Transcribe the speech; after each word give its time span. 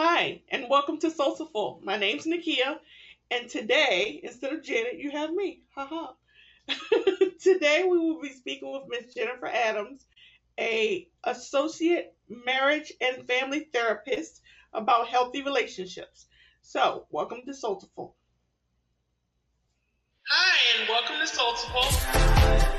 Hi, 0.00 0.42
and 0.48 0.66
welcome 0.70 1.00
to 1.00 1.10
Soulful. 1.10 1.80
My 1.82 1.96
name's 1.96 2.24
Nakia, 2.24 2.78
and 3.32 3.48
today, 3.48 4.20
instead 4.22 4.52
of 4.52 4.62
Janet, 4.62 4.94
you 4.96 5.10
have 5.10 5.32
me. 5.32 5.62
Haha. 5.74 6.12
today 7.42 7.82
we 7.82 7.98
will 7.98 8.20
be 8.20 8.32
speaking 8.32 8.70
with 8.72 8.84
Miss 8.86 9.12
Jennifer 9.12 9.48
Adams, 9.48 10.06
a 10.56 11.08
associate 11.24 12.14
marriage 12.28 12.92
and 13.00 13.26
family 13.26 13.66
therapist 13.72 14.40
about 14.72 15.08
healthy 15.08 15.42
relationships. 15.42 16.26
So, 16.62 17.06
welcome 17.10 17.40
to 17.46 17.52
Soulful. 17.52 18.14
Hi, 20.28 20.78
and 20.78 20.88
welcome 20.88 21.16
to 21.18 21.26
Soulful. 21.26 22.77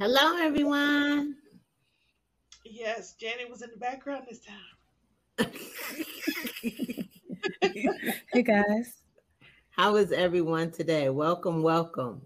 Hello, 0.00 0.36
everyone. 0.36 1.34
Yes, 2.64 3.14
Janet 3.14 3.50
was 3.50 3.62
in 3.62 3.70
the 3.70 3.78
background 3.78 4.26
this 4.28 4.38
time. 4.38 5.50
hey, 8.32 8.42
guys. 8.44 8.98
How 9.70 9.96
is 9.96 10.12
everyone 10.12 10.70
today? 10.70 11.08
Welcome, 11.08 11.64
welcome. 11.64 12.22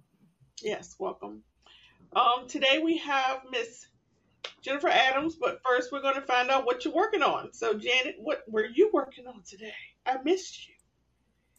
Yes, 0.61 0.97
welcome. 0.99 1.45
Um, 2.15 2.47
today 2.47 2.83
we 2.85 2.99
have 2.99 3.41
Miss 3.51 3.87
Jennifer 4.61 4.89
Adams, 4.89 5.37
but 5.37 5.63
first 5.65 5.93
we're 5.93 6.02
going 6.02 6.16
to 6.16 6.21
find 6.21 6.51
out 6.51 6.66
what 6.66 6.85
you're 6.85 6.93
working 6.93 7.23
on. 7.23 7.55
So, 7.55 7.73
Janet, 7.73 8.16
what 8.18 8.43
were 8.46 8.66
you 8.66 8.91
working 8.93 9.27
on 9.27 9.41
today? 9.49 9.73
I 10.05 10.18
missed 10.23 10.68
you. 10.68 10.74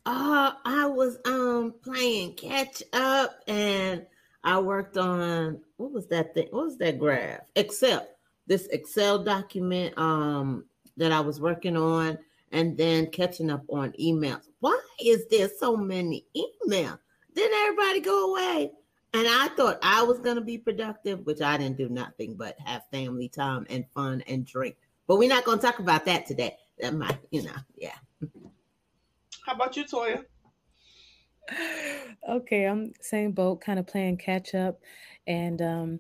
Uh, 0.05 0.51
I 0.63 0.85
was 0.85 1.17
um 1.25 1.73
playing 1.83 2.35
catch 2.35 2.83
up 2.93 3.31
and 3.47 4.05
I 4.43 4.59
worked 4.59 4.97
on 4.97 5.61
what 5.83 5.91
was 5.91 6.07
that 6.07 6.33
thing? 6.33 6.47
What 6.51 6.65
was 6.65 6.77
that 6.77 6.97
graph? 6.97 7.41
Excel. 7.55 8.07
This 8.47 8.67
Excel 8.67 9.21
document 9.21 9.97
um 9.97 10.63
that 10.95 11.11
I 11.11 11.19
was 11.19 11.41
working 11.41 11.75
on 11.75 12.17
and 12.53 12.77
then 12.77 13.07
catching 13.07 13.49
up 13.49 13.63
on 13.69 13.91
emails. 13.99 14.43
Why 14.61 14.79
is 15.03 15.25
there 15.29 15.49
so 15.59 15.75
many 15.75 16.25
emails? 16.37 16.99
Didn't 17.35 17.59
everybody 17.65 17.99
go 17.99 18.31
away? 18.31 18.71
And 19.13 19.27
I 19.27 19.49
thought 19.57 19.79
I 19.83 20.03
was 20.03 20.19
gonna 20.19 20.41
be 20.41 20.57
productive, 20.57 21.25
which 21.25 21.41
I 21.41 21.57
didn't 21.57 21.77
do 21.77 21.89
nothing 21.89 22.35
but 22.35 22.57
have 22.65 22.83
family 22.89 23.27
time 23.27 23.65
and 23.69 23.85
fun 23.93 24.23
and 24.27 24.45
drink. 24.45 24.77
But 25.05 25.17
we're 25.17 25.27
not 25.27 25.43
gonna 25.43 25.61
talk 25.61 25.79
about 25.79 26.05
that 26.05 26.25
today. 26.25 26.55
That 26.79 26.93
might, 26.93 27.19
you 27.29 27.43
know, 27.43 27.51
yeah. 27.75 27.95
How 29.45 29.55
about 29.55 29.75
you, 29.75 29.83
Toya? 29.83 30.23
okay, 32.29 32.65
I'm 32.65 32.93
same 33.01 33.33
boat, 33.33 33.59
kind 33.61 33.79
of 33.79 33.85
playing 33.87 34.17
catch 34.17 34.55
up, 34.55 34.79
and 35.27 35.61
um, 35.61 35.99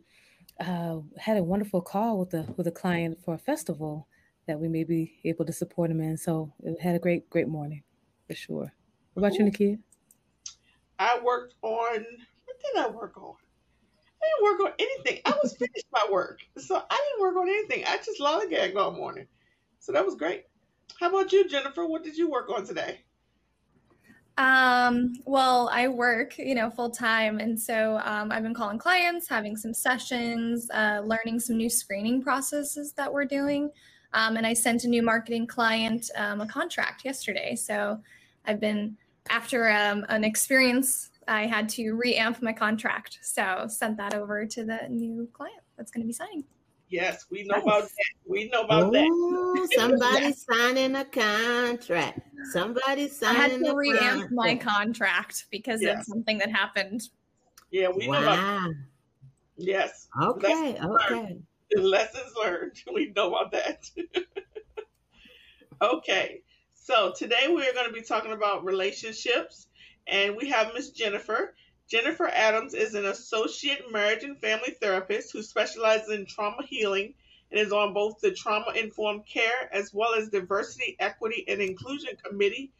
uh, 0.59 0.99
had 1.17 1.37
a 1.37 1.43
wonderful 1.43 1.81
call 1.81 2.19
with 2.19 2.33
a 2.33 2.45
with 2.57 2.67
a 2.67 2.71
client 2.71 3.19
for 3.23 3.33
a 3.33 3.37
festival 3.39 4.07
that 4.47 4.59
we 4.59 4.67
may 4.67 4.83
be 4.83 5.19
able 5.23 5.45
to 5.45 5.53
support 5.53 5.89
him 5.89 6.01
in. 6.01 6.17
So 6.17 6.53
it 6.63 6.79
had 6.81 6.95
a 6.95 6.99
great 6.99 7.29
great 7.29 7.47
morning 7.47 7.83
for 8.27 8.35
sure. 8.35 8.73
What 9.13 9.25
about 9.25 9.37
you, 9.37 9.45
Nakia? 9.45 9.79
I 10.99 11.19
worked 11.23 11.55
on 11.61 12.05
what 12.45 12.59
did 12.59 12.85
I 12.85 12.89
work 12.89 13.17
on? 13.17 13.35
I 14.21 14.25
didn't 14.25 14.51
work 14.51 14.69
on 14.69 14.73
anything. 14.79 15.21
I 15.25 15.33
was 15.43 15.55
finished 15.57 15.85
my 15.91 16.07
work, 16.09 16.39
so 16.57 16.75
I 16.89 17.07
didn't 17.09 17.21
work 17.21 17.35
on 17.35 17.49
anything. 17.49 17.83
I 17.85 17.97
just 17.97 18.21
lollygagged 18.21 18.75
all 18.77 18.91
morning, 18.91 19.27
so 19.79 19.91
that 19.91 20.05
was 20.05 20.15
great. 20.15 20.45
How 20.99 21.09
about 21.09 21.31
you, 21.31 21.47
Jennifer? 21.47 21.85
What 21.85 22.03
did 22.03 22.15
you 22.15 22.29
work 22.29 22.49
on 22.49 22.65
today? 22.65 23.01
Um, 24.37 25.13
well, 25.25 25.69
I 25.71 25.87
work, 25.87 26.37
you 26.37 26.55
know, 26.55 26.69
full 26.69 26.89
time. 26.89 27.39
And 27.39 27.59
so 27.59 27.99
um, 28.03 28.31
I've 28.31 28.43
been 28.43 28.53
calling 28.53 28.79
clients, 28.79 29.27
having 29.27 29.55
some 29.55 29.73
sessions, 29.73 30.69
uh, 30.71 31.01
learning 31.05 31.39
some 31.39 31.57
new 31.57 31.69
screening 31.69 32.21
processes 32.21 32.93
that 32.93 33.11
we're 33.11 33.25
doing. 33.25 33.69
Um, 34.13 34.37
and 34.37 34.45
I 34.45 34.53
sent 34.53 34.83
a 34.83 34.87
new 34.87 35.03
marketing 35.03 35.47
client 35.47 36.09
um, 36.15 36.41
a 36.41 36.47
contract 36.47 37.05
yesterday. 37.05 37.55
So 37.55 37.99
I've 38.45 38.59
been, 38.59 38.97
after 39.29 39.69
um, 39.69 40.05
an 40.09 40.23
experience, 40.23 41.11
I 41.27 41.45
had 41.45 41.69
to 41.69 41.93
reamp 41.93 42.41
my 42.41 42.53
contract. 42.53 43.19
So 43.21 43.65
sent 43.67 43.97
that 43.97 44.13
over 44.13 44.45
to 44.45 44.63
the 44.63 44.79
new 44.89 45.27
client 45.31 45.61
that's 45.77 45.91
going 45.91 46.01
to 46.01 46.07
be 46.07 46.13
signing. 46.13 46.43
Yes, 46.89 47.25
we 47.31 47.43
know 47.43 47.55
about 47.55 47.83
that. 47.83 48.13
We 48.27 48.49
know 48.49 48.63
about 48.63 48.91
that. 48.91 49.69
somebody 49.75 50.31
signing 50.33 50.95
a 50.95 51.05
contract. 51.05 52.19
Somebody 52.51 53.07
signing. 53.07 53.41
I 53.41 53.43
had 53.43 53.59
to 53.59 53.73
reamp 53.73 54.31
my 54.31 54.55
contract 54.55 55.45
because 55.49 55.81
yes. 55.81 55.99
of 55.99 56.05
something 56.05 56.37
that 56.37 56.51
happened. 56.51 57.09
Yeah, 57.71 57.89
we 57.89 58.07
wow. 58.07 58.19
know 58.19 58.23
about. 58.23 58.71
Yes. 59.57 60.07
Okay. 60.21 60.73
Lessons 60.73 60.85
okay. 60.85 61.15
Learned. 61.15 61.43
Lessons 61.75 62.33
learned. 62.43 62.81
We 62.93 63.13
know 63.15 63.33
about 63.33 63.51
that. 63.51 63.89
okay. 65.81 66.41
So 66.73 67.13
today 67.17 67.47
we 67.47 67.67
are 67.67 67.73
going 67.73 67.87
to 67.87 67.93
be 67.93 68.01
talking 68.01 68.33
about 68.33 68.65
relationships, 68.65 69.67
and 70.07 70.35
we 70.35 70.49
have 70.49 70.73
Miss 70.73 70.91
Jennifer. 70.91 71.55
Jennifer 71.89 72.27
Adams 72.27 72.73
is 72.73 72.95
an 72.95 73.05
associate 73.05 73.91
marriage 73.91 74.23
and 74.23 74.39
family 74.39 74.71
therapist 74.81 75.31
who 75.31 75.43
specializes 75.43 76.09
in 76.09 76.25
trauma 76.25 76.63
healing 76.65 77.13
and 77.51 77.59
is 77.59 77.73
on 77.73 77.93
both 77.93 78.19
the 78.19 78.31
Trauma 78.31 78.71
Informed 78.71 79.25
Care 79.27 79.69
as 79.71 79.93
well 79.93 80.15
as 80.15 80.29
Diversity, 80.29 80.95
Equity, 80.99 81.43
and 81.47 81.61
Inclusion 81.61 82.15
Committee 82.23 82.71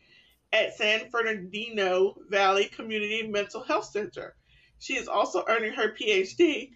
at 0.51 0.75
San 0.75 1.09
Fernando 1.09 2.15
Valley 2.29 2.65
Community 2.65 3.27
Mental 3.27 3.61
Health 3.61 3.85
Center. 3.85 4.35
She 4.79 4.95
is 4.95 5.07
also 5.07 5.43
earning 5.47 5.73
her 5.73 5.93
PhD 5.93 6.71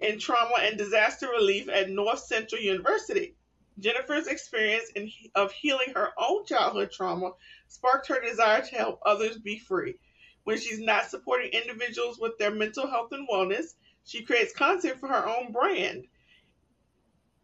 in 0.00 0.18
trauma 0.18 0.56
and 0.60 0.78
disaster 0.78 1.28
relief 1.28 1.68
at 1.68 1.88
Northcentral 1.88 2.60
University. 2.60 3.36
Jennifer's 3.78 4.26
experience 4.26 4.90
in, 4.94 5.10
of 5.34 5.52
healing 5.52 5.92
her 5.94 6.08
own 6.16 6.46
childhood 6.46 6.90
trauma 6.90 7.32
sparked 7.68 8.08
her 8.08 8.20
desire 8.20 8.62
to 8.62 8.74
help 8.74 9.00
others 9.04 9.38
be 9.38 9.58
free. 9.58 9.98
When 10.46 10.60
she's 10.60 10.78
not 10.78 11.10
supporting 11.10 11.50
individuals 11.50 12.20
with 12.20 12.38
their 12.38 12.52
mental 12.52 12.86
health 12.86 13.10
and 13.10 13.28
wellness, 13.28 13.74
she 14.04 14.22
creates 14.22 14.54
content 14.54 15.00
for 15.00 15.08
her 15.08 15.26
own 15.26 15.50
brand, 15.50 16.04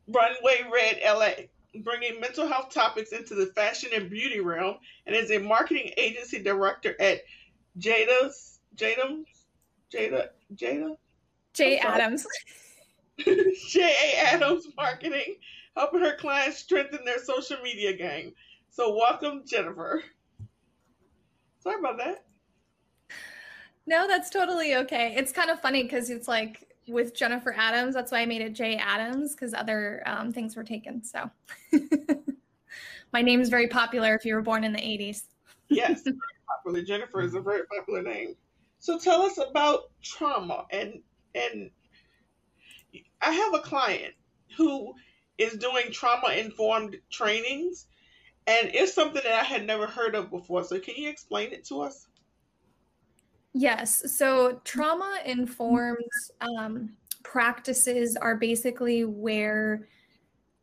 Runway 0.06 0.64
Red 0.72 1.00
LA, 1.04 1.46
bringing 1.82 2.20
mental 2.20 2.46
health 2.46 2.72
topics 2.72 3.10
into 3.10 3.34
the 3.34 3.46
fashion 3.56 3.90
and 3.92 4.08
beauty 4.08 4.38
realm, 4.38 4.76
and 5.04 5.16
is 5.16 5.32
a 5.32 5.38
marketing 5.38 5.90
agency 5.96 6.40
director 6.40 6.94
at 7.00 7.22
Jada's 7.76 8.60
Jada 8.76 9.24
Jada 9.92 10.28
Jada 10.54 10.96
J 11.54 11.78
Adams. 11.78 12.24
J 13.18 13.80
A 13.80 14.32
Adams 14.32 14.68
Marketing, 14.76 15.38
helping 15.76 16.02
her 16.02 16.14
clients 16.14 16.58
strengthen 16.58 17.04
their 17.04 17.18
social 17.18 17.56
media 17.64 17.94
game. 17.96 18.32
So 18.70 18.94
welcome, 18.94 19.42
Jennifer. 19.44 20.04
Sorry 21.64 21.80
about 21.80 21.98
that. 21.98 22.26
No, 23.86 24.06
that's 24.06 24.30
totally 24.30 24.76
okay. 24.76 25.14
It's 25.16 25.32
kind 25.32 25.50
of 25.50 25.60
funny 25.60 25.82
because 25.82 26.10
it's 26.10 26.28
like 26.28 26.68
with 26.88 27.14
Jennifer 27.14 27.54
Adams, 27.56 27.94
that's 27.94 28.12
why 28.12 28.20
I 28.20 28.26
made 28.26 28.42
it 28.42 28.52
J 28.54 28.76
Adams 28.76 29.34
because 29.34 29.54
other 29.54 30.02
um, 30.06 30.32
things 30.32 30.56
were 30.56 30.64
taken. 30.64 31.02
So 31.02 31.30
my 33.12 33.22
name 33.22 33.40
is 33.40 33.48
very 33.48 33.68
popular 33.68 34.14
if 34.14 34.24
you 34.24 34.34
were 34.34 34.42
born 34.42 34.64
in 34.64 34.72
the 34.72 34.78
80s. 34.78 35.24
yes, 35.68 36.02
very 36.04 36.16
popular. 36.48 36.82
Jennifer 36.82 37.22
is 37.22 37.34
a 37.34 37.40
very 37.40 37.62
popular 37.66 38.02
name. 38.02 38.36
So 38.78 38.98
tell 38.98 39.22
us 39.22 39.38
about 39.38 39.90
trauma 40.02 40.66
and 40.70 41.02
and 41.34 41.70
I 43.20 43.32
have 43.32 43.54
a 43.54 43.60
client 43.60 44.14
who 44.56 44.94
is 45.38 45.54
doing 45.54 45.92
trauma 45.92 46.34
informed 46.34 46.96
trainings 47.10 47.86
and 48.46 48.70
it's 48.74 48.92
something 48.92 49.22
that 49.22 49.40
I 49.40 49.44
had 49.44 49.66
never 49.66 49.86
heard 49.86 50.14
of 50.14 50.30
before. 50.30 50.64
So 50.64 50.78
can 50.80 50.96
you 50.96 51.08
explain 51.08 51.52
it 51.52 51.64
to 51.66 51.82
us? 51.82 52.06
Yes. 53.54 54.12
So 54.16 54.60
trauma 54.64 55.18
informed 55.26 55.98
um, 56.40 56.94
practices 57.22 58.16
are 58.16 58.36
basically 58.36 59.04
where 59.04 59.88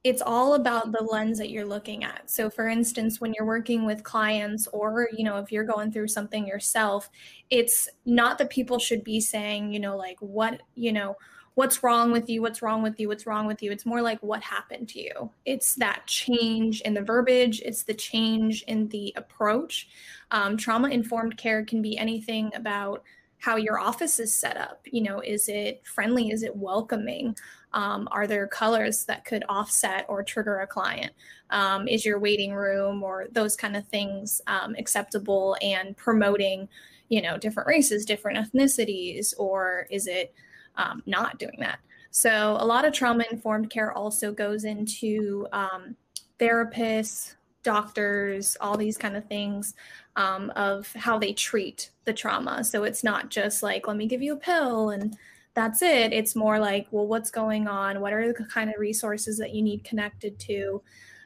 it's 0.03 0.21
all 0.21 0.53
about 0.53 0.91
the 0.91 1.03
lens 1.03 1.37
that 1.37 1.49
you're 1.49 1.65
looking 1.65 2.03
at. 2.03 2.29
So 2.29 2.49
for 2.49 2.67
instance, 2.67 3.19
when 3.19 3.33
you're 3.33 3.45
working 3.45 3.85
with 3.85 4.03
clients 4.03 4.65
or, 4.67 5.09
you 5.15 5.25
know, 5.25 5.37
if 5.37 5.51
you're 5.51 5.65
going 5.65 5.91
through 5.91 6.07
something 6.07 6.47
yourself, 6.47 7.09
it's 7.49 7.89
not 8.05 8.37
that 8.37 8.49
people 8.49 8.79
should 8.79 9.03
be 9.03 9.19
saying, 9.19 9.73
you 9.73 9.79
know, 9.79 9.97
like 9.97 10.17
what, 10.21 10.61
you 10.73 10.93
know, 10.93 11.15
what's 11.55 11.83
wrong 11.83 12.11
with 12.11 12.29
you 12.29 12.41
what's 12.41 12.61
wrong 12.61 12.81
with 12.81 12.99
you 12.99 13.07
what's 13.07 13.25
wrong 13.25 13.45
with 13.45 13.61
you 13.61 13.71
it's 13.71 13.85
more 13.85 14.01
like 14.01 14.21
what 14.21 14.41
happened 14.41 14.87
to 14.87 15.01
you 15.01 15.29
it's 15.45 15.75
that 15.75 16.05
change 16.07 16.81
in 16.81 16.93
the 16.93 17.01
verbiage 17.01 17.61
it's 17.65 17.83
the 17.83 17.93
change 17.93 18.63
in 18.63 18.87
the 18.89 19.13
approach 19.15 19.89
um, 20.31 20.55
trauma 20.55 20.89
informed 20.89 21.37
care 21.37 21.63
can 21.63 21.81
be 21.81 21.97
anything 21.97 22.51
about 22.55 23.03
how 23.39 23.55
your 23.55 23.79
office 23.79 24.19
is 24.19 24.33
set 24.33 24.57
up. 24.57 24.81
You 24.85 25.01
know, 25.01 25.21
is 25.21 25.47
it 25.47 25.81
friendly? 25.85 26.29
Is 26.29 26.43
it 26.43 26.55
welcoming? 26.55 27.35
Um, 27.73 28.07
are 28.11 28.27
there 28.27 28.47
colors 28.47 29.05
that 29.05 29.25
could 29.25 29.43
offset 29.47 30.05
or 30.09 30.23
trigger 30.23 30.59
a 30.59 30.67
client? 30.67 31.13
Um, 31.49 31.87
is 31.87 32.05
your 32.05 32.19
waiting 32.19 32.53
room 32.53 33.01
or 33.01 33.27
those 33.31 33.55
kind 33.55 33.75
of 33.75 33.87
things 33.87 34.41
um, 34.47 34.75
acceptable 34.77 35.55
and 35.61 35.95
promoting, 35.95 36.67
you 37.07 37.21
know, 37.21 37.37
different 37.37 37.67
races, 37.67 38.05
different 38.05 38.37
ethnicities, 38.37 39.33
or 39.37 39.87
is 39.89 40.05
it 40.07 40.33
um, 40.79 41.03
not 41.05 41.37
doing 41.37 41.57
that? 41.59 41.79
So 42.11 42.57
a 42.59 42.65
lot 42.65 42.85
of 42.85 42.93
trauma 42.93 43.25
informed 43.31 43.69
care 43.69 43.93
also 43.93 44.31
goes 44.31 44.63
into 44.63 45.47
um, 45.51 45.95
therapists, 46.39 47.35
doctors, 47.61 48.57
all 48.61 48.77
these 48.77 48.97
kind 48.97 49.15
of 49.15 49.25
things 49.27 49.75
um, 50.15 50.51
of 50.55 50.91
how 50.93 51.19
they 51.19 51.33
treat 51.33 51.91
the 52.05 52.13
trauma. 52.13 52.63
So 52.63 52.83
it's 52.83 53.03
not 53.03 53.29
just 53.29 53.61
like, 53.61 53.87
let 53.87 53.97
me 53.97 54.07
give 54.07 54.21
you 54.21 54.33
a 54.33 54.37
pill 54.37 54.89
and 54.89 55.15
that's 55.53 55.81
it. 55.81 56.13
It's 56.13 56.35
more 56.35 56.57
like, 56.57 56.87
well, 56.91 57.05
what's 57.05 57.29
going 57.29 57.67
on? 57.67 57.99
What 57.99 58.13
are 58.13 58.31
the 58.31 58.45
kind 58.45 58.69
of 58.69 58.79
resources 58.79 59.37
that 59.37 59.53
you 59.53 59.61
need 59.61 59.83
connected 59.83 60.39
to? 60.39 60.81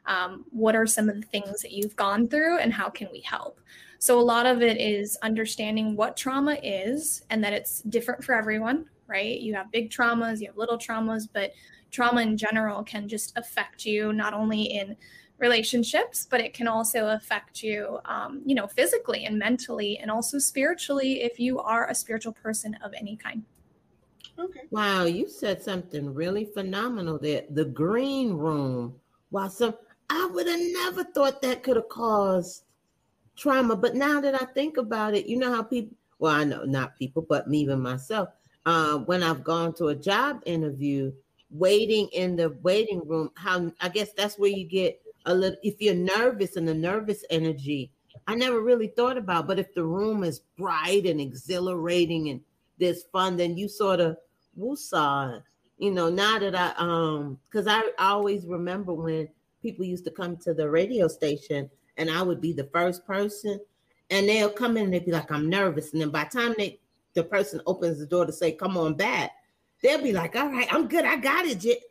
Um, 0.05 0.45
what 0.49 0.75
are 0.75 0.87
some 0.87 1.07
of 1.07 1.15
the 1.15 1.27
things 1.27 1.61
that 1.61 1.71
you've 1.71 1.95
gone 1.95 2.27
through 2.27 2.59
and 2.59 2.73
how 2.73 2.89
can 2.89 3.07
we 3.11 3.21
help? 3.21 3.59
So 3.99 4.19
a 4.19 4.21
lot 4.21 4.45
of 4.45 4.61
it 4.61 4.81
is 4.81 5.17
understanding 5.21 5.95
what 5.95 6.17
trauma 6.17 6.57
is 6.61 7.23
and 7.29 7.41
that 7.43 7.53
it's 7.53 7.81
different 7.83 8.23
for 8.23 8.35
everyone, 8.35 8.89
right? 9.07 9.39
You 9.39 9.53
have 9.55 9.71
big 9.71 9.89
traumas, 9.89 10.39
you 10.39 10.47
have 10.47 10.57
little 10.57 10.77
traumas, 10.77 11.27
but 11.31 11.51
trauma 11.91 12.21
in 12.21 12.37
general 12.37 12.83
can 12.83 13.07
just 13.07 13.37
affect 13.37 13.85
you 13.85 14.13
not 14.13 14.33
only 14.33 14.63
in 14.63 14.95
relationships, 15.37 16.27
but 16.29 16.39
it 16.39 16.53
can 16.53 16.67
also 16.67 17.07
affect 17.07 17.63
you, 17.63 17.99
um, 18.05 18.41
you 18.45 18.55
know, 18.55 18.67
physically 18.67 19.25
and 19.25 19.37
mentally, 19.37 19.97
and 19.97 20.09
also 20.09 20.39
spiritually 20.39 21.21
if 21.21 21.39
you 21.39 21.59
are 21.59 21.89
a 21.89 21.95
spiritual 21.95 22.33
person 22.33 22.75
of 22.83 22.93
any 22.93 23.15
kind. 23.15 23.43
Okay. 24.39 24.61
Wow, 24.71 25.05
you 25.05 25.27
said 25.27 25.61
something 25.61 26.13
really 26.13 26.45
phenomenal 26.45 27.19
there. 27.19 27.43
The 27.49 27.65
green 27.65 28.33
room. 28.33 28.95
Wow, 29.31 29.47
some 29.47 29.75
I 30.09 30.25
would 30.25 30.47
have 30.47 30.59
never 30.59 31.03
thought 31.03 31.41
that 31.41 31.63
could 31.63 31.75
have 31.75 31.89
caused 31.89 32.63
trauma. 33.35 33.75
But 33.75 33.95
now 33.95 34.21
that 34.21 34.39
I 34.39 34.45
think 34.45 34.77
about 34.77 35.13
it, 35.13 35.27
you 35.27 35.37
know 35.37 35.51
how 35.53 35.63
people 35.63 35.95
well, 36.19 36.33
I 36.33 36.43
know 36.45 36.63
not 36.63 36.97
people, 36.97 37.25
but 37.27 37.49
me 37.49 37.59
even 37.59 37.81
myself. 37.81 38.29
Uh, 38.65 38.99
when 38.99 39.23
I've 39.23 39.43
gone 39.43 39.73
to 39.75 39.87
a 39.87 39.95
job 39.95 40.41
interview, 40.45 41.11
waiting 41.49 42.07
in 42.13 42.35
the 42.35 42.51
waiting 42.61 43.01
room, 43.05 43.29
how 43.35 43.71
I 43.81 43.89
guess 43.89 44.13
that's 44.13 44.39
where 44.39 44.49
you 44.49 44.65
get 44.65 45.03
a 45.25 45.33
little 45.33 45.57
if 45.63 45.81
you're 45.81 45.95
nervous 45.95 46.55
and 46.55 46.67
the 46.67 46.73
nervous 46.73 47.23
energy 47.29 47.91
i 48.27 48.35
never 48.35 48.61
really 48.61 48.87
thought 48.87 49.17
about 49.17 49.47
but 49.47 49.59
if 49.59 49.73
the 49.73 49.83
room 49.83 50.23
is 50.23 50.41
bright 50.57 51.05
and 51.05 51.21
exhilarating 51.21 52.29
and 52.29 52.41
there's 52.79 53.03
fun 53.11 53.37
then 53.37 53.57
you 53.57 53.67
sort 53.67 53.99
of 53.99 54.17
woosah 54.57 55.41
you 55.77 55.91
know 55.91 56.09
now 56.09 56.37
that 56.39 56.55
i 56.55 56.73
um 56.77 57.37
because 57.45 57.67
I, 57.67 57.79
I 57.97 58.09
always 58.09 58.45
remember 58.45 58.93
when 58.93 59.27
people 59.61 59.85
used 59.85 60.05
to 60.05 60.11
come 60.11 60.37
to 60.37 60.53
the 60.53 60.69
radio 60.69 61.07
station 61.07 61.69
and 61.97 62.09
i 62.09 62.21
would 62.21 62.41
be 62.41 62.53
the 62.53 62.69
first 62.73 63.05
person 63.05 63.59
and 64.09 64.27
they'll 64.27 64.49
come 64.49 64.77
in 64.77 64.85
and 64.85 64.93
they'd 64.93 65.05
be 65.05 65.11
like 65.11 65.31
i'm 65.31 65.49
nervous 65.49 65.93
and 65.93 66.01
then 66.01 66.09
by 66.09 66.25
the 66.25 66.37
time 66.37 66.55
they 66.57 66.79
the 67.13 67.23
person 67.23 67.61
opens 67.65 67.99
the 67.99 68.05
door 68.05 68.25
to 68.25 68.33
say 68.33 68.51
come 68.51 68.77
on 68.77 68.93
back 68.93 69.31
they'll 69.81 70.01
be 70.01 70.13
like 70.13 70.35
all 70.35 70.49
right 70.49 70.67
i'm 70.73 70.87
good 70.87 71.05
i 71.05 71.15
got 71.15 71.45
it 71.45 71.83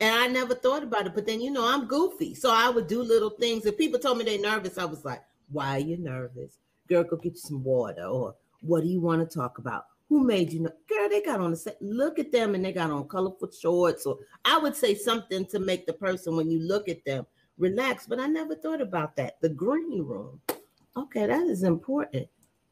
and 0.00 0.14
I 0.14 0.26
never 0.28 0.54
thought 0.54 0.82
about 0.82 1.06
it. 1.06 1.14
But 1.14 1.26
then, 1.26 1.40
you 1.40 1.50
know, 1.50 1.66
I'm 1.66 1.86
goofy. 1.86 2.34
So 2.34 2.50
I 2.50 2.70
would 2.70 2.86
do 2.86 3.02
little 3.02 3.30
things. 3.30 3.66
If 3.66 3.76
people 3.76 4.00
told 4.00 4.18
me 4.18 4.24
they're 4.24 4.40
nervous, 4.40 4.78
I 4.78 4.86
was 4.86 5.04
like, 5.04 5.22
why 5.52 5.76
are 5.76 5.80
you 5.80 5.98
nervous? 5.98 6.58
Girl, 6.88 7.04
go 7.04 7.16
get 7.16 7.34
you 7.34 7.38
some 7.38 7.62
water. 7.62 8.04
Or 8.04 8.34
what 8.62 8.82
do 8.82 8.88
you 8.88 9.00
want 9.00 9.20
to 9.28 9.38
talk 9.38 9.58
about? 9.58 9.84
Who 10.08 10.24
made 10.24 10.52
you 10.52 10.60
know? 10.60 10.72
Girl, 10.88 11.08
they 11.08 11.22
got 11.22 11.40
on 11.40 11.50
the 11.50 11.56
set. 11.56 11.76
Look 11.80 12.18
at 12.18 12.32
them 12.32 12.54
and 12.54 12.64
they 12.64 12.72
got 12.72 12.90
on 12.90 13.08
colorful 13.08 13.50
shorts. 13.50 14.06
Or 14.06 14.18
I 14.44 14.58
would 14.58 14.74
say 14.74 14.94
something 14.94 15.44
to 15.46 15.58
make 15.58 15.86
the 15.86 15.92
person, 15.92 16.34
when 16.34 16.50
you 16.50 16.60
look 16.60 16.88
at 16.88 17.04
them, 17.04 17.26
relax. 17.58 18.06
But 18.06 18.20
I 18.20 18.26
never 18.26 18.54
thought 18.54 18.80
about 18.80 19.16
that. 19.16 19.40
The 19.42 19.50
green 19.50 20.02
room. 20.02 20.40
Okay, 20.96 21.26
that 21.26 21.42
is 21.42 21.62
important. 21.62 22.26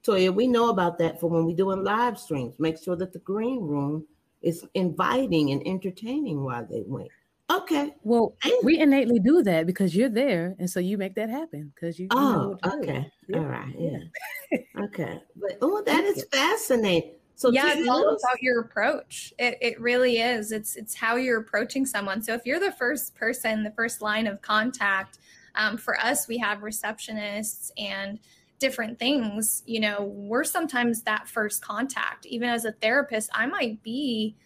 Toya, 0.09 0.35
we 0.35 0.47
know 0.47 0.71
about 0.71 0.99
that 0.99 1.21
for 1.21 1.29
when 1.29 1.45
we're 1.45 1.57
doing 1.57 1.85
live 1.85 2.19
streams. 2.19 2.59
Make 2.59 2.83
sure 2.83 2.97
that 2.97 3.13
the 3.13 3.19
green 3.19 3.61
room 3.61 4.07
is 4.43 4.65
inviting 4.75 5.51
and 5.51 5.67
entertaining 5.67 6.43
while 6.45 6.67
they 6.69 6.83
wait. 6.87 7.11
Okay. 7.51 7.95
Well, 8.03 8.35
we 8.63 8.79
innately 8.79 9.19
do 9.19 9.43
that 9.43 9.67
because 9.67 9.97
you're 9.97 10.11
there, 10.11 10.55
and 10.59 10.69
so 10.69 10.81
you 10.81 10.99
make 10.99 11.15
that 11.15 11.31
happen 11.31 11.73
because 11.75 11.99
you. 11.99 12.05
you 12.05 12.11
oh, 12.13 12.59
okay. 12.65 13.11
Yeah. 13.27 13.39
All 13.39 13.45
right. 13.45 13.75
Yeah. 13.79 14.59
okay. 14.85 15.21
But 15.37 15.59
oh, 15.63 15.83
that 15.85 16.05
is 16.05 16.25
fascinating. 16.31 17.13
So 17.37 17.51
yeah, 17.51 17.73
it's 17.75 17.89
all 17.89 18.09
about 18.09 18.43
your 18.43 18.61
approach. 18.61 19.33
It, 19.39 19.57
it 19.63 19.81
really 19.81 20.19
is. 20.19 20.53
It's 20.53 20.77
it's 20.77 20.95
how 20.95 21.17
you're 21.17 21.39
approaching 21.39 21.87
someone. 21.87 22.21
So 22.21 22.35
if 22.35 22.45
you're 22.45 22.61
the 22.61 22.73
first 22.73 23.15
person, 23.15 23.63
the 23.63 23.71
first 23.71 24.03
line 24.03 24.27
of 24.27 24.43
contact, 24.43 25.19
um, 25.55 25.77
for 25.77 25.99
us, 26.01 26.29
we 26.29 26.37
have 26.39 26.59
receptionists 26.59 27.71
and 27.79 28.19
different 28.59 28.99
things. 28.99 29.63
You 29.67 29.81
know, 29.81 30.05
we're 30.15 30.45
sometimes 30.45 31.03
that 31.03 31.29
first 31.29 31.63
contact. 31.63 32.27
Even 32.27 32.49
as 32.49 32.65
a 32.65 32.73
therapist, 32.73 33.31
I 33.33 33.47
might 33.47 33.83
be 33.83 34.37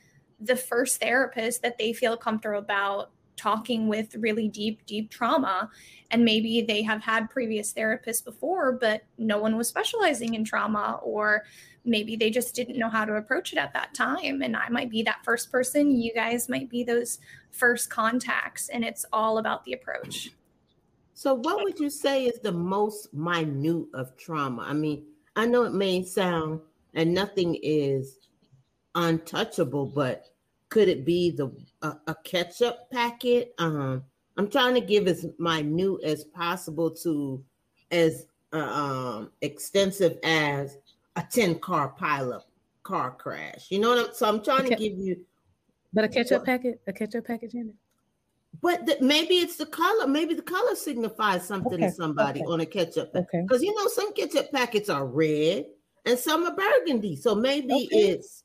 the 0.41 0.56
first 0.56 1.00
therapist 1.00 1.62
that 1.62 1.79
they 1.79 1.93
feel 1.93 2.17
comfortable 2.17 2.59
about 2.59 3.11
talking 3.37 3.88
with 3.88 4.14
really 4.17 4.49
deep, 4.49 4.85
deep 4.87 5.11
trauma. 5.11 5.70
And 6.11 6.25
maybe 6.25 6.62
they 6.62 6.82
have 6.82 7.03
had 7.03 7.31
previous 7.31 7.73
therapists 7.73 8.25
before, 8.25 8.73
but 8.73 9.03
no 9.19 9.38
one 9.38 9.56
was 9.56 9.69
specializing 9.69 10.35
in 10.35 10.44
trauma, 10.44 11.00
or 11.03 11.44
maybe 11.85 12.14
they 12.14 12.31
just 12.31 12.55
didn't 12.55 12.79
know 12.79 12.91
how 12.91 13.05
to 13.05 13.14
approach 13.14 13.53
it 13.53 13.59
at 13.59 13.73
that 13.73 13.94
time. 13.94 14.43
And 14.43 14.56
I 14.56 14.69
might 14.69 14.91
be 14.91 15.03
that 15.05 15.25
first 15.25 15.50
person. 15.50 16.00
You 16.00 16.12
guys 16.12 16.49
might 16.49 16.69
be 16.69 16.85
those 16.85 17.19
first 17.50 17.88
contacts. 17.91 18.69
And 18.69 18.85
it's 18.85 19.05
all 19.12 19.38
about 19.38 19.64
the 19.64 19.73
approach. 19.73 20.31
So, 21.14 21.35
what 21.35 21.62
would 21.62 21.79
you 21.79 21.91
say 21.91 22.25
is 22.25 22.41
the 22.41 22.53
most 22.53 23.12
minute 23.12 23.87
of 23.94 24.17
trauma? 24.17 24.62
I 24.62 24.73
mean, 24.73 25.05
I 25.37 25.47
know 25.47 25.64
it 25.64 25.75
may 25.75 26.05
sound, 26.05 26.61
and 26.94 27.12
nothing 27.14 27.59
is 27.62 28.19
untouchable, 28.94 29.87
but 29.87 30.26
could 30.69 30.88
it 30.88 31.05
be 31.05 31.31
the 31.31 31.53
a, 31.82 31.97
a 32.06 32.14
ketchup 32.25 32.91
packet? 32.91 33.55
Um, 33.59 34.05
I'm 34.37 34.49
trying 34.49 34.75
to 34.75 34.81
give 34.81 35.06
as 35.06 35.26
minute 35.38 36.03
as 36.03 36.25
possible 36.25 36.91
to 37.03 37.44
as 37.91 38.26
uh, 38.53 38.59
um 38.59 39.31
extensive 39.43 40.19
as 40.23 40.79
a 41.17 41.23
10 41.31 41.59
car 41.59 41.94
pileup 42.00 42.44
car 42.82 43.11
crash. 43.11 43.67
You 43.70 43.81
know 43.81 43.91
what 43.91 44.09
I'm 44.09 44.14
so 44.14 44.29
I'm 44.29 44.43
trying 44.43 44.69
to 44.69 44.76
give 44.76 44.99
you 44.99 45.25
but 45.93 46.05
a 46.05 46.09
ketchup 46.09 46.41
what, 46.41 46.47
packet, 46.47 46.81
a 46.87 46.93
ketchup 46.93 47.26
packet 47.26 47.53
in 47.55 47.69
it. 47.69 47.75
But 48.61 48.87
the, 48.87 48.99
maybe 49.00 49.37
it's 49.37 49.56
the 49.56 49.66
color. 49.66 50.06
Maybe 50.06 50.35
the 50.35 50.42
color 50.42 50.75
signifies 50.75 51.47
something 51.47 51.75
okay. 51.75 51.87
to 51.87 51.92
somebody 51.92 52.40
okay. 52.40 52.52
on 52.52 52.61
a 52.61 52.66
ketchup. 52.66 53.11
Okay. 53.14 53.42
Because 53.42 53.62
you 53.62 53.75
know 53.75 53.88
some 53.88 54.12
ketchup 54.12 54.52
packets 54.52 54.88
are 54.88 55.06
red 55.06 55.66
and 56.04 56.18
some 56.18 56.44
are 56.44 56.54
burgundy. 56.54 57.16
So 57.16 57.35
maybe 57.35 57.73
okay. 57.73 57.97
it's 57.97 58.44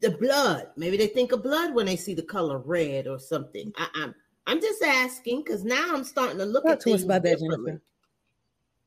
the 0.00 0.10
blood. 0.10 0.68
Maybe 0.76 0.96
they 0.96 1.06
think 1.06 1.32
of 1.32 1.42
blood 1.42 1.74
when 1.74 1.86
they 1.86 1.96
see 1.96 2.14
the 2.14 2.22
color 2.22 2.58
red 2.58 3.06
or 3.06 3.18
something. 3.18 3.72
I, 3.76 3.84
am 3.84 3.90
I'm, 4.02 4.14
I'm 4.46 4.60
just 4.60 4.82
asking 4.82 5.42
because 5.44 5.64
now 5.64 5.94
I'm 5.94 6.04
starting 6.04 6.38
to 6.38 6.44
look 6.44 6.64
Talk 6.64 6.72
at 6.72 6.80
to 6.80 6.84
things 6.90 7.04
about 7.04 7.22
that, 7.22 7.38
Jennifer. 7.40 7.80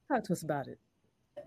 Talk 0.07 0.23
to 0.25 0.33
us 0.33 0.43
about 0.43 0.67
it. 0.67 0.79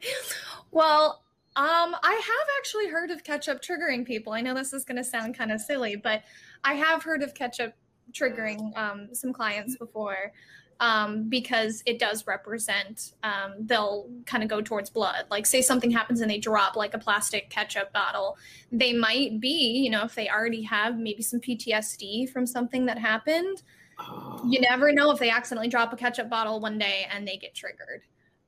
Well, 0.73 1.25
um, 1.57 1.97
I 2.01 2.13
have 2.13 2.49
actually 2.61 2.89
heard 2.89 3.11
of 3.11 3.25
ketchup 3.25 3.61
triggering 3.61 4.07
people. 4.07 4.33
I 4.33 4.41
know 4.41 4.55
this 4.55 4.73
is 4.73 4.85
going 4.85 4.99
to 4.99 5.05
sound 5.05 5.37
kind 5.37 5.51
of 5.51 5.61
silly, 5.61 5.97
but 5.97 6.23
I 6.63 6.75
have 6.75 7.03
heard 7.03 7.25
of 7.25 7.35
ketchup 7.35 7.75
triggering 8.13 8.77
um, 8.77 9.09
some 9.13 9.33
clients 9.33 9.77
before 9.77 10.33
um, 10.81 11.29
because 11.29 11.83
it 11.85 11.99
does 11.99 12.27
represent, 12.27 13.13
um, 13.23 13.55
they'll 13.61 14.09
kind 14.25 14.43
of 14.43 14.49
go 14.49 14.63
towards 14.63 14.89
blood. 14.89 15.27
Like, 15.31 15.45
say 15.45 15.61
something 15.61 15.91
happens 15.91 16.23
and 16.23 16.31
they 16.31 16.39
drop 16.39 16.75
like 16.75 16.95
a 16.95 16.99
plastic 16.99 17.51
ketchup 17.51 17.93
bottle, 17.93 18.39
they 18.73 18.95
might 18.95 19.41
be, 19.41 19.83
you 19.85 19.91
know, 19.91 20.05
if 20.05 20.15
they 20.15 20.31
already 20.31 20.63
have 20.63 20.99
maybe 20.99 21.23
some 21.23 21.39
PTSD 21.39 22.31
from 22.31 22.47
something 22.47 22.87
that 22.87 22.99
happened. 22.99 23.63
Oh. 23.99 24.43
You 24.49 24.63
never 24.63 24.91
know 24.91 25.11
if 25.11 25.19
they 25.19 25.29
accidentally 25.29 25.69
drop 25.69 25.93
a 25.93 25.97
ketchup 25.97 26.31
bottle 26.31 26.61
one 26.61 26.79
day 26.79 27.07
and 27.13 27.29
they 27.29 27.37
get 27.37 27.55
triggered. 27.55 28.01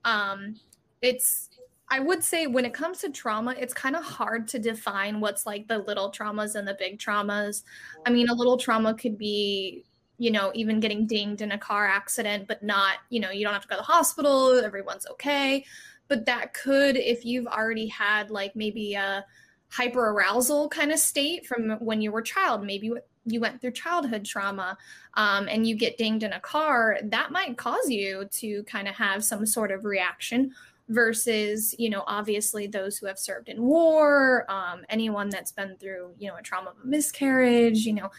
Um, 0.06 0.56
it's 1.02 1.50
I 1.92 1.98
would 1.98 2.24
say 2.24 2.46
when 2.46 2.64
it 2.64 2.72
comes 2.72 3.00
to 3.00 3.10
trauma, 3.10 3.54
it's 3.58 3.74
kind 3.74 3.94
of 3.94 4.02
hard 4.02 4.48
to 4.48 4.58
define 4.58 5.20
what's 5.20 5.44
like 5.44 5.68
the 5.68 5.78
little 5.78 6.10
traumas 6.10 6.54
and 6.54 6.66
the 6.66 6.72
big 6.72 6.98
traumas. 6.98 7.64
I 8.06 8.10
mean, 8.10 8.30
a 8.30 8.34
little 8.34 8.56
trauma 8.56 8.94
could 8.94 9.18
be 9.18 9.84
you 10.22 10.30
know, 10.30 10.52
even 10.54 10.78
getting 10.78 11.04
dinged 11.04 11.42
in 11.42 11.50
a 11.50 11.58
car 11.58 11.84
accident, 11.84 12.46
but 12.46 12.62
not, 12.62 12.98
you 13.10 13.18
know, 13.18 13.30
you 13.30 13.44
don't 13.44 13.54
have 13.54 13.62
to 13.62 13.68
go 13.68 13.74
to 13.74 13.80
the 13.80 13.84
hospital, 13.84 14.52
everyone's 14.64 15.04
okay. 15.10 15.64
But 16.06 16.26
that 16.26 16.54
could, 16.54 16.96
if 16.96 17.24
you've 17.24 17.48
already 17.48 17.88
had 17.88 18.30
like 18.30 18.54
maybe 18.54 18.94
a 18.94 19.24
hyper 19.68 20.10
arousal 20.10 20.68
kind 20.68 20.92
of 20.92 21.00
state 21.00 21.44
from 21.44 21.72
when 21.80 22.00
you 22.00 22.12
were 22.12 22.20
a 22.20 22.24
child, 22.24 22.64
maybe 22.64 22.92
you 23.24 23.40
went 23.40 23.60
through 23.60 23.72
childhood 23.72 24.24
trauma 24.24 24.78
um, 25.14 25.48
and 25.48 25.66
you 25.66 25.74
get 25.74 25.98
dinged 25.98 26.22
in 26.22 26.32
a 26.32 26.40
car, 26.40 26.98
that 27.02 27.32
might 27.32 27.56
cause 27.56 27.88
you 27.88 28.26
to 28.32 28.62
kind 28.64 28.86
of 28.86 28.94
have 28.94 29.24
some 29.24 29.44
sort 29.44 29.72
of 29.72 29.84
reaction. 29.84 30.52
Versus 30.88 31.74
you 31.78 31.88
know 31.88 32.02
obviously 32.06 32.66
those 32.66 32.98
who 32.98 33.06
have 33.06 33.18
served 33.18 33.48
in 33.48 33.62
war 33.62 34.44
um, 34.50 34.84
anyone 34.88 35.28
that's 35.28 35.52
been 35.52 35.76
through 35.76 36.12
you 36.18 36.28
know 36.28 36.36
a 36.36 36.42
trauma 36.42 36.70
of 36.70 36.76
a 36.82 36.86
miscarriage 36.86 37.86
you 37.86 37.92
know 37.92 38.10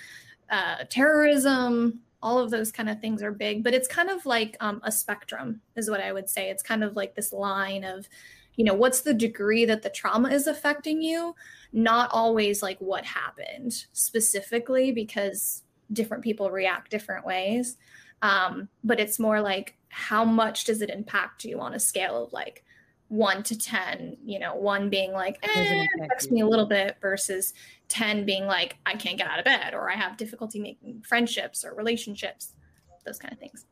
uh, 0.50 0.84
terrorism 0.90 2.00
all 2.22 2.40
of 2.40 2.52
those 2.52 2.72
kind 2.72 2.90
of 2.90 3.00
things 3.00 3.22
are 3.22 3.32
big 3.32 3.64
but 3.64 3.74
it's 3.74 3.88
kind 3.88 4.10
of 4.10 4.26
like 4.26 4.56
um, 4.60 4.80
a 4.84 4.92
spectrum 4.92 5.62
is 5.76 5.90
what 5.90 6.02
i 6.02 6.14
would 6.14 6.30
say. 6.30 6.50
It's 6.50 6.64
kind 6.64 6.84
of 6.84 6.96
like 6.96 7.16
this 7.16 7.34
line 7.34 7.84
of 7.84 8.08
you 8.56 8.64
know 8.64 8.74
what's 8.74 9.02
the 9.02 9.14
degree 9.14 9.66
that 9.66 9.82
the 9.82 9.90
trauma 9.90 10.30
is 10.30 10.48
affecting 10.48 11.02
you? 11.02 11.36
Not 11.74 12.10
always 12.12 12.62
like 12.62 12.78
what 12.80 13.04
happened 13.04 13.86
specifically 13.94 14.92
because 14.92 15.64
different 15.92 16.24
people 16.24 16.50
react 16.52 16.92
different 16.92 17.26
ways 17.26 17.78
um, 18.24 18.70
but 18.86 19.02
it's 19.02 19.20
more 19.20 19.42
like 19.42 19.76
how 19.94 20.26
much 20.26 20.66
does 20.66 20.82
it 20.82 20.90
impact 20.90 21.46
you 21.46 21.60
on 21.60 21.76
a 21.76 21.80
scale 21.80 22.24
of 22.26 22.34
like 22.34 22.66
one 23.10 23.44
to 23.44 23.58
10, 23.58 24.18
you 24.26 24.40
know, 24.40 24.56
one 24.56 24.90
being 24.90 25.12
like, 25.12 25.38
eh, 25.44 25.84
it 25.84 25.90
affects 26.02 26.32
me 26.32 26.42
a 26.42 26.48
little 26.48 26.66
bit 26.66 26.98
versus 27.00 27.54
10 27.90 28.26
being 28.26 28.48
like, 28.48 28.78
I 28.88 28.96
can't 28.96 29.18
get 29.18 29.28
out 29.28 29.38
of 29.38 29.46
bed 29.46 29.76
or 29.76 29.92
I 29.92 29.96
have 29.96 30.18
difficulty 30.18 30.60
making 30.60 31.04
friendships 31.08 31.64
or 31.64 31.76
relationships, 31.76 32.54
those 33.06 33.20
kind 33.20 33.32
of 33.32 33.40
things. 33.40 33.66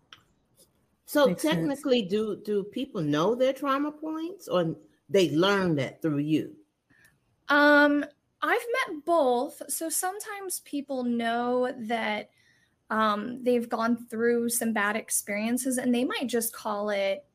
So 1.06 1.26
Makes 1.28 1.42
technically, 1.42 2.02
sense. 2.02 2.12
do 2.12 2.42
do 2.46 2.64
people 2.64 3.02
know 3.02 3.36
their 3.36 3.52
trauma 3.52 3.92
points 3.92 4.48
or 4.48 4.76
they 5.10 5.32
learn 5.32 5.76
that 5.76 6.02
through 6.02 6.20
you? 6.20 6.56
Um, 7.50 8.06
I've 8.42 8.66
met 8.88 9.06
both. 9.06 9.62
So 9.68 9.90
sometimes 9.90 10.62
people 10.62 11.04
know 11.04 11.74
that 11.88 12.30
um, 12.92 13.42
they've 13.42 13.70
gone 13.70 14.06
through 14.10 14.50
some 14.50 14.74
bad 14.74 14.98
experiences 14.98 15.78
and 15.78 15.96
they 15.96 16.04
might 16.04 16.28
just 16.28 16.54
call 16.54 16.90
it 16.90 17.26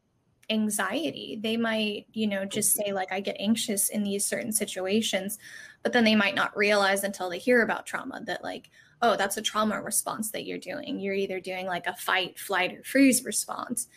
anxiety. 0.50 1.40
They 1.42 1.56
might, 1.56 2.06
you 2.12 2.26
know, 2.26 2.44
just 2.44 2.76
say, 2.76 2.92
like, 2.92 3.10
I 3.10 3.20
get 3.20 3.36
anxious 3.40 3.88
in 3.88 4.04
these 4.04 4.24
certain 4.24 4.52
situations, 4.52 5.38
but 5.82 5.94
then 5.94 6.04
they 6.04 6.14
might 6.14 6.34
not 6.34 6.56
realize 6.56 7.04
until 7.04 7.30
they 7.30 7.38
hear 7.38 7.62
about 7.62 7.86
trauma 7.86 8.20
that, 8.26 8.44
like, 8.44 8.70
oh, 9.00 9.16
that's 9.16 9.38
a 9.38 9.42
trauma 9.42 9.80
response 9.80 10.30
that 10.30 10.44
you're 10.44 10.58
doing. 10.58 11.00
You're 11.00 11.14
either 11.14 11.40
doing 11.40 11.66
like 11.66 11.86
a 11.86 11.96
fight, 11.96 12.38
flight, 12.38 12.74
or 12.74 12.84
freeze 12.84 13.24
response. 13.24 13.88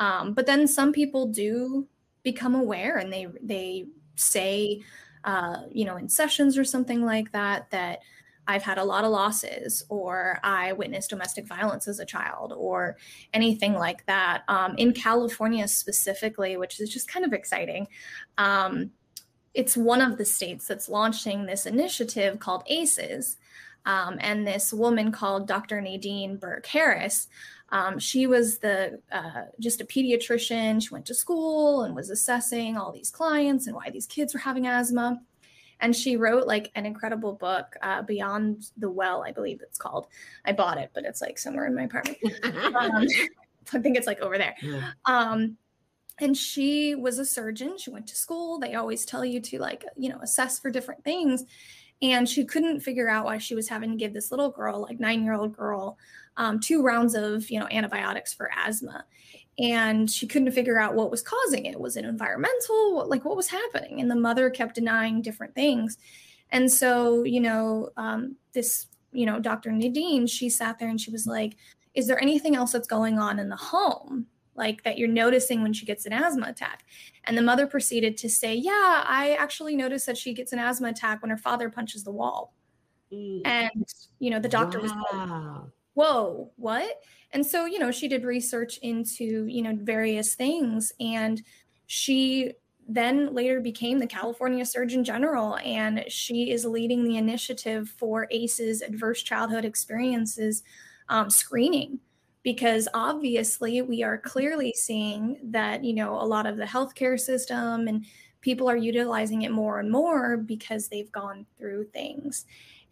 Um, 0.00 0.34
but 0.34 0.46
then 0.46 0.66
some 0.66 0.92
people 0.92 1.28
do 1.28 1.86
become 2.24 2.54
aware 2.54 2.96
and 2.96 3.12
they 3.12 3.28
they 3.42 3.86
say, 4.16 4.82
uh, 5.24 5.62
you 5.70 5.84
know, 5.84 5.96
in 5.96 6.08
sessions 6.08 6.58
or 6.58 6.64
something 6.64 7.04
like 7.04 7.32
that, 7.32 7.70
that 7.70 8.00
I've 8.46 8.62
had 8.62 8.78
a 8.78 8.84
lot 8.84 9.04
of 9.04 9.10
losses, 9.10 9.84
or 9.88 10.38
I 10.42 10.72
witnessed 10.72 11.10
domestic 11.10 11.46
violence 11.46 11.88
as 11.88 12.00
a 12.00 12.04
child, 12.04 12.52
or 12.56 12.96
anything 13.32 13.74
like 13.74 14.04
that. 14.06 14.42
Um, 14.48 14.74
in 14.76 14.92
California 14.92 15.66
specifically, 15.68 16.56
which 16.56 16.80
is 16.80 16.90
just 16.90 17.08
kind 17.08 17.24
of 17.24 17.32
exciting, 17.32 17.88
um, 18.38 18.90
it's 19.54 19.76
one 19.76 20.00
of 20.00 20.18
the 20.18 20.24
states 20.24 20.66
that's 20.66 20.88
launching 20.88 21.46
this 21.46 21.66
initiative 21.66 22.38
called 22.40 22.64
ACEs. 22.66 23.36
Um, 23.86 24.16
and 24.20 24.46
this 24.46 24.72
woman 24.72 25.12
called 25.12 25.46
Dr. 25.46 25.78
Nadine 25.78 26.38
Burke 26.38 26.64
Harris, 26.64 27.28
um, 27.74 27.98
she 27.98 28.26
was 28.26 28.58
the 28.58 29.00
uh, 29.10 29.46
just 29.58 29.80
a 29.80 29.84
pediatrician. 29.84 30.80
She 30.80 30.90
went 30.90 31.06
to 31.06 31.14
school 31.14 31.82
and 31.82 31.94
was 31.94 32.08
assessing 32.08 32.76
all 32.76 32.92
these 32.92 33.10
clients 33.10 33.66
and 33.66 33.74
why 33.74 33.90
these 33.90 34.06
kids 34.06 34.32
were 34.32 34.40
having 34.40 34.66
asthma 34.66 35.20
and 35.84 35.94
she 35.94 36.16
wrote 36.16 36.46
like 36.46 36.72
an 36.74 36.86
incredible 36.86 37.34
book 37.34 37.76
uh, 37.82 38.00
beyond 38.02 38.70
the 38.78 38.90
well 38.90 39.22
i 39.22 39.30
believe 39.30 39.60
it's 39.60 39.78
called. 39.78 40.08
I 40.44 40.52
bought 40.52 40.78
it 40.78 40.90
but 40.94 41.04
it's 41.04 41.20
like 41.20 41.38
somewhere 41.38 41.66
in 41.66 41.74
my 41.74 41.84
apartment. 41.84 42.18
Um, 42.74 43.06
i 43.72 43.78
think 43.78 43.96
it's 43.96 44.06
like 44.06 44.20
over 44.20 44.36
there. 44.38 44.54
Yeah. 44.62 44.90
um, 45.04 45.56
and 46.20 46.36
she 46.36 46.94
was 46.94 47.18
a 47.18 47.24
surgeon. 47.24 47.76
She 47.76 47.90
went 47.90 48.06
to 48.06 48.16
school. 48.16 48.58
They 48.58 48.74
always 48.74 49.04
tell 49.04 49.24
you 49.24 49.40
to 49.40 49.58
like 49.58 49.84
you 49.96 50.08
know 50.08 50.18
assess 50.22 50.58
for 50.58 50.70
different 50.70 51.04
things. 51.04 51.44
And 52.02 52.28
she 52.28 52.44
couldn't 52.44 52.80
figure 52.80 53.08
out 53.08 53.24
why 53.24 53.38
she 53.38 53.54
was 53.54 53.68
having 53.68 53.90
to 53.90 53.96
give 53.96 54.12
this 54.12 54.30
little 54.30 54.50
girl 54.50 54.82
like 54.82 55.00
nine 55.00 55.22
year 55.22 55.34
old 55.34 55.56
girl 55.56 55.98
um, 56.36 56.60
two 56.60 56.82
rounds 56.82 57.14
of 57.14 57.50
you 57.50 57.58
know 57.60 57.68
antibiotics 57.70 58.32
for 58.32 58.50
asthma 58.56 59.04
and 59.58 60.10
she 60.10 60.26
couldn't 60.26 60.50
figure 60.52 60.78
out 60.78 60.94
what 60.94 61.10
was 61.10 61.22
causing 61.22 61.66
it. 61.66 61.78
Was 61.78 61.96
it 61.96 62.04
environmental? 62.04 63.06
Like 63.08 63.24
what 63.24 63.36
was 63.36 63.48
happening? 63.48 64.00
And 64.00 64.10
the 64.10 64.16
mother 64.16 64.50
kept 64.50 64.74
denying 64.74 65.22
different 65.22 65.54
things. 65.54 65.96
And 66.50 66.70
so 66.70 67.24
you 67.24 67.40
know 67.40 67.90
um, 67.96 68.36
this 68.52 68.86
you 69.14 69.26
know 69.26 69.40
dr 69.40 69.70
nadine 69.70 70.26
she 70.26 70.50
sat 70.50 70.78
there 70.78 70.88
and 70.88 71.00
she 71.00 71.10
was 71.10 71.26
like 71.26 71.56
is 71.94 72.06
there 72.06 72.20
anything 72.20 72.56
else 72.56 72.72
that's 72.72 72.88
going 72.88 73.18
on 73.18 73.38
in 73.38 73.48
the 73.48 73.56
home 73.56 74.26
like 74.56 74.82
that 74.82 74.98
you're 74.98 75.08
noticing 75.08 75.62
when 75.62 75.72
she 75.72 75.86
gets 75.86 76.06
an 76.06 76.12
asthma 76.12 76.46
attack? 76.48 76.84
And 77.24 77.36
the 77.36 77.42
mother 77.42 77.66
proceeded 77.66 78.16
to 78.18 78.28
say 78.28 78.54
yeah 78.54 79.04
i 79.06 79.36
actually 79.38 79.76
noticed 79.76 80.06
that 80.06 80.18
she 80.18 80.34
gets 80.34 80.52
an 80.52 80.58
asthma 80.58 80.88
attack 80.88 81.22
when 81.22 81.30
her 81.30 81.38
father 81.38 81.70
punches 81.70 82.04
the 82.04 82.10
wall. 82.10 82.54
Mm. 83.12 83.42
and 83.44 83.88
you 84.18 84.30
know 84.30 84.40
the 84.40 84.48
doctor 84.48 84.78
wow. 84.78 84.82
was 84.82 84.92
like 84.92 85.70
whoa 85.94 86.50
what 86.56 87.02
and 87.34 87.44
so, 87.44 87.66
you 87.66 87.80
know, 87.80 87.90
she 87.90 88.06
did 88.06 88.24
research 88.24 88.78
into, 88.78 89.46
you 89.46 89.60
know, 89.60 89.76
various 89.82 90.36
things. 90.36 90.92
And 91.00 91.42
she 91.86 92.52
then 92.88 93.34
later 93.34 93.60
became 93.60 93.98
the 93.98 94.06
California 94.06 94.64
Surgeon 94.64 95.02
General. 95.02 95.56
And 95.58 96.04
she 96.06 96.52
is 96.52 96.64
leading 96.64 97.02
the 97.02 97.16
initiative 97.16 97.88
for 97.88 98.28
ACEs, 98.30 98.82
Adverse 98.82 99.22
Childhood 99.22 99.64
Experiences 99.64 100.62
um, 101.08 101.28
screening. 101.28 101.98
Because 102.44 102.86
obviously, 102.94 103.82
we 103.82 104.02
are 104.02 104.18
clearly 104.18 104.72
seeing 104.76 105.40
that, 105.44 105.82
you 105.82 105.94
know, 105.94 106.14
a 106.14 106.26
lot 106.26 106.46
of 106.46 106.56
the 106.56 106.64
healthcare 106.64 107.18
system 107.18 107.88
and 107.88 108.04
people 108.42 108.68
are 108.68 108.76
utilizing 108.76 109.42
it 109.42 109.50
more 109.50 109.80
and 109.80 109.90
more 109.90 110.36
because 110.36 110.88
they've 110.88 111.10
gone 111.10 111.46
through 111.58 111.84
things 111.86 112.44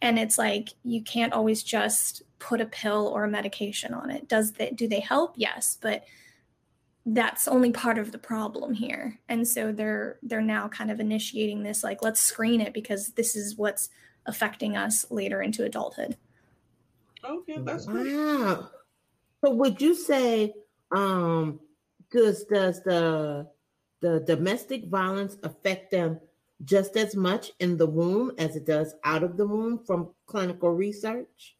and 0.03 0.19
it's 0.19 0.37
like 0.37 0.69
you 0.83 1.01
can't 1.01 1.33
always 1.33 1.63
just 1.63 2.21
put 2.37 2.59
a 2.61 2.65
pill 2.65 3.07
or 3.07 3.23
a 3.23 3.29
medication 3.29 3.93
on 3.93 4.11
it. 4.11 4.27
Does 4.27 4.51
that 4.53 4.75
do 4.75 4.87
they 4.87 4.99
help? 4.99 5.33
Yes 5.37 5.77
but 5.81 6.03
that's 7.05 7.49
only 7.49 7.71
part 7.71 7.97
of 7.97 8.11
the 8.11 8.17
problem 8.17 8.73
here. 8.73 9.19
And 9.27 9.47
so 9.47 9.71
they're 9.71 10.19
they're 10.21 10.41
now 10.41 10.67
kind 10.67 10.91
of 10.91 10.99
initiating 10.99 11.63
this 11.63 11.83
like 11.83 12.03
let's 12.03 12.19
screen 12.19 12.61
it 12.61 12.73
because 12.73 13.09
this 13.13 13.35
is 13.35 13.57
what's 13.57 13.89
affecting 14.25 14.77
us 14.77 15.05
later 15.09 15.41
into 15.41 15.63
adulthood. 15.63 16.17
Okay 17.23 17.59
that's 17.59 17.87
wow. 17.87 18.69
So 19.43 19.51
would 19.51 19.81
you 19.81 19.95
say 19.95 20.53
um 20.91 21.59
does 22.11 22.43
does 22.43 22.83
the 22.83 23.47
the 24.01 24.19
domestic 24.19 24.87
violence 24.87 25.37
affect 25.43 25.91
them 25.91 26.19
just 26.65 26.95
as 26.97 27.15
much 27.15 27.51
in 27.59 27.77
the 27.77 27.87
womb 27.87 28.31
as 28.37 28.55
it 28.55 28.65
does 28.65 28.95
out 29.03 29.23
of 29.23 29.37
the 29.37 29.47
womb 29.47 29.79
from 29.85 30.09
clinical 30.25 30.69
research? 30.69 31.55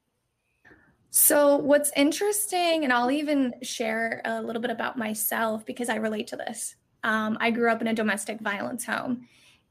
So, 1.10 1.58
what's 1.58 1.92
interesting, 1.96 2.84
and 2.84 2.92
I'll 2.92 3.12
even 3.12 3.54
share 3.62 4.22
a 4.26 4.42
little 4.42 4.62
bit 4.62 4.72
about 4.72 4.98
myself 4.98 5.64
because 5.66 5.88
I 5.88 5.98
relate 5.98 6.28
to 6.28 6.36
this. 6.36 6.76
Um, 7.04 7.38
I 7.40 7.52
grew 7.52 7.72
up 7.72 7.82
in 7.82 7.88
a 7.88 7.94
domestic 7.94 8.42
violence 8.42 8.84
home, 8.86 9.28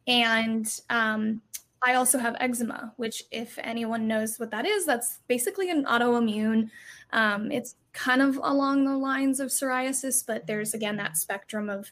and 0.07 0.69
um, 0.89 1.43
I 1.85 1.95
also 1.95 2.19
have 2.19 2.37
eczema, 2.39 2.93
which, 2.97 3.25
if 3.33 3.59
anyone 3.61 4.07
knows 4.07 4.39
what 4.39 4.53
that 4.53 4.67
is, 4.67 4.87
that's 4.87 5.19
basically 5.27 5.69
an 5.69 5.85
autoimmune. 5.85 6.71
Um, 7.12 7.51
it's 7.51 7.75
kind 7.93 8.23
of 8.23 8.37
along 8.37 8.85
the 8.85 8.97
lines 8.97 9.41
of 9.41 9.49
psoriasis, 9.49 10.25
but 10.25 10.47
there's 10.47 10.75
again 10.75 10.97
that 10.99 11.17
spectrum 11.17 11.69
of 11.69 11.91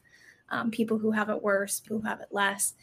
um, 0.50 0.70
people 0.70 0.98
who 0.98 1.10
have 1.10 1.28
it 1.28 1.42
worse, 1.42 1.80
people 1.80 2.00
who 2.00 2.06
have 2.06 2.20
it 2.20 2.28
less. 2.30 2.74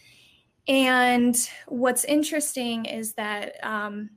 And 0.68 1.50
what's 1.68 2.04
interesting 2.04 2.86
is 2.86 3.14
that 3.14 3.56
um, 3.64 4.10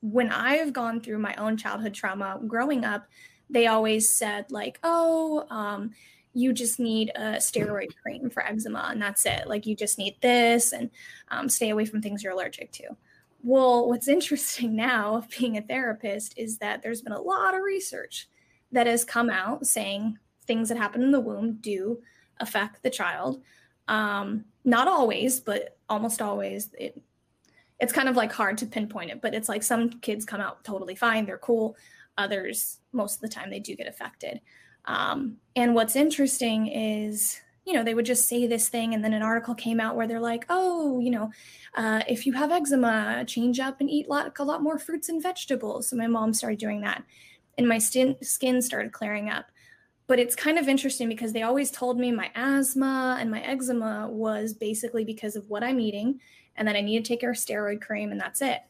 when 0.00 0.30
I've 0.30 0.72
gone 0.72 1.00
through 1.00 1.18
my 1.18 1.34
own 1.36 1.56
childhood 1.56 1.94
trauma 1.94 2.40
growing 2.46 2.84
up, 2.84 3.06
they 3.48 3.68
always 3.68 4.10
said, 4.10 4.50
like, 4.50 4.78
oh, 4.82 5.46
um, 5.50 5.92
you 6.34 6.52
just 6.52 6.80
need 6.80 7.10
a 7.14 7.36
steroid 7.36 7.94
cream 8.02 8.28
for 8.28 8.44
eczema, 8.44 8.88
and 8.90 9.00
that's 9.00 9.24
it. 9.24 9.46
Like, 9.46 9.64
you 9.66 9.76
just 9.76 9.98
need 9.98 10.16
this 10.20 10.72
and 10.72 10.90
um, 11.28 11.48
stay 11.48 11.70
away 11.70 11.84
from 11.84 12.02
things 12.02 12.22
you're 12.22 12.32
allergic 12.32 12.72
to. 12.72 12.96
Well, 13.42 13.88
what's 13.88 14.08
interesting 14.16 14.74
now 14.74 15.16
of 15.16 15.30
being 15.30 15.56
a 15.56 15.62
therapist 15.62 16.36
is 16.36 16.58
that 16.58 16.82
there's 16.82 17.02
been 17.02 17.12
a 17.12 17.20
lot 17.20 17.54
of 17.54 17.62
research 17.62 18.28
that 18.72 18.88
has 18.88 19.04
come 19.04 19.30
out 19.30 19.66
saying 19.66 20.18
things 20.46 20.68
that 20.68 20.78
happen 20.78 21.02
in 21.02 21.12
the 21.12 21.20
womb 21.20 21.58
do 21.60 22.00
affect 22.40 22.82
the 22.82 22.90
child. 22.90 23.40
Um, 23.88 24.44
not 24.64 24.88
always, 24.88 25.38
but 25.38 25.75
almost 25.88 26.22
always. 26.22 26.70
It, 26.78 27.00
it's 27.78 27.92
kind 27.92 28.08
of 28.08 28.16
like 28.16 28.32
hard 28.32 28.58
to 28.58 28.66
pinpoint 28.66 29.10
it, 29.10 29.20
but 29.20 29.34
it's 29.34 29.48
like 29.48 29.62
some 29.62 29.90
kids 30.00 30.24
come 30.24 30.40
out 30.40 30.64
totally 30.64 30.94
fine, 30.94 31.26
they're 31.26 31.38
cool. 31.38 31.76
Others, 32.18 32.78
most 32.92 33.16
of 33.16 33.20
the 33.20 33.28
time, 33.28 33.50
they 33.50 33.60
do 33.60 33.76
get 33.76 33.86
affected. 33.86 34.40
Um, 34.86 35.36
and 35.54 35.74
what's 35.74 35.96
interesting 35.96 36.68
is, 36.68 37.38
you 37.66 37.74
know, 37.74 37.82
they 37.82 37.94
would 37.94 38.06
just 38.06 38.28
say 38.28 38.46
this 38.46 38.68
thing, 38.68 38.94
and 38.94 39.04
then 39.04 39.12
an 39.12 39.22
article 39.22 39.54
came 39.54 39.80
out 39.80 39.96
where 39.96 40.06
they're 40.06 40.20
like, 40.20 40.46
oh, 40.48 40.98
you 41.00 41.10
know, 41.10 41.30
uh, 41.74 42.00
if 42.08 42.24
you 42.24 42.32
have 42.32 42.52
eczema, 42.52 43.24
change 43.26 43.60
up 43.60 43.80
and 43.80 43.90
eat 43.90 44.08
lot, 44.08 44.32
a 44.38 44.44
lot 44.44 44.62
more 44.62 44.78
fruits 44.78 45.08
and 45.08 45.22
vegetables. 45.22 45.90
So 45.90 45.96
my 45.96 46.06
mom 46.06 46.32
started 46.32 46.58
doing 46.58 46.80
that, 46.82 47.02
and 47.58 47.68
my 47.68 47.78
skin, 47.78 48.16
skin 48.22 48.62
started 48.62 48.92
clearing 48.92 49.28
up. 49.28 49.50
But 50.06 50.18
it's 50.18 50.36
kind 50.36 50.58
of 50.58 50.68
interesting 50.68 51.08
because 51.08 51.32
they 51.32 51.42
always 51.42 51.70
told 51.70 51.98
me 51.98 52.12
my 52.12 52.30
asthma 52.34 53.16
and 53.20 53.30
my 53.30 53.40
eczema 53.42 54.08
was 54.08 54.52
basically 54.54 55.04
because 55.04 55.36
of 55.36 55.48
what 55.48 55.64
I'm 55.64 55.80
eating 55.80 56.20
and 56.56 56.66
that 56.68 56.76
I 56.76 56.80
need 56.80 57.04
to 57.04 57.08
take 57.08 57.22
a 57.22 57.26
steroid 57.26 57.80
cream 57.80 58.12
and 58.12 58.20
that's 58.20 58.40
it. 58.40 58.60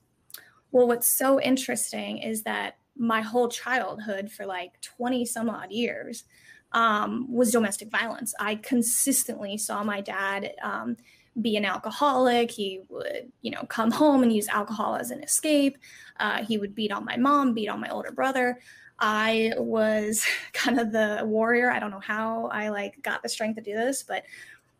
Well, 0.72 0.88
what's 0.88 1.06
so 1.06 1.40
interesting 1.40 2.18
is 2.18 2.42
that 2.42 2.78
my 2.96 3.20
whole 3.20 3.48
childhood 3.48 4.30
for 4.30 4.46
like 4.46 4.80
20 4.80 5.24
some 5.26 5.50
odd 5.50 5.70
years 5.70 6.24
um, 6.72 7.32
was 7.32 7.52
domestic 7.52 7.90
violence. 7.90 8.34
I 8.40 8.56
consistently 8.56 9.58
saw 9.58 9.84
my 9.84 10.00
dad 10.00 10.52
um, 10.62 10.96
be 11.40 11.56
an 11.56 11.64
alcoholic. 11.64 12.50
He 12.50 12.80
would, 12.88 13.30
you 13.42 13.50
know, 13.50 13.62
come 13.68 13.90
home 13.90 14.22
and 14.22 14.32
use 14.32 14.48
alcohol 14.48 14.96
as 14.96 15.10
an 15.10 15.22
escape. 15.22 15.76
Uh, 16.18 16.44
he 16.44 16.58
would 16.58 16.74
beat 16.74 16.92
on 16.92 17.04
my 17.04 17.16
mom, 17.16 17.54
beat 17.54 17.68
on 17.68 17.80
my 17.80 17.88
older 17.90 18.12
brother. 18.12 18.58
I 18.98 19.52
was 19.56 20.26
kind 20.52 20.80
of 20.80 20.92
the 20.92 21.22
warrior. 21.24 21.70
I 21.70 21.78
don't 21.78 21.90
know 21.90 22.00
how 22.00 22.46
I 22.46 22.68
like 22.68 23.02
got 23.02 23.22
the 23.22 23.28
strength 23.28 23.56
to 23.56 23.62
do 23.62 23.74
this, 23.74 24.02
but 24.02 24.24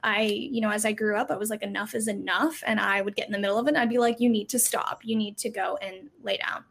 I, 0.02 0.23
you 0.23 0.61
know, 0.61 0.70
as 0.70 0.85
I 0.85 0.92
grew 0.92 1.16
up, 1.16 1.30
I 1.30 1.37
was 1.37 1.50
like, 1.50 1.62
enough 1.62 1.94
is 1.94 2.06
enough. 2.06 2.62
And 2.66 2.78
I 2.78 3.02
would 3.02 3.16
get 3.16 3.26
in 3.26 3.32
the 3.32 3.38
middle 3.38 3.58
of 3.58 3.66
it 3.66 3.70
and 3.70 3.78
I'd 3.78 3.88
be 3.88 3.99
like, 3.99 4.20
you 4.20 4.28
need 4.28 4.49
to 4.50 4.58
stop. 4.58 5.00
You 5.04 5.16
need 5.16 5.37
to 5.38 5.50
go 5.50 5.76
and 5.82 6.11
lay 6.23 6.37
down. 6.37 6.64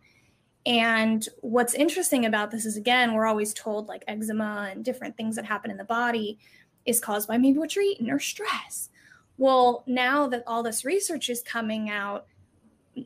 And 0.66 1.28
what's 1.42 1.76
interesting 1.76 2.26
about 2.26 2.50
this 2.50 2.66
is, 2.66 2.76
again, 2.76 3.14
we're 3.14 3.28
always 3.28 3.54
told 3.54 3.88
like 3.88 4.04
eczema 4.08 4.70
and 4.72 4.84
different 4.84 5.16
things 5.16 5.36
that 5.36 5.46
happen 5.46 5.70
in 5.70 5.78
the 5.78 5.84
body 5.84 6.40
is 6.86 7.00
caused 7.00 7.28
by 7.28 7.38
maybe 7.38 7.60
what 7.60 7.76
you're 7.76 7.86
eating 7.86 8.10
or 8.10 8.20
stress. 8.20 8.90
Well, 9.38 9.84
now 9.86 10.28
that 10.28 10.44
all 10.48 10.64
this 10.64 10.86
research 10.86 11.30
is 11.30 11.44
coming 11.44 11.90
out, 11.90 12.26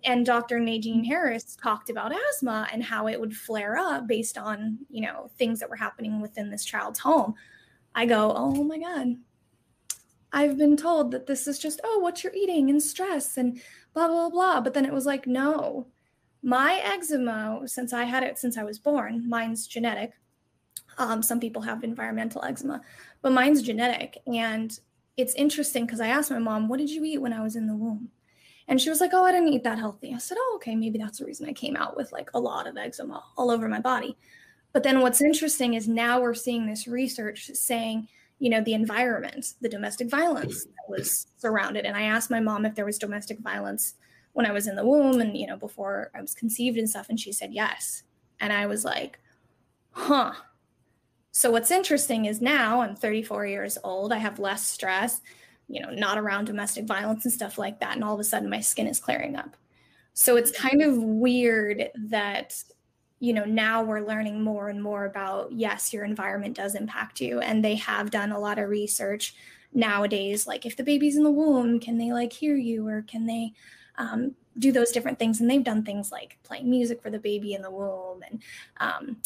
and 0.04 0.26
Dr. 0.26 0.60
Nadine 0.60 1.04
Harris 1.04 1.56
talked 1.56 1.90
about 1.90 2.14
asthma 2.32 2.68
and 2.72 2.84
how 2.84 3.08
it 3.08 3.20
would 3.20 3.36
flare 3.36 3.78
up 3.78 4.08
based 4.08 4.38
on, 4.38 4.80
you 4.90 5.02
know, 5.02 5.30
things 5.38 5.60
that 5.60 5.70
were 5.70 5.76
happening 5.76 6.22
within 6.22 6.50
this 6.50 6.66
child's 6.66 7.00
home. 7.00 7.34
I 7.96 8.06
go, 8.06 8.34
oh 8.36 8.64
my 8.64 8.80
God, 8.80 9.16
I've 10.32 10.58
been 10.58 10.78
told 10.78 11.12
that 11.12 11.28
this 11.28 11.48
is 11.48 11.58
just, 11.58 11.82
oh, 11.84 12.00
what 12.00 12.24
you're 12.24 12.34
eating 12.34 12.70
and 12.70 12.82
stress 12.82 13.38
and 13.38 13.60
blah, 13.94 14.08
blah, 14.08 14.30
blah. 14.30 14.62
But 14.62 14.74
then 14.74 14.86
it 14.86 14.94
was 14.94 15.06
like, 15.06 15.26
no, 15.26 15.88
my 16.42 16.80
eczema, 16.84 17.62
since 17.66 17.94
I 17.94 18.04
had 18.04 18.24
it 18.24 18.38
since 18.38 18.58
I 18.58 18.64
was 18.64 18.80
born, 18.80 19.28
mine's 19.28 19.68
genetic. 19.68 20.14
Um, 20.98 21.24
some 21.24 21.40
people 21.40 21.62
have 21.64 21.84
environmental 21.84 22.44
eczema, 22.44 22.82
but 23.22 23.32
mine's 23.32 23.62
genetic. 23.62 24.18
And 24.28 24.78
it's 25.18 25.34
interesting 25.34 25.86
because 25.86 26.00
I 26.00 26.08
asked 26.08 26.32
my 26.32 26.40
mom, 26.40 26.68
what 26.68 26.80
did 26.80 26.90
you 26.90 27.04
eat 27.04 27.22
when 27.22 27.34
I 27.34 27.42
was 27.42 27.56
in 27.56 27.68
the 27.68 27.76
womb? 27.76 28.10
And 28.70 28.80
she 28.80 28.90
was 28.90 29.02
like, 29.02 29.12
oh, 29.14 29.26
I 29.26 29.32
didn't 29.32 29.50
eat 29.50 29.64
that 29.66 29.80
healthy. 29.80 30.14
I 30.14 30.20
said, 30.20 30.38
oh, 30.40 30.54
okay, 30.56 30.76
maybe 30.76 30.98
that's 30.98 31.20
the 31.20 31.26
reason 31.26 31.50
I 31.50 31.54
came 31.54 31.76
out 31.76 31.98
with 31.98 32.12
like 32.14 32.30
a 32.34 32.40
lot 32.40 32.68
of 32.68 32.78
eczema 32.78 33.24
all 33.36 33.52
over 33.52 33.68
my 33.68 33.82
body. 33.82 34.18
But 34.72 34.84
then 34.84 35.02
what's 35.02 35.22
interesting 35.22 35.74
is 35.74 35.88
now 35.88 36.22
we're 36.22 36.36
seeing 36.36 36.66
this 36.66 36.88
research 36.88 37.50
saying, 37.56 38.08
you 38.40 38.50
know 38.50 38.62
the 38.62 38.74
environment 38.74 39.54
the 39.62 39.70
domestic 39.70 40.10
violence 40.10 40.64
that 40.64 40.90
was 40.90 41.28
surrounded 41.38 41.86
and 41.86 41.96
i 41.96 42.04
asked 42.04 42.32
my 42.32 42.40
mom 42.40 42.66
if 42.66 42.74
there 42.74 42.86
was 42.86 42.98
domestic 42.98 43.40
violence 43.40 43.96
when 44.34 44.46
i 44.46 44.52
was 44.52 44.68
in 44.68 44.76
the 44.76 44.86
womb 44.86 45.20
and 45.22 45.38
you 45.38 45.46
know 45.46 45.58
before 45.58 46.10
i 46.16 46.22
was 46.22 46.34
conceived 46.34 46.78
and 46.78 46.90
stuff 46.90 47.10
and 47.10 47.20
she 47.20 47.32
said 47.32 47.54
yes 47.54 48.04
and 48.40 48.52
i 48.52 48.66
was 48.66 48.84
like 48.84 49.20
huh 49.92 50.34
so 51.32 51.52
what's 51.52 51.72
interesting 51.72 52.26
is 52.26 52.42
now 52.42 52.82
i'm 52.82 52.96
34 52.96 53.46
years 53.46 53.78
old 53.84 54.12
i 54.12 54.18
have 54.18 54.40
less 54.40 54.66
stress 54.66 55.22
you 55.70 55.82
know 55.82 55.92
not 55.92 56.18
around 56.18 56.46
domestic 56.46 56.86
violence 56.86 57.24
and 57.26 57.34
stuff 57.34 57.58
like 57.58 57.80
that 57.80 57.96
and 57.96 58.04
all 58.04 58.14
of 58.14 58.20
a 58.20 58.24
sudden 58.24 58.50
my 58.50 58.60
skin 58.60 58.88
is 58.88 59.00
clearing 59.00 59.36
up. 59.36 59.56
So 60.14 60.36
it's 60.36 60.52
kind 60.52 60.82
of 60.82 60.98
weird 60.98 61.90
that 61.96 62.62
you 63.20 63.34
know 63.34 63.46
now 63.46 63.84
we're 63.84 64.06
learning 64.06 64.42
more 64.42 64.70
and 64.70 64.82
more 64.82 65.06
about 65.06 65.52
yes 65.52 65.94
your 65.94 66.04
environment 66.04 66.56
does 66.56 66.76
impact 66.76 67.22
you 67.22 67.40
and 67.40 67.64
they 67.64 67.76
have 67.76 68.12
done 68.12 68.32
a 68.32 68.40
lot 68.40 68.58
of 68.60 68.70
research 68.70 69.36
nowadays 69.74 70.48
like 70.48 70.66
if 70.66 70.76
the 70.78 70.84
baby's 70.84 71.18
in 71.18 71.24
the 71.24 71.30
womb 71.30 71.80
can 71.80 71.98
they 71.98 72.12
like 72.12 72.32
hear 72.34 72.56
you 72.56 72.88
or 72.88 73.04
can 73.04 73.26
they 73.26 73.52
um, 74.00 74.34
do 74.58 74.72
those 74.72 74.92
different 74.92 75.20
things? 75.20 75.40
And 75.40 75.50
they've 75.50 75.64
done 75.64 75.84
things 75.84 76.12
like 76.12 76.38
playing 76.44 76.70
music 76.70 77.02
for 77.02 77.10
the 77.10 77.20
baby 77.20 77.54
in 77.54 77.62
the 77.62 77.70
womb 77.70 78.24
and 78.30 78.42
um, 78.78 79.18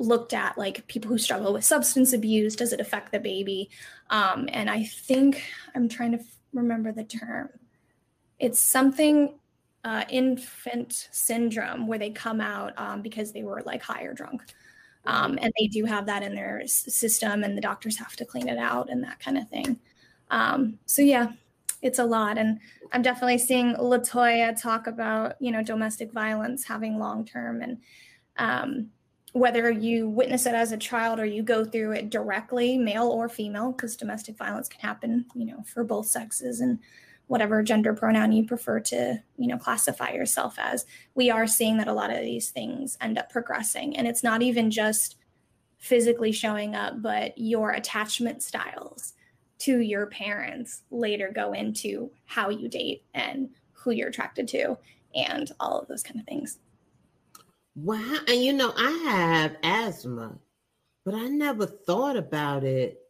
looked 0.00 0.32
at 0.32 0.56
like 0.58 0.86
people 0.86 1.10
who 1.10 1.18
struggle 1.18 1.52
with 1.52 1.64
substance 1.64 2.12
abuse 2.12 2.56
does 2.56 2.72
it 2.72 2.80
affect 2.80 3.12
the 3.12 3.20
baby 3.20 3.70
um, 4.10 4.48
and 4.52 4.68
i 4.70 4.82
think 4.84 5.42
i'm 5.74 5.88
trying 5.88 6.12
to 6.12 6.18
f- 6.18 6.38
remember 6.52 6.92
the 6.92 7.04
term 7.04 7.48
it's 8.38 8.58
something 8.58 9.34
uh, 9.84 10.04
infant 10.10 11.08
syndrome 11.10 11.86
where 11.86 11.98
they 11.98 12.10
come 12.10 12.40
out 12.40 12.72
um, 12.76 13.02
because 13.02 13.32
they 13.32 13.42
were 13.42 13.62
like 13.64 13.82
high 13.82 14.02
or 14.02 14.12
drunk. 14.12 14.42
Um, 15.06 15.38
and 15.40 15.52
they 15.58 15.66
do 15.66 15.86
have 15.86 16.04
that 16.06 16.22
in 16.22 16.34
their 16.34 16.66
system, 16.66 17.42
and 17.42 17.56
the 17.56 17.62
doctors 17.62 17.96
have 17.96 18.16
to 18.16 18.24
clean 18.26 18.48
it 18.48 18.58
out 18.58 18.90
and 18.90 19.02
that 19.02 19.18
kind 19.18 19.38
of 19.38 19.48
thing. 19.48 19.78
Um, 20.30 20.78
so, 20.84 21.00
yeah, 21.00 21.32
it's 21.80 21.98
a 21.98 22.04
lot. 22.04 22.36
And 22.36 22.60
I'm 22.92 23.00
definitely 23.00 23.38
seeing 23.38 23.74
Latoya 23.76 24.60
talk 24.60 24.86
about, 24.86 25.36
you 25.40 25.52
know, 25.52 25.62
domestic 25.62 26.12
violence 26.12 26.64
having 26.64 26.98
long 26.98 27.24
term 27.24 27.62
and 27.62 27.78
um, 28.36 28.90
whether 29.32 29.70
you 29.70 30.08
witness 30.08 30.46
it 30.46 30.54
as 30.54 30.72
a 30.72 30.76
child 30.76 31.20
or 31.20 31.24
you 31.24 31.42
go 31.42 31.64
through 31.64 31.92
it 31.92 32.10
directly, 32.10 32.76
male 32.76 33.08
or 33.08 33.28
female, 33.28 33.72
because 33.72 33.96
domestic 33.96 34.36
violence 34.36 34.68
can 34.68 34.80
happen, 34.80 35.26
you 35.34 35.46
know, 35.46 35.62
for 35.66 35.84
both 35.84 36.06
sexes. 36.06 36.60
And 36.60 36.80
whatever 37.30 37.62
gender 37.62 37.94
pronoun 37.94 38.32
you 38.32 38.44
prefer 38.44 38.80
to 38.80 39.22
you 39.36 39.46
know 39.46 39.56
classify 39.56 40.10
yourself 40.10 40.56
as 40.58 40.84
we 41.14 41.30
are 41.30 41.46
seeing 41.46 41.76
that 41.76 41.86
a 41.86 41.92
lot 41.92 42.10
of 42.10 42.18
these 42.22 42.50
things 42.50 42.98
end 43.00 43.16
up 43.16 43.30
progressing 43.30 43.96
and 43.96 44.08
it's 44.08 44.24
not 44.24 44.42
even 44.42 44.68
just 44.68 45.14
physically 45.78 46.32
showing 46.32 46.74
up 46.74 47.00
but 47.00 47.32
your 47.38 47.70
attachment 47.70 48.42
styles 48.42 49.12
to 49.58 49.78
your 49.78 50.06
parents 50.06 50.82
later 50.90 51.30
go 51.32 51.52
into 51.52 52.10
how 52.24 52.48
you 52.48 52.68
date 52.68 53.04
and 53.14 53.50
who 53.74 53.92
you're 53.92 54.08
attracted 54.08 54.48
to 54.48 54.76
and 55.14 55.52
all 55.60 55.78
of 55.78 55.86
those 55.86 56.02
kind 56.02 56.18
of 56.18 56.26
things 56.26 56.58
wow 57.74 58.18
and 58.28 58.42
you 58.42 58.52
know 58.52 58.72
i 58.76 58.90
have 59.04 59.56
asthma 59.62 60.36
but 61.04 61.14
i 61.14 61.26
never 61.28 61.66
thought 61.66 62.16
about 62.16 62.64
it 62.64 63.00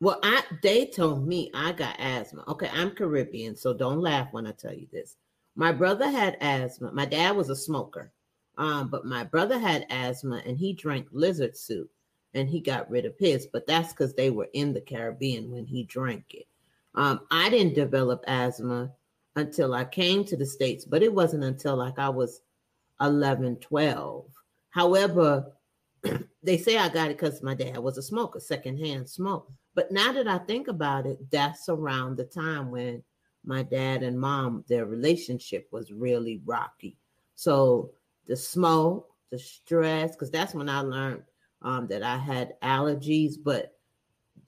well, 0.00 0.20
I 0.22 0.44
they 0.62 0.86
told 0.86 1.26
me 1.26 1.50
I 1.52 1.72
got 1.72 1.98
asthma. 1.98 2.44
Okay, 2.46 2.70
I'm 2.72 2.92
Caribbean, 2.92 3.56
so 3.56 3.74
don't 3.74 4.00
laugh 4.00 4.28
when 4.32 4.46
I 4.46 4.52
tell 4.52 4.72
you 4.72 4.86
this. 4.92 5.16
My 5.56 5.72
brother 5.72 6.08
had 6.08 6.36
asthma. 6.40 6.92
My 6.92 7.04
dad 7.04 7.36
was 7.36 7.50
a 7.50 7.56
smoker. 7.56 8.12
Um, 8.56 8.88
but 8.88 9.04
my 9.04 9.24
brother 9.24 9.58
had 9.58 9.86
asthma 9.88 10.42
and 10.44 10.58
he 10.58 10.72
drank 10.72 11.06
lizard 11.12 11.56
soup 11.56 11.90
and 12.34 12.48
he 12.48 12.60
got 12.60 12.90
rid 12.90 13.06
of 13.06 13.14
his, 13.18 13.46
but 13.46 13.66
that's 13.66 13.92
because 13.92 14.14
they 14.14 14.30
were 14.30 14.48
in 14.52 14.72
the 14.72 14.80
Caribbean 14.80 15.50
when 15.50 15.64
he 15.64 15.84
drank 15.84 16.24
it. 16.34 16.46
Um, 16.94 17.20
I 17.30 17.50
didn't 17.50 17.74
develop 17.74 18.24
asthma 18.26 18.90
until 19.36 19.74
I 19.74 19.84
came 19.84 20.24
to 20.24 20.36
the 20.36 20.46
States, 20.46 20.84
but 20.84 21.02
it 21.02 21.12
wasn't 21.12 21.44
until 21.44 21.76
like 21.76 21.98
I 21.98 22.08
was 22.08 22.40
11, 23.00 23.56
12. 23.56 24.26
However, 24.70 25.52
they 26.42 26.58
say 26.58 26.78
I 26.78 26.88
got 26.88 27.10
it 27.10 27.18
because 27.18 27.42
my 27.42 27.54
dad 27.54 27.78
was 27.78 27.98
a 27.98 28.02
smoker, 28.02 28.40
secondhand 28.40 29.08
smoke. 29.08 29.50
But 29.74 29.92
now 29.92 30.12
that 30.12 30.28
I 30.28 30.38
think 30.38 30.68
about 30.68 31.06
it, 31.06 31.18
that's 31.30 31.68
around 31.68 32.16
the 32.16 32.24
time 32.24 32.70
when 32.70 33.02
my 33.44 33.62
dad 33.62 34.02
and 34.02 34.18
mom, 34.18 34.64
their 34.68 34.86
relationship 34.86 35.68
was 35.70 35.92
really 35.92 36.42
rocky. 36.44 36.96
So 37.34 37.92
the 38.26 38.36
smoke, 38.36 39.10
the 39.30 39.38
stress, 39.38 40.12
because 40.12 40.30
that's 40.30 40.54
when 40.54 40.68
I 40.68 40.80
learned 40.80 41.22
um, 41.62 41.86
that 41.88 42.02
I 42.02 42.18
had 42.18 42.60
allergies, 42.60 43.34
but 43.42 43.78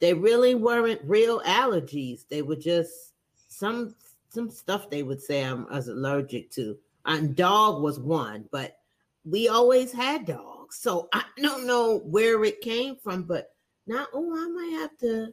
they 0.01 0.15
really 0.15 0.55
weren't 0.55 1.01
real 1.05 1.41
allergies. 1.41 2.27
They 2.29 2.43
were 2.43 2.57
just 2.57 3.13
some 3.49 3.95
some 4.31 4.49
stuff 4.49 4.89
they 4.89 5.03
would 5.03 5.21
say 5.21 5.45
I 5.45 5.55
was 5.55 5.89
allergic 5.89 6.51
to. 6.53 6.79
And 7.07 7.35
dog 7.35 7.83
was 7.83 7.99
one, 7.99 8.45
but 8.53 8.79
we 9.25 9.49
always 9.49 9.93
had 9.93 10.27
dogs. 10.27 10.77
So 10.77 11.09
I 11.13 11.25
don't 11.37 11.67
know 11.67 11.99
where 11.99 12.45
it 12.45 12.61
came 12.61 12.97
from, 12.97 13.25
but 13.25 13.51
now, 13.87 14.07
oh, 14.13 14.37
I 14.37 14.49
might 14.49 14.79
have 14.81 14.97
to 14.99 15.33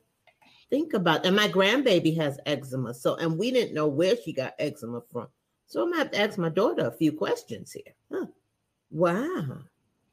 think 0.69 0.93
about. 0.93 1.25
And 1.25 1.35
my 1.35 1.47
grandbaby 1.47 2.17
has 2.17 2.39
eczema, 2.45 2.93
so 2.93 3.15
and 3.15 3.37
we 3.37 3.51
didn't 3.51 3.73
know 3.73 3.87
where 3.87 4.15
she 4.17 4.33
got 4.33 4.55
eczema 4.59 5.01
from. 5.11 5.27
So 5.67 5.83
I'm 5.83 5.91
gonna 5.91 6.03
have 6.03 6.11
to 6.11 6.19
ask 6.19 6.37
my 6.37 6.49
daughter 6.49 6.87
a 6.87 6.91
few 6.91 7.11
questions 7.11 7.73
here. 7.73 7.93
Huh. 8.11 8.27
Wow. 8.89 9.59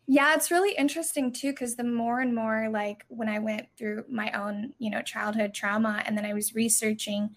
Yeah, 0.07 0.35
it's 0.35 0.51
really 0.51 0.75
interesting 0.77 1.33
too, 1.33 1.53
because 1.53 1.77
the 1.77 1.85
more 1.85 2.21
and 2.21 2.35
more 2.35 2.69
like 2.71 3.05
when 3.09 3.29
I 3.29 3.39
went 3.39 3.69
through 3.79 4.05
my 4.11 4.31
own, 4.33 4.75
you 4.79 4.91
know, 4.91 5.01
childhood 5.01 5.55
trauma 5.55 6.03
and 6.05 6.19
then 6.19 6.27
I 6.27 6.35
was 6.35 6.55
researching, 6.55 7.35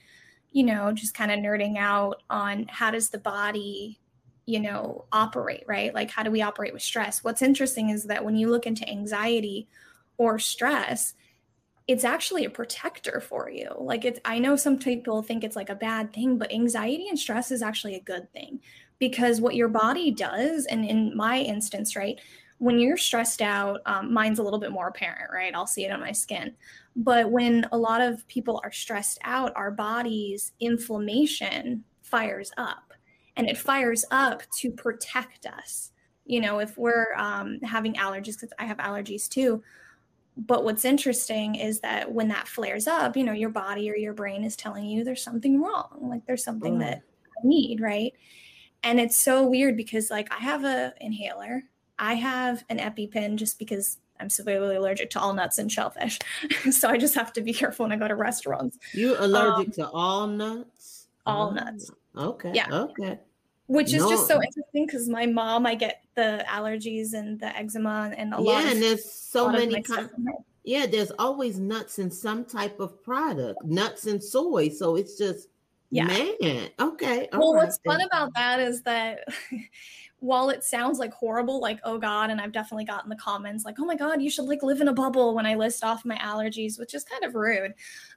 you 0.52 0.64
know, 0.64 0.92
just 0.92 1.14
kind 1.14 1.32
of 1.32 1.40
nerding 1.40 1.78
out 1.78 2.24
on 2.30 2.66
how 2.68 2.92
does 2.92 3.10
the 3.10 3.20
body, 3.20 4.00
you 4.48 4.60
know, 4.60 5.06
operate, 5.12 5.64
right? 5.68 5.94
Like 5.94 6.10
how 6.10 6.24
do 6.24 6.32
we 6.32 6.42
operate 6.42 6.74
with 6.74 6.82
stress? 6.82 7.24
What's 7.24 7.44
interesting 7.44 7.90
is 7.90 8.06
that 8.06 8.26
when 8.26 8.36
you 8.36 8.50
look 8.50 8.66
into 8.66 8.90
anxiety 8.90 9.68
or 10.18 10.40
stress, 10.40 11.14
it's 11.88 12.04
actually 12.04 12.46
a 12.46 12.50
protector 12.50 13.20
for 13.20 13.50
you. 13.50 13.70
Like 13.78 14.06
it's 14.06 14.20
I 14.26 14.40
know 14.40 14.56
some 14.56 14.80
people 14.80 15.22
think 15.22 15.44
it's 15.44 15.56
like 15.56 15.70
a 15.70 15.76
bad 15.76 16.14
thing, 16.14 16.38
but 16.38 16.52
anxiety 16.52 17.08
and 17.08 17.20
stress 17.20 17.52
is 17.52 17.62
actually 17.62 17.96
a 17.96 18.02
good 18.02 18.32
thing 18.34 18.62
because 18.98 19.40
what 19.40 19.56
your 19.56 19.68
body 19.68 20.10
does 20.10 20.66
and 20.66 20.84
in 20.84 21.16
my 21.16 21.40
instance, 21.40 21.96
right? 21.96 22.20
when 22.60 22.80
you're 22.80 22.98
stressed 22.98 23.42
out, 23.42 23.82
um, 23.86 24.12
mine's 24.12 24.40
a 24.40 24.44
little 24.44 24.60
bit 24.60 24.72
more 24.72 24.88
apparent, 24.88 25.32
right? 25.32 25.54
I'll 25.54 25.68
see 25.68 25.86
it 25.86 25.92
on 25.92 26.00
my 26.00 26.12
skin. 26.12 26.56
But 26.96 27.30
when 27.30 27.68
a 27.72 27.78
lot 27.78 28.02
of 28.02 28.28
people 28.28 28.60
are 28.64 28.72
stressed 28.72 29.20
out, 29.24 29.54
our 29.56 29.70
body's 29.70 30.54
inflammation 30.60 31.84
fires 32.02 32.52
up 32.58 32.87
and 33.38 33.50
it 33.50 33.58
fires 33.58 34.04
up 34.12 34.44
to 34.58 34.72
protect 34.72 35.46
us. 35.46 35.92
You 36.26 36.42
know, 36.42 36.60
if 36.60 36.78
we're 36.78 37.14
um, 37.16 37.60
having 37.62 37.94
allergies, 37.94 38.34
because 38.34 38.52
I 38.60 38.66
have 38.66 38.78
allergies 38.78 39.30
too. 39.30 39.64
But 40.36 40.64
what's 40.64 40.86
interesting 40.86 41.56
is 41.56 41.80
that 41.80 42.12
when 42.12 42.28
that 42.28 42.48
flares 42.48 42.86
up, 42.86 43.18
you 43.18 43.24
know, 43.24 43.32
your 43.32 43.50
body 43.50 43.90
or 43.90 43.96
your 43.96 44.14
brain 44.14 44.44
is 44.44 44.56
telling 44.56 44.86
you 44.86 45.04
there's 45.04 45.24
something 45.24 45.62
wrong, 45.62 45.98
like 46.02 46.26
there's 46.28 46.44
something 46.44 46.78
that 46.80 47.02
I 47.26 47.48
need, 47.48 47.82
right? 47.82 48.14
And 48.84 49.00
it's 49.00 49.18
so 49.18 49.48
weird 49.48 49.76
because, 49.76 50.12
like, 50.12 50.32
I 50.32 50.38
have 50.38 50.64
a 50.64 50.94
inhaler 51.02 51.64
I 52.00 52.14
have 52.16 52.64
an 52.70 52.78
EpiPen 52.78 53.36
just 53.36 53.60
because 53.60 53.98
I'm 54.20 54.30
severely 54.30 54.76
allergic 54.76 55.10
to 55.12 55.20
all 55.20 55.34
nuts 55.34 55.58
and 55.58 55.72
shellfish. 55.72 56.20
so 56.72 56.90
I 56.90 56.98
just 56.98 57.16
have 57.16 57.34
to 57.34 57.42
be 57.42 57.54
careful 57.54 57.86
when 57.86 57.92
I 57.92 57.98
go 57.98 58.08
to 58.08 58.16
restaurants. 58.16 58.78
You 58.94 59.16
allergic 59.18 59.68
um, 59.68 59.72
to 59.74 59.90
all 59.90 60.28
nuts? 60.28 61.08
All 61.26 61.52
nuts. 61.52 61.92
Okay. 62.16 62.52
Yeah. 62.54 62.68
Okay. 62.72 63.20
Which 63.68 63.94
is 63.94 64.02
no. 64.02 64.10
just 64.10 64.28
so 64.28 64.42
interesting 64.42 64.86
because 64.86 65.10
my 65.10 65.26
mom, 65.26 65.66
I 65.66 65.76
get 65.76 66.04
the 66.16 66.44
allergies 66.48 67.14
and 67.14 67.40
the 67.40 67.56
eczema 67.56 68.14
and 68.16 68.34
a 68.34 68.40
lot. 68.40 68.64
Yeah, 68.64 68.72
and 68.72 68.82
there's 68.82 69.10
so 69.10 69.50
many 69.50 69.82
kinds. 69.82 70.10
Yeah, 70.64 70.86
there's 70.86 71.12
always 71.18 71.60
nuts 71.60 72.00
in 72.00 72.12
some 72.12 72.44
type 72.44 72.80
of 72.80 73.02
product, 73.04 73.64
nuts 73.64 74.06
and 74.06 74.22
soy. 74.22 74.70
So 74.70 74.96
it's 74.96 75.18
just, 75.18 75.48
yeah. 75.92 76.06
man. 76.06 76.70
Okay. 76.80 77.30
well, 77.32 77.54
right. 77.54 77.64
what's 77.64 77.80
fun 77.86 78.02
about 78.02 78.34
that 78.36 78.60
is 78.60 78.82
that 78.84 79.20
while 80.20 80.50
it 80.50 80.64
sounds 80.64 81.00
like 81.00 81.14
horrible, 81.14 81.62
like, 81.62 81.80
oh 81.84 81.98
God, 81.98 82.32
and 82.32 82.42
I've 82.42 82.52
definitely 82.52 82.86
gotten 82.86 83.10
the 83.10 83.16
comments 83.16 83.64
like, 83.64 83.76
oh 83.80 83.86
my 83.86 83.96
God, 83.96 84.22
you 84.22 84.30
should 84.30 84.46
like 84.46 84.64
live 84.64 84.82
in 84.82 84.88
a 84.88 84.94
bubble 84.94 85.36
when 85.36 85.46
I 85.46 85.56
list 85.56 85.84
off 85.84 86.04
my 86.04 86.18
allergies, 86.18 86.80
which 86.80 86.94
is 86.94 87.04
kind 87.04 87.24
of 87.24 87.36
rude. 87.36 87.74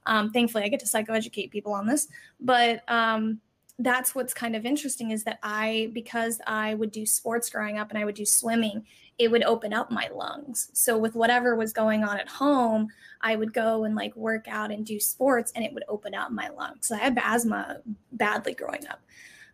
Um, 0.07 0.31
thankfully, 0.31 0.65
I 0.65 0.69
get 0.69 0.81
to 0.81 0.87
psychoeducate 0.87 1.51
people 1.51 1.73
on 1.73 1.87
this. 1.87 2.09
But 2.41 2.83
um, 2.89 3.41
that's 3.81 4.15
what's 4.15 4.35
kind 4.35 4.55
of 4.55 4.67
interesting 4.67 5.11
is 5.11 5.25
that 5.25 5.39
I, 5.43 5.91
because 5.93 6.41
I 6.47 6.75
would 6.75 6.93
do 6.93 7.07
sports 7.07 7.49
growing 7.49 7.79
up 7.79 7.91
and 7.91 7.99
I 7.99 8.05
would 8.05 8.15
do 8.15 8.27
swimming, 8.27 8.85
it 9.19 9.31
would 9.31 9.43
open 9.43 9.73
up 9.73 9.91
my 9.91 10.09
lungs. 10.15 10.71
So 10.75 10.99
with 10.99 11.15
whatever 11.15 11.57
was 11.57 11.73
going 11.73 12.05
on 12.05 12.19
at 12.19 12.29
home, 12.29 12.89
I 13.23 13.37
would 13.37 13.53
go 13.53 13.85
and 13.85 13.95
like 13.95 14.15
work 14.17 14.47
out 14.49 14.71
and 14.71 14.85
do 14.85 15.01
sports 15.01 15.53
and 15.55 15.65
it 15.65 15.73
would 15.73 15.85
open 15.89 16.15
up 16.15 16.31
my 16.31 16.49
lungs. 16.49 16.89
So 16.89 16.95
I 16.95 16.99
had 16.99 17.19
asthma 17.23 17.81
badly 18.13 18.55
growing 18.55 18.87
up. 18.87 19.01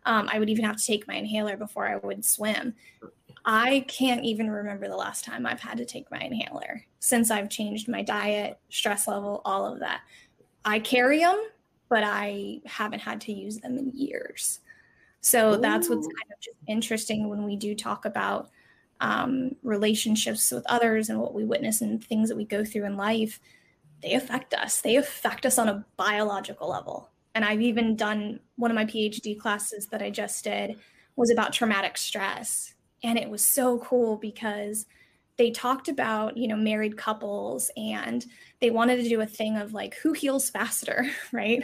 Um, 0.05 0.29
I 0.31 0.39
would 0.39 0.49
even 0.49 0.65
have 0.65 0.77
to 0.77 0.85
take 0.85 1.07
my 1.07 1.15
inhaler 1.15 1.57
before 1.57 1.87
I 1.87 1.97
would 1.97 2.23
swim. 2.23 2.75
I 3.45 3.85
can't 3.87 4.25
even 4.25 4.49
remember 4.49 4.89
the 4.89 4.97
last 4.97 5.23
time 5.23 5.45
I've 5.45 5.61
had 5.61 5.77
to 5.77 5.85
take 5.85 6.11
my 6.11 6.19
inhaler 6.19 6.85
since 6.99 7.31
I've 7.31 7.49
changed 7.49 7.87
my 7.87 8.01
diet, 8.01 8.59
stress 8.69 9.07
level, 9.07 9.41
all 9.45 9.65
of 9.65 9.79
that. 9.79 10.01
I 10.65 10.79
carry 10.79 11.19
them, 11.19 11.41
but 11.89 12.03
I 12.03 12.61
haven't 12.65 12.99
had 12.99 13.21
to 13.21 13.33
use 13.33 13.57
them 13.57 13.77
in 13.77 13.91
years. 13.91 14.59
So 15.21 15.53
Ooh. 15.53 15.57
that's 15.57 15.89
what's 15.89 16.07
kind 16.07 16.31
of 16.33 16.39
just 16.39 16.57
interesting 16.67 17.29
when 17.29 17.43
we 17.43 17.55
do 17.55 17.75
talk 17.75 18.05
about 18.05 18.49
um, 18.99 19.55
relationships 19.63 20.51
with 20.51 20.65
others 20.67 21.09
and 21.09 21.19
what 21.19 21.33
we 21.33 21.43
witness 21.45 21.81
and 21.81 22.03
things 22.03 22.29
that 22.29 22.37
we 22.37 22.45
go 22.45 22.65
through 22.65 22.85
in 22.85 22.97
life. 22.97 23.39
They 24.01 24.13
affect 24.13 24.53
us. 24.53 24.81
They 24.81 24.95
affect 24.95 25.45
us 25.45 25.57
on 25.57 25.69
a 25.69 25.85
biological 25.97 26.69
level 26.69 27.09
and 27.37 27.45
I've 27.45 27.61
even 27.61 27.95
done 27.95 28.39
one 28.55 28.71
of 28.71 28.75
my 28.75 28.85
PhD 28.85 29.39
classes 29.39 29.85
that 29.91 30.01
I 30.01 30.09
just 30.09 30.43
did 30.43 30.75
was 31.15 31.29
about 31.29 31.53
traumatic 31.53 31.95
stress. 31.95 32.73
And 33.03 33.15
it 33.15 33.29
was 33.29 33.43
so 33.43 33.77
cool 33.77 34.17
because 34.17 34.87
they 35.37 35.51
talked 35.51 35.87
about, 35.87 36.35
you 36.35 36.47
know, 36.47 36.55
married 36.55 36.97
couples 36.97 37.69
and 37.77 38.25
they 38.59 38.71
wanted 38.71 38.97
to 38.97 39.09
do 39.09 39.21
a 39.21 39.25
thing 39.25 39.55
of 39.57 39.73
like 39.73 39.95
who 39.95 40.13
heals 40.13 40.49
faster, 40.49 41.05
right? 41.31 41.63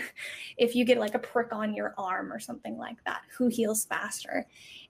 If 0.58 0.76
you 0.76 0.86
get 0.86 1.00
like 1.00 1.16
a 1.16 1.20
prick 1.20 1.52
on 1.52 1.74
your 1.74 1.96
arm 1.98 2.32
or 2.32 2.40
something 2.40 2.78
like 2.78 3.04
that, 3.06 3.22
who 3.38 3.48
heals 3.48 3.86
faster? 3.86 4.46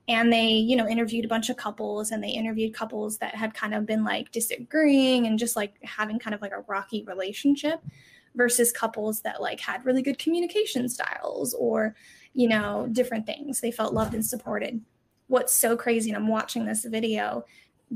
And 0.06 0.30
they, 0.30 0.48
you 0.48 0.76
know, 0.76 0.86
interviewed 0.86 1.24
a 1.24 1.28
bunch 1.28 1.48
of 1.48 1.56
couples 1.56 2.10
and 2.10 2.22
they 2.22 2.28
interviewed 2.28 2.74
couples 2.74 3.16
that 3.18 3.34
had 3.34 3.54
kind 3.54 3.74
of 3.74 3.86
been 3.86 4.04
like 4.04 4.30
disagreeing 4.32 5.26
and 5.26 5.38
just 5.38 5.56
like 5.56 5.74
having 5.82 6.18
kind 6.18 6.34
of 6.34 6.42
like 6.42 6.52
a 6.52 6.60
rocky 6.68 7.04
relationship 7.04 7.80
versus 8.34 8.72
couples 8.72 9.20
that 9.22 9.40
like 9.40 9.60
had 9.60 9.84
really 9.84 10.02
good 10.02 10.18
communication 10.18 10.88
styles 10.88 11.54
or 11.54 11.94
you 12.34 12.48
know 12.48 12.88
different 12.92 13.26
things 13.26 13.60
they 13.60 13.70
felt 13.70 13.94
loved 13.94 14.14
and 14.14 14.26
supported 14.26 14.80
what's 15.28 15.54
so 15.54 15.76
crazy 15.76 16.10
and 16.10 16.16
i'm 16.16 16.28
watching 16.28 16.66
this 16.66 16.84
video 16.84 17.44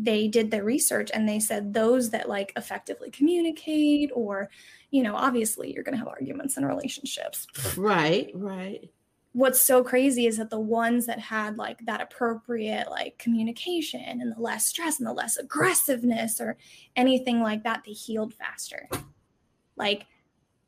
they 0.05 0.29
did 0.29 0.51
their 0.51 0.65
research 0.65 1.11
and 1.13 1.29
they 1.29 1.41
said 1.41 1.73
those 1.73 2.11
that 2.11 2.29
like 2.29 2.53
effectively 2.57 3.11
communicate 3.11 4.11
or 4.15 4.49
you 4.91 5.03
know 5.03 5.15
obviously 5.17 5.73
you're 5.73 5.83
going 5.83 5.93
to 5.93 5.99
have 5.99 6.09
arguments 6.09 6.57
in 6.57 6.65
relationships 6.65 7.47
right 7.77 8.31
right 8.35 8.91
what's 9.33 9.61
so 9.61 9.83
crazy 9.83 10.27
is 10.27 10.39
that 10.39 10.51
the 10.51 10.61
ones 10.61 11.07
that 11.07 11.19
had 11.19 11.57
like 11.59 11.85
that 11.87 12.01
appropriate 12.01 12.91
like 12.91 13.19
communication 13.19 14.21
and 14.21 14.33
the 14.33 14.41
less 14.41 14.67
stress 14.67 14.99
and 14.99 15.07
the 15.07 15.13
less 15.13 15.37
aggressiveness 15.37 16.41
or 16.41 16.57
anything 16.97 17.41
like 17.41 17.65
that 17.65 17.83
they 17.85 17.93
healed 17.93 18.35
faster 18.35 18.89
like 19.77 20.07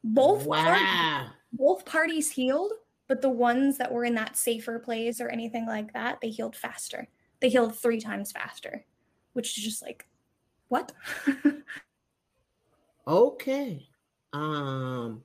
both 0.03 0.47
wow. 0.47 0.63
parties, 0.63 1.33
both 1.53 1.85
parties 1.85 2.31
healed, 2.31 2.73
but 3.09 3.23
the 3.23 3.31
ones 3.31 3.79
that 3.79 3.93
were 3.93 4.05
in 4.05 4.15
that 4.15 4.37
safer 4.37 4.79
place 4.79 5.21
or 5.21 5.29
anything 5.29 5.67
like 5.67 5.93
that, 5.93 6.19
they 6.21 6.31
healed 6.31 6.57
faster. 6.57 7.09
They 7.41 7.49
healed 7.49 7.77
three 7.77 8.01
times 8.01 8.33
faster, 8.33 8.85
which 9.33 9.57
is 9.57 9.65
just 9.65 9.83
like, 9.83 10.07
what? 10.69 10.93
okay. 13.07 13.87
Um, 14.33 15.23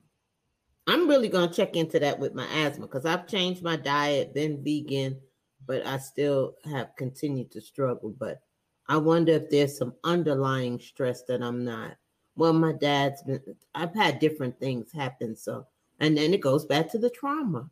I'm 0.87 1.07
really 1.07 1.29
gonna 1.29 1.51
check 1.51 1.75
into 1.75 1.99
that 1.99 2.19
with 2.19 2.33
my 2.33 2.47
asthma 2.47 2.87
because 2.87 3.05
I've 3.05 3.27
changed 3.27 3.63
my 3.63 3.75
diet, 3.75 4.33
been 4.33 4.63
vegan, 4.63 5.19
but 5.67 5.85
I 5.85 5.97
still 5.97 6.55
have 6.65 6.95
continued 6.95 7.51
to 7.51 7.61
struggle. 7.61 8.13
But 8.17 8.41
I 8.87 8.97
wonder 8.97 9.33
if 9.33 9.49
there's 9.49 9.77
some 9.77 9.93
underlying 10.03 10.79
stress 10.79 11.23
that 11.23 11.41
I'm 11.41 11.63
not 11.63 11.97
well, 12.35 12.53
my 12.53 12.73
dad's 12.73 13.21
been, 13.23 13.41
I've 13.73 13.93
had 13.93 14.19
different 14.19 14.59
things 14.59 14.91
happen. 14.91 15.35
So, 15.35 15.65
and 15.99 16.17
then 16.17 16.33
it 16.33 16.41
goes 16.41 16.65
back 16.65 16.89
to 16.91 16.97
the 16.97 17.09
trauma. 17.09 17.69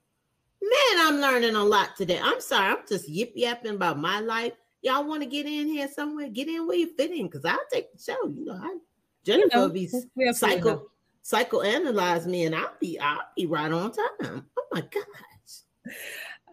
Man, 0.61 0.99
I'm 0.99 1.19
learning 1.19 1.55
a 1.55 1.63
lot 1.63 1.95
today. 1.97 2.19
I'm 2.21 2.39
sorry, 2.39 2.71
I'm 2.71 2.87
just 2.87 3.09
yip 3.09 3.33
yapping 3.35 3.75
about 3.75 3.99
my 3.99 4.21
life. 4.21 4.53
Y'all 4.83 5.05
want 5.05 5.23
to 5.23 5.29
get 5.29 5.45
in 5.45 5.67
here 5.67 5.87
somewhere? 5.87 6.29
Get 6.29 6.47
in 6.47 6.67
where 6.67 6.77
you 6.77 6.93
fit 6.95 7.11
in, 7.11 7.27
because 7.27 7.45
I'll 7.45 7.57
take 7.71 7.91
the 7.91 8.03
show. 8.03 8.27
You 8.27 8.45
know, 8.45 8.59
I 8.61 8.77
Jennifer 9.25 9.49
you 9.53 9.61
know, 9.61 9.69
be 9.69 9.89
psycho 10.33 10.91
psychoanalyze 11.23 12.25
me, 12.25 12.45
and 12.45 12.53
I'll 12.53 12.73
be 12.79 12.99
I'll 12.99 13.21
be 13.35 13.45
right 13.45 13.71
on 13.71 13.91
time. 13.91 14.45
Oh 14.57 14.67
my 14.73 14.81
gosh. 14.81 15.93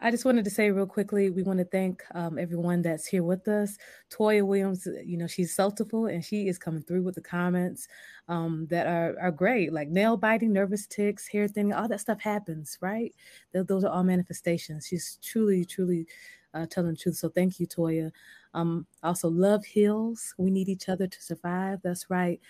I 0.02 0.10
just 0.10 0.24
wanted 0.24 0.44
to 0.44 0.50
say 0.50 0.70
real 0.70 0.86
quickly, 0.86 1.28
we 1.28 1.42
want 1.42 1.58
to 1.58 1.64
thank 1.64 2.02
um, 2.14 2.38
everyone 2.38 2.80
that's 2.80 3.06
here 3.06 3.22
with 3.22 3.46
us. 3.48 3.76
Toya 4.10 4.42
Williams, 4.42 4.88
you 5.04 5.18
know, 5.18 5.26
she's 5.26 5.54
Celtiful 5.54 6.12
and 6.12 6.24
she 6.24 6.48
is 6.48 6.58
coming 6.58 6.82
through 6.82 7.02
with 7.02 7.16
the 7.16 7.20
comments 7.20 7.86
um, 8.28 8.66
that 8.70 8.86
are, 8.86 9.14
are 9.20 9.30
great, 9.30 9.74
like 9.74 9.88
nail 9.88 10.16
biting, 10.16 10.54
nervous 10.54 10.86
ticks, 10.86 11.26
hair 11.28 11.48
thinning, 11.48 11.74
all 11.74 11.86
that 11.88 12.00
stuff 12.00 12.20
happens, 12.20 12.78
right? 12.80 13.14
Those 13.52 13.84
are 13.84 13.90
all 13.90 14.02
manifestations. 14.02 14.86
She's 14.86 15.18
truly, 15.22 15.66
truly 15.66 16.06
uh, 16.54 16.66
telling 16.66 16.90
the 16.92 16.96
truth. 16.96 17.16
So 17.16 17.28
thank 17.28 17.60
you, 17.60 17.66
Toya. 17.66 18.10
Um, 18.54 18.86
also, 19.02 19.28
love 19.28 19.64
heals. 19.64 20.34
We 20.38 20.50
need 20.50 20.68
each 20.68 20.88
other 20.88 21.06
to 21.06 21.22
survive. 21.22 21.80
That's 21.82 22.10
right. 22.10 22.40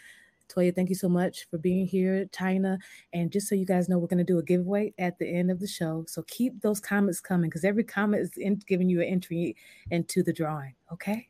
Toya, 0.51 0.75
thank 0.75 0.89
you 0.89 0.95
so 0.95 1.09
much 1.09 1.47
for 1.49 1.59
being 1.59 1.87
here, 1.87 2.27
China. 2.33 2.79
And 3.13 3.31
just 3.31 3.49
so 3.49 3.55
you 3.55 3.65
guys 3.65 3.89
know, 3.89 3.99
we're 3.99 4.09
going 4.09 4.19
to 4.19 4.25
do 4.25 4.39
a 4.39 4.43
giveaway 4.43 4.93
at 4.99 5.19
the 5.19 5.29
end 5.29 5.51
of 5.51 5.61
the 5.61 5.69
show. 5.69 6.05
So 6.09 6.23
keep 6.27 6.61
those 6.61 6.81
comments 6.81 7.21
coming 7.21 7.49
because 7.49 7.65
every 7.65 7.85
comment 7.85 8.23
is 8.23 8.33
in, 8.37 8.61
giving 8.67 8.89
you 8.89 9.01
an 9.01 9.07
entry 9.07 9.57
into 9.91 10.23
the 10.23 10.33
drawing. 10.33 10.75
Okay. 10.93 11.29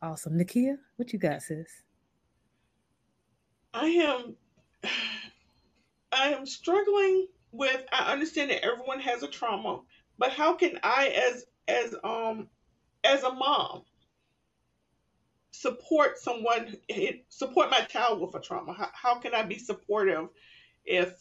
Awesome. 0.00 0.38
Nakia, 0.38 0.76
what 0.96 1.12
you 1.12 1.18
got, 1.18 1.42
sis? 1.42 1.82
I 3.74 3.86
am 3.86 4.36
I 6.12 6.28
am 6.32 6.44
struggling 6.44 7.28
with 7.52 7.84
I 7.92 8.12
understand 8.12 8.50
that 8.50 8.64
everyone 8.64 9.00
has 9.00 9.22
a 9.22 9.28
trauma, 9.28 9.82
but 10.18 10.32
how 10.32 10.54
can 10.54 10.78
I 10.82 11.08
as 11.08 11.44
as 11.68 11.94
um 12.02 12.48
as 13.04 13.22
a 13.22 13.32
mom 13.32 13.82
support 15.52 16.18
someone, 16.18 16.74
support 17.28 17.70
my 17.70 17.80
child 17.82 18.20
with 18.20 18.34
a 18.34 18.40
trauma? 18.40 18.72
How, 18.72 18.88
how 18.92 19.14
can 19.18 19.34
I 19.34 19.42
be 19.42 19.58
supportive 19.58 20.28
if 20.84 21.14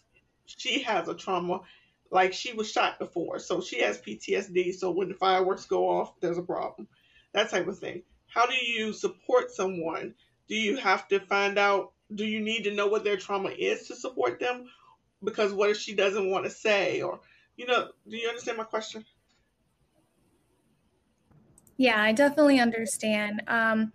she 0.45 0.81
has 0.83 1.07
a 1.07 1.13
trauma? 1.13 1.61
Like 2.09 2.33
she 2.33 2.51
was 2.53 2.69
shot 2.69 2.99
before, 2.99 3.39
so 3.39 3.61
she 3.61 3.81
has 3.81 4.01
PTSD. 4.01 4.73
So 4.73 4.91
when 4.91 5.09
the 5.09 5.13
fireworks 5.13 5.65
go 5.65 5.89
off, 5.89 6.19
there's 6.19 6.37
a 6.37 6.43
problem. 6.43 6.87
That 7.33 7.49
type 7.49 7.67
of 7.67 7.79
thing. 7.79 8.03
How 8.27 8.45
do 8.45 8.55
you 8.55 8.91
support 8.91 9.51
someone? 9.51 10.15
Do 10.49 10.55
you 10.55 10.75
have 10.77 11.07
to 11.09 11.19
find 11.21 11.57
out? 11.57 11.93
Do 12.13 12.25
you 12.25 12.41
need 12.41 12.63
to 12.63 12.73
know 12.73 12.87
what 12.87 13.05
their 13.05 13.15
trauma 13.15 13.49
is 13.49 13.87
to 13.87 13.95
support 13.95 14.41
them? 14.41 14.65
Because 15.23 15.53
what 15.53 15.69
if 15.69 15.77
she 15.77 15.93
doesn't 15.93 16.29
want 16.29 16.45
to 16.45 16.49
say? 16.49 17.01
Or, 17.01 17.19
you 17.55 17.65
know, 17.65 17.89
do 18.09 18.17
you 18.17 18.27
understand 18.27 18.57
my 18.57 18.63
question? 18.63 19.05
Yeah, 21.77 22.01
I 22.01 22.11
definitely 22.11 22.59
understand. 22.59 23.41
Um, 23.47 23.93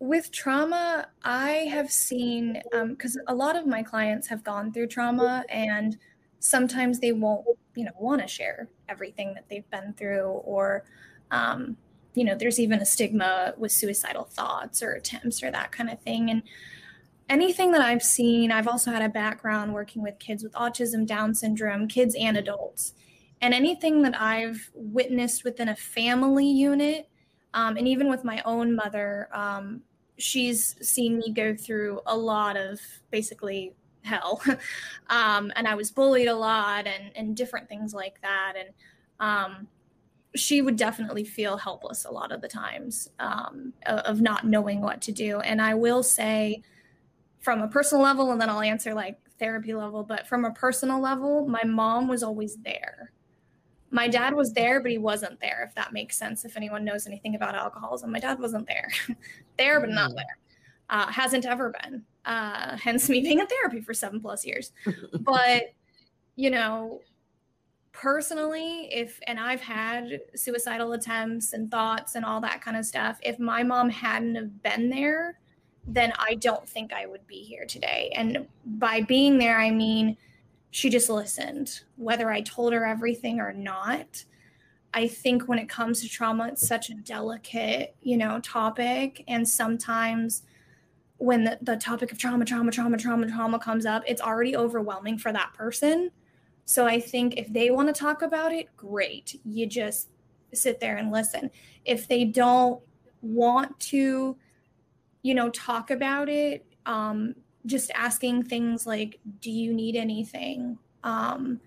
with 0.00 0.32
trauma, 0.32 1.08
I 1.22 1.50
have 1.70 1.90
seen 1.90 2.60
because 2.88 3.16
um, 3.16 3.22
a 3.28 3.34
lot 3.34 3.56
of 3.56 3.66
my 3.66 3.82
clients 3.82 4.28
have 4.28 4.42
gone 4.42 4.72
through 4.72 4.88
trauma, 4.88 5.44
and 5.48 5.96
sometimes 6.40 7.00
they 7.00 7.12
won't, 7.12 7.46
you 7.74 7.84
know, 7.84 7.92
want 7.98 8.20
to 8.20 8.28
share 8.28 8.68
everything 8.88 9.34
that 9.34 9.48
they've 9.48 9.68
been 9.70 9.94
through, 9.96 10.26
or 10.26 10.84
um, 11.30 11.76
you 12.14 12.24
know, 12.24 12.36
there's 12.36 12.60
even 12.60 12.80
a 12.80 12.86
stigma 12.86 13.54
with 13.56 13.72
suicidal 13.72 14.24
thoughts 14.24 14.82
or 14.82 14.92
attempts 14.92 15.42
or 15.42 15.50
that 15.50 15.72
kind 15.72 15.90
of 15.90 16.00
thing. 16.00 16.30
And 16.30 16.42
anything 17.28 17.72
that 17.72 17.80
I've 17.80 18.02
seen, 18.02 18.52
I've 18.52 18.68
also 18.68 18.90
had 18.90 19.02
a 19.02 19.08
background 19.08 19.72
working 19.72 20.02
with 20.02 20.18
kids 20.18 20.42
with 20.42 20.52
autism, 20.52 21.06
Down 21.06 21.34
syndrome, 21.34 21.88
kids 21.88 22.14
and 22.18 22.36
adults. 22.36 22.94
And 23.40 23.52
anything 23.52 24.02
that 24.02 24.20
I've 24.20 24.70
witnessed 24.74 25.44
within 25.44 25.68
a 25.68 25.76
family 25.76 26.46
unit, 26.46 27.08
um, 27.52 27.76
and 27.76 27.86
even 27.86 28.08
with 28.08 28.24
my 28.24 28.42
own 28.44 28.74
mother, 28.74 29.28
um, 29.32 29.82
she's 30.16 30.76
seen 30.86 31.18
me 31.18 31.32
go 31.32 31.54
through 31.54 32.00
a 32.06 32.16
lot 32.16 32.56
of 32.56 32.80
basically 33.10 33.72
hell. 34.02 34.42
um, 35.10 35.52
and 35.56 35.66
I 35.66 35.74
was 35.74 35.90
bullied 35.90 36.28
a 36.28 36.34
lot 36.34 36.86
and, 36.86 37.10
and 37.16 37.36
different 37.36 37.68
things 37.68 37.94
like 37.94 38.20
that. 38.22 38.54
And 38.56 38.68
um, 39.20 39.68
she 40.34 40.62
would 40.62 40.76
definitely 40.76 41.24
feel 41.24 41.56
helpless 41.56 42.04
a 42.04 42.10
lot 42.10 42.32
of 42.32 42.40
the 42.40 42.48
times 42.48 43.08
um, 43.18 43.72
of 43.86 44.20
not 44.20 44.46
knowing 44.46 44.80
what 44.80 45.00
to 45.02 45.12
do. 45.12 45.40
And 45.40 45.60
I 45.60 45.74
will 45.74 46.02
say, 46.02 46.62
from 47.44 47.60
a 47.60 47.68
personal 47.68 48.02
level, 48.02 48.32
and 48.32 48.40
then 48.40 48.48
I'll 48.48 48.62
answer 48.62 48.94
like 48.94 49.18
therapy 49.38 49.74
level, 49.74 50.02
but 50.02 50.26
from 50.26 50.46
a 50.46 50.50
personal 50.52 50.98
level, 50.98 51.46
my 51.46 51.62
mom 51.62 52.08
was 52.08 52.22
always 52.22 52.56
there. 52.56 53.12
My 53.90 54.08
dad 54.08 54.34
was 54.34 54.52
there, 54.54 54.80
but 54.80 54.90
he 54.90 54.98
wasn't 54.98 55.38
there, 55.40 55.62
if 55.68 55.74
that 55.74 55.92
makes 55.92 56.16
sense. 56.16 56.44
If 56.44 56.56
anyone 56.56 56.84
knows 56.84 57.06
anything 57.06 57.34
about 57.34 57.54
alcoholism, 57.54 58.10
my 58.10 58.18
dad 58.18 58.40
wasn't 58.40 58.66
there. 58.66 58.88
there, 59.58 59.78
but 59.78 59.90
not 59.90 60.10
mm. 60.10 60.16
there. 60.16 60.38
Uh, 60.88 61.06
hasn't 61.12 61.44
ever 61.44 61.74
been. 61.82 62.02
Uh, 62.24 62.76
hence 62.78 63.10
me 63.10 63.20
being 63.22 63.40
in 63.40 63.46
therapy 63.46 63.80
for 63.80 63.92
seven 63.92 64.20
plus 64.20 64.44
years. 64.44 64.72
but, 65.20 65.74
you 66.36 66.50
know, 66.50 67.00
personally 67.92 68.88
if 68.92 69.20
and 69.28 69.38
i've 69.38 69.60
had 69.60 70.18
suicidal 70.34 70.94
attempts 70.94 71.52
and 71.52 71.70
thoughts 71.70 72.16
and 72.16 72.24
all 72.24 72.40
that 72.40 72.60
kind 72.60 72.76
of 72.76 72.84
stuff 72.84 73.20
if 73.22 73.38
my 73.38 73.62
mom 73.62 73.88
hadn't 73.88 74.34
have 74.34 74.62
been 74.64 74.90
there 74.90 75.38
then 75.86 76.12
i 76.18 76.34
don't 76.34 76.68
think 76.68 76.92
i 76.92 77.06
would 77.06 77.26
be 77.26 77.42
here 77.42 77.64
today 77.66 78.12
and 78.16 78.46
by 78.64 79.00
being 79.02 79.38
there 79.38 79.58
i 79.58 79.70
mean 79.70 80.16
she 80.70 80.88
just 80.90 81.10
listened 81.10 81.82
whether 81.96 82.30
i 82.30 82.40
told 82.40 82.72
her 82.72 82.84
everything 82.84 83.40
or 83.40 83.52
not 83.52 84.24
i 84.92 85.06
think 85.06 85.48
when 85.48 85.58
it 85.58 85.68
comes 85.68 86.00
to 86.00 86.08
trauma 86.08 86.48
it's 86.48 86.66
such 86.66 86.90
a 86.90 86.94
delicate 86.94 87.94
you 88.02 88.16
know 88.16 88.40
topic 88.40 89.22
and 89.28 89.48
sometimes 89.48 90.42
when 91.18 91.44
the, 91.44 91.58
the 91.62 91.76
topic 91.76 92.10
of 92.12 92.18
trauma 92.18 92.44
trauma 92.44 92.70
trauma 92.70 92.96
trauma 92.96 93.26
trauma 93.28 93.58
comes 93.58 93.86
up 93.86 94.02
it's 94.06 94.20
already 94.20 94.56
overwhelming 94.56 95.18
for 95.18 95.32
that 95.32 95.52
person 95.54 96.10
so 96.64 96.86
I 96.86 97.00
think 97.00 97.36
if 97.36 97.52
they 97.52 97.70
want 97.70 97.94
to 97.94 97.98
talk 97.98 98.22
about 98.22 98.52
it, 98.52 98.74
great. 98.76 99.40
You 99.44 99.66
just 99.66 100.08
sit 100.52 100.80
there 100.80 100.96
and 100.96 101.10
listen. 101.10 101.50
If 101.84 102.08
they 102.08 102.24
don't 102.24 102.80
want 103.22 103.78
to, 103.80 104.36
you 105.24 105.34
know, 105.34 105.48
talk 105.48 105.90
about 105.90 106.28
it, 106.28 106.66
um, 106.84 107.34
just 107.64 107.90
asking 107.94 108.42
things 108.42 108.86
like, 108.86 109.18
do 109.40 109.50
you 109.50 109.72
need 109.72 109.96
anything? 109.96 110.78
Um, 111.02 111.60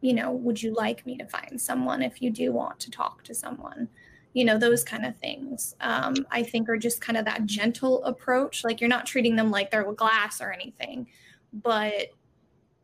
you 0.00 0.14
know, 0.14 0.30
would 0.30 0.62
you 0.62 0.72
like 0.72 1.04
me 1.04 1.18
to 1.18 1.26
find 1.26 1.60
someone 1.60 2.00
if 2.00 2.22
you 2.22 2.30
do 2.30 2.52
want 2.52 2.78
to 2.78 2.90
talk 2.90 3.24
to 3.24 3.34
someone? 3.34 3.88
You 4.34 4.44
know, 4.44 4.56
those 4.56 4.84
kind 4.84 5.04
of 5.04 5.16
things, 5.16 5.74
um, 5.80 6.14
I 6.30 6.44
think 6.44 6.68
are 6.68 6.76
just 6.76 7.00
kind 7.00 7.16
of 7.16 7.24
that 7.24 7.44
gentle 7.44 8.04
approach. 8.04 8.62
Like 8.62 8.80
you're 8.80 8.88
not 8.88 9.04
treating 9.04 9.34
them 9.34 9.50
like 9.50 9.72
they're 9.72 9.92
glass 9.92 10.40
or 10.40 10.52
anything, 10.52 11.08
but 11.52 12.12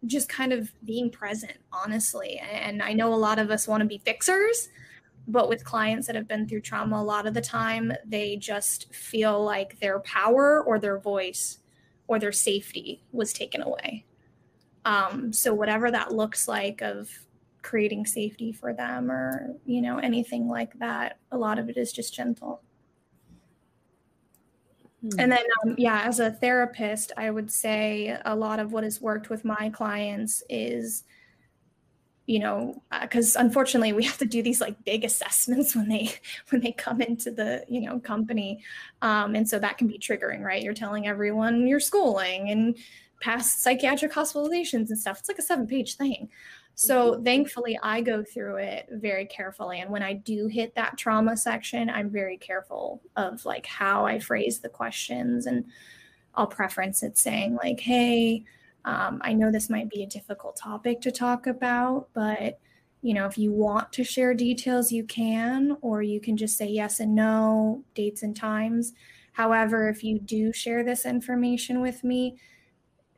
just 0.07 0.29
kind 0.29 0.53
of 0.53 0.73
being 0.85 1.11
present, 1.11 1.59
honestly. 1.73 2.41
And 2.41 2.83
I 2.83 2.93
know 2.93 3.15
a 3.15 3.15
lot 3.15 3.39
of 3.39 3.53
us 3.53 3.69
want 3.69 3.83
to 3.83 3.87
be 3.87 3.99
fixers, 3.99 4.69
but 5.29 5.49
with 5.49 5.65
clients 5.65 6.07
that 6.07 6.17
have 6.17 6.29
been 6.29 6.49
through 6.49 6.61
trauma, 6.61 6.97
a 6.97 7.03
lot 7.03 7.27
of 7.27 7.35
the 7.35 7.41
time 7.41 7.93
they 8.05 8.37
just 8.37 8.93
feel 8.95 9.43
like 9.43 9.79
their 9.81 10.01
power 10.01 10.63
or 10.63 10.79
their 10.79 10.99
voice 10.99 11.59
or 12.07 12.19
their 12.19 12.33
safety 12.33 13.03
was 13.13 13.33
taken 13.33 13.63
away. 13.63 14.05
Um, 14.85 15.33
so 15.33 15.55
whatever 15.55 15.91
that 15.91 16.13
looks 16.13 16.49
like 16.49 16.83
of 16.83 17.11
creating 17.63 18.05
safety 18.07 18.51
for 18.51 18.73
them 18.73 19.09
or 19.09 19.55
you 19.65 19.81
know 19.81 19.99
anything 19.99 20.49
like 20.49 20.77
that 20.81 21.19
a 21.31 21.39
lot 21.39 21.61
of 21.61 21.69
it 21.69 21.77
is 21.77 21.93
just 21.93 22.13
gentle 22.13 22.61
and 25.03 25.13
hmm. 25.13 25.31
then, 25.31 25.45
um, 25.65 25.75
yeah, 25.79 26.03
as 26.03 26.21
a 26.21 26.31
therapist, 26.31 27.13
I 27.17 27.31
would 27.31 27.51
say 27.51 28.17
a 28.25 28.37
lot 28.37 28.61
of 28.61 28.73
what 28.73 28.85
has 28.85 29.01
worked 29.01 29.31
with 29.31 29.45
my 29.45 29.69
clients 29.71 30.43
is, 30.49 31.05
you 32.27 32.39
know, 32.39 32.81
because 33.01 33.37
uh, 33.37 33.41
unfortunately 33.41 33.93
we 33.93 34.05
have 34.05 34.19
to 34.19 34.25
do 34.25 34.43
these 34.43 34.61
like 34.61 34.85
big 34.85 35.05
assessments 35.05 35.75
when 35.75 35.89
they 35.89 36.15
when 36.51 36.61
they 36.61 36.73
come 36.73 37.01
into 37.01 37.31
the 37.31 37.65
you 37.69 37.81
know 37.81 37.99
company, 38.01 38.63
um, 39.03 39.35
and 39.35 39.49
so 39.49 39.59
that 39.59 39.79
can 39.79 39.87
be 39.87 39.99
triggering, 39.99 40.43
right? 40.43 40.63
You're 40.63 40.75
telling 40.75 41.07
everyone 41.07 41.67
your 41.67 41.81
schooling 41.81 42.51
and 42.51 42.77
past 43.21 43.63
psychiatric 43.63 44.13
hospitalizations 44.13 44.91
and 44.91 44.99
stuff. 44.99 45.21
It's 45.21 45.29
like 45.29 45.39
a 45.39 45.43
seven 45.43 45.67
page 45.67 45.97
thing. 45.97 46.29
So 46.75 47.13
mm-hmm. 47.13 47.25
thankfully, 47.25 47.79
I 47.83 48.01
go 48.01 48.23
through 48.23 48.57
it 48.57 48.89
very 48.91 49.27
carefully. 49.27 49.81
And 49.81 49.91
when 49.91 50.03
I 50.03 50.15
do 50.15 50.47
hit 50.47 50.75
that 50.75 50.99
trauma 50.99 51.37
section, 51.37 51.91
I'm 51.91 52.11
very 52.11 52.37
careful 52.37 53.03
of 53.17 53.45
like 53.45 53.67
how 53.67 54.05
I 54.05 54.19
phrase 54.19 54.61
the 54.61 54.69
questions. 54.69 55.47
And 55.47 55.67
I'll 56.35 56.47
preference 56.47 57.03
it 57.03 57.19
saying, 57.19 57.57
like, 57.57 57.81
hey, 57.81 58.45
um, 58.85 59.21
I 59.23 59.33
know 59.33 59.51
this 59.51 59.71
might 59.71 59.89
be 59.89 60.03
a 60.03 60.07
difficult 60.07 60.57
topic 60.57 61.01
to 61.03 61.13
talk 61.13 61.47
about, 61.47 62.09
but 62.15 62.59
you 63.03 63.15
know, 63.15 63.27
if 63.27 63.37
you 63.37 63.53
want 63.53 63.93
to 63.93 64.05
share 64.05 64.33
details, 64.33 64.93
you 64.93 65.05
can, 65.05 65.77
or 65.81 66.03
you 66.03 66.21
can 66.21 66.37
just 66.37 66.57
say 66.57 66.69
yes 66.69 67.01
and 67.01 67.15
no, 67.15 67.85
dates 67.95 68.23
and 68.23 68.37
times. 68.37 68.93
However, 69.33 69.89
if 69.89 70.05
you 70.05 70.21
do 70.21 70.53
share 70.53 70.85
this 70.85 71.05
information 71.05 71.81
with 71.81 72.05
me, 72.05 72.37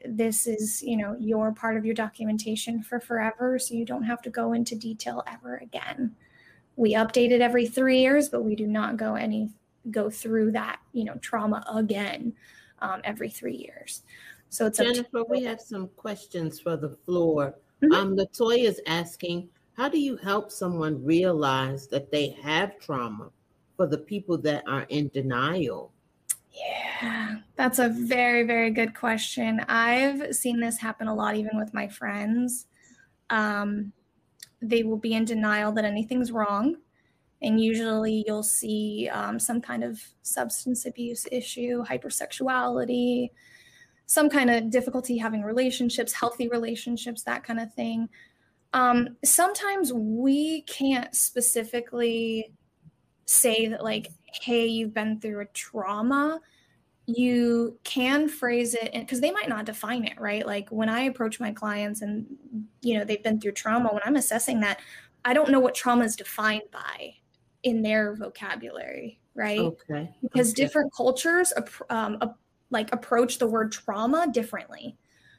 this 0.06 0.46
is 0.46 0.82
you 0.82 0.96
know 0.96 1.16
your 1.18 1.52
part 1.52 1.76
of 1.76 1.84
your 1.84 1.94
documentation 1.94 2.82
for 2.82 3.00
forever 3.00 3.58
so 3.58 3.74
you 3.74 3.84
don't 3.84 4.02
have 4.02 4.20
to 4.20 4.30
go 4.30 4.52
into 4.52 4.74
detail 4.74 5.22
ever 5.26 5.56
again 5.56 6.14
we 6.76 6.94
update 6.94 7.30
it 7.30 7.40
every 7.40 7.66
three 7.66 8.00
years 8.00 8.28
but 8.28 8.42
we 8.42 8.54
do 8.54 8.66
not 8.66 8.96
go 8.96 9.14
any 9.14 9.48
go 9.90 10.10
through 10.10 10.52
that 10.52 10.78
you 10.92 11.04
know 11.04 11.14
trauma 11.22 11.64
again 11.74 12.32
um, 12.80 13.00
every 13.04 13.30
three 13.30 13.56
years 13.56 14.02
so 14.54 14.66
it's 14.66 14.78
jennifer 14.78 15.24
we 15.28 15.42
have 15.42 15.60
some 15.60 15.88
questions 15.96 16.60
for 16.60 16.76
the 16.76 16.90
floor 17.04 17.54
mm-hmm. 17.82 17.92
um 17.92 18.16
latoya 18.16 18.64
is 18.64 18.80
asking 18.86 19.48
how 19.76 19.88
do 19.88 19.98
you 19.98 20.16
help 20.16 20.52
someone 20.52 21.04
realize 21.04 21.88
that 21.88 22.10
they 22.10 22.28
have 22.42 22.78
trauma 22.78 23.30
for 23.76 23.86
the 23.86 23.98
people 23.98 24.38
that 24.38 24.62
are 24.68 24.86
in 24.88 25.08
denial 25.08 25.92
yeah, 26.54 27.38
that's 27.56 27.80
a 27.80 27.88
very, 27.88 28.44
very 28.44 28.70
good 28.70 28.94
question. 28.94 29.60
I've 29.68 30.34
seen 30.34 30.60
this 30.60 30.78
happen 30.78 31.08
a 31.08 31.14
lot, 31.14 31.34
even 31.34 31.58
with 31.58 31.74
my 31.74 31.88
friends. 31.88 32.66
Um, 33.30 33.92
they 34.62 34.84
will 34.84 34.96
be 34.96 35.14
in 35.14 35.24
denial 35.24 35.72
that 35.72 35.84
anything's 35.84 36.30
wrong. 36.30 36.76
And 37.42 37.60
usually 37.60 38.24
you'll 38.26 38.44
see 38.44 39.10
um, 39.12 39.38
some 39.38 39.60
kind 39.60 39.82
of 39.82 40.00
substance 40.22 40.86
abuse 40.86 41.26
issue, 41.30 41.84
hypersexuality, 41.84 43.30
some 44.06 44.28
kind 44.28 44.50
of 44.50 44.70
difficulty 44.70 45.16
having 45.16 45.42
relationships, 45.42 46.12
healthy 46.12 46.48
relationships, 46.48 47.22
that 47.22 47.44
kind 47.44 47.60
of 47.60 47.72
thing. 47.74 48.08
Um, 48.72 49.16
sometimes 49.24 49.92
we 49.92 50.62
can't 50.62 51.14
specifically 51.14 52.52
say 53.24 53.68
that, 53.68 53.82
like, 53.82 54.08
hey, 54.42 54.66
you've 54.66 54.92
been 54.92 55.20
through 55.20 55.40
a 55.40 55.46
trauma, 55.46 56.40
you 57.06 57.78
can 57.84 58.28
phrase 58.28 58.74
it 58.74 58.92
because 58.92 59.20
they 59.20 59.30
might 59.30 59.48
not 59.48 59.66
define 59.66 60.04
it, 60.04 60.18
right? 60.18 60.46
Like 60.46 60.70
when 60.70 60.88
I 60.88 61.02
approach 61.02 61.38
my 61.38 61.52
clients 61.52 62.02
and, 62.02 62.26
you 62.80 62.98
know, 62.98 63.04
they've 63.04 63.22
been 63.22 63.40
through 63.40 63.52
trauma, 63.52 63.90
when 63.92 64.02
I'm 64.04 64.16
assessing 64.16 64.60
that, 64.60 64.80
I 65.24 65.34
don't 65.34 65.50
know 65.50 65.60
what 65.60 65.74
trauma 65.74 66.04
is 66.04 66.16
defined 66.16 66.62
by 66.70 67.14
in 67.62 67.82
their 67.82 68.14
vocabulary, 68.16 69.20
right? 69.34 69.60
Okay. 69.60 70.14
Because 70.22 70.52
okay. 70.52 70.62
different 70.62 70.92
cultures 70.94 71.52
um, 71.90 72.18
like 72.74 72.92
approach 72.92 73.38
the 73.38 73.46
word 73.46 73.72
trauma 73.72 74.26
differently. 74.30 74.98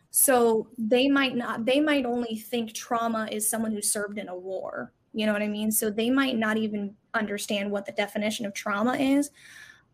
So 0.10 0.70
they 0.80 1.08
might 1.08 1.36
not, 1.36 1.66
they 1.66 1.80
might 1.80 2.06
only 2.06 2.38
think 2.38 2.74
trauma 2.74 3.28
is 3.32 3.48
someone 3.48 3.72
who 3.72 3.82
served 3.82 4.18
in 4.18 4.30
a 4.30 4.36
war. 4.36 4.94
You 5.14 5.28
know 5.28 5.34
what 5.34 5.44
I 5.44 5.48
mean? 5.48 5.72
So 5.72 5.92
they 5.92 6.10
might 6.10 6.38
not 6.38 6.58
even 6.58 6.96
understand 7.14 7.70
what 7.70 7.86
the 7.86 7.92
definition 7.92 8.46
of 8.46 8.54
trauma 8.54 8.96
is. 8.96 9.30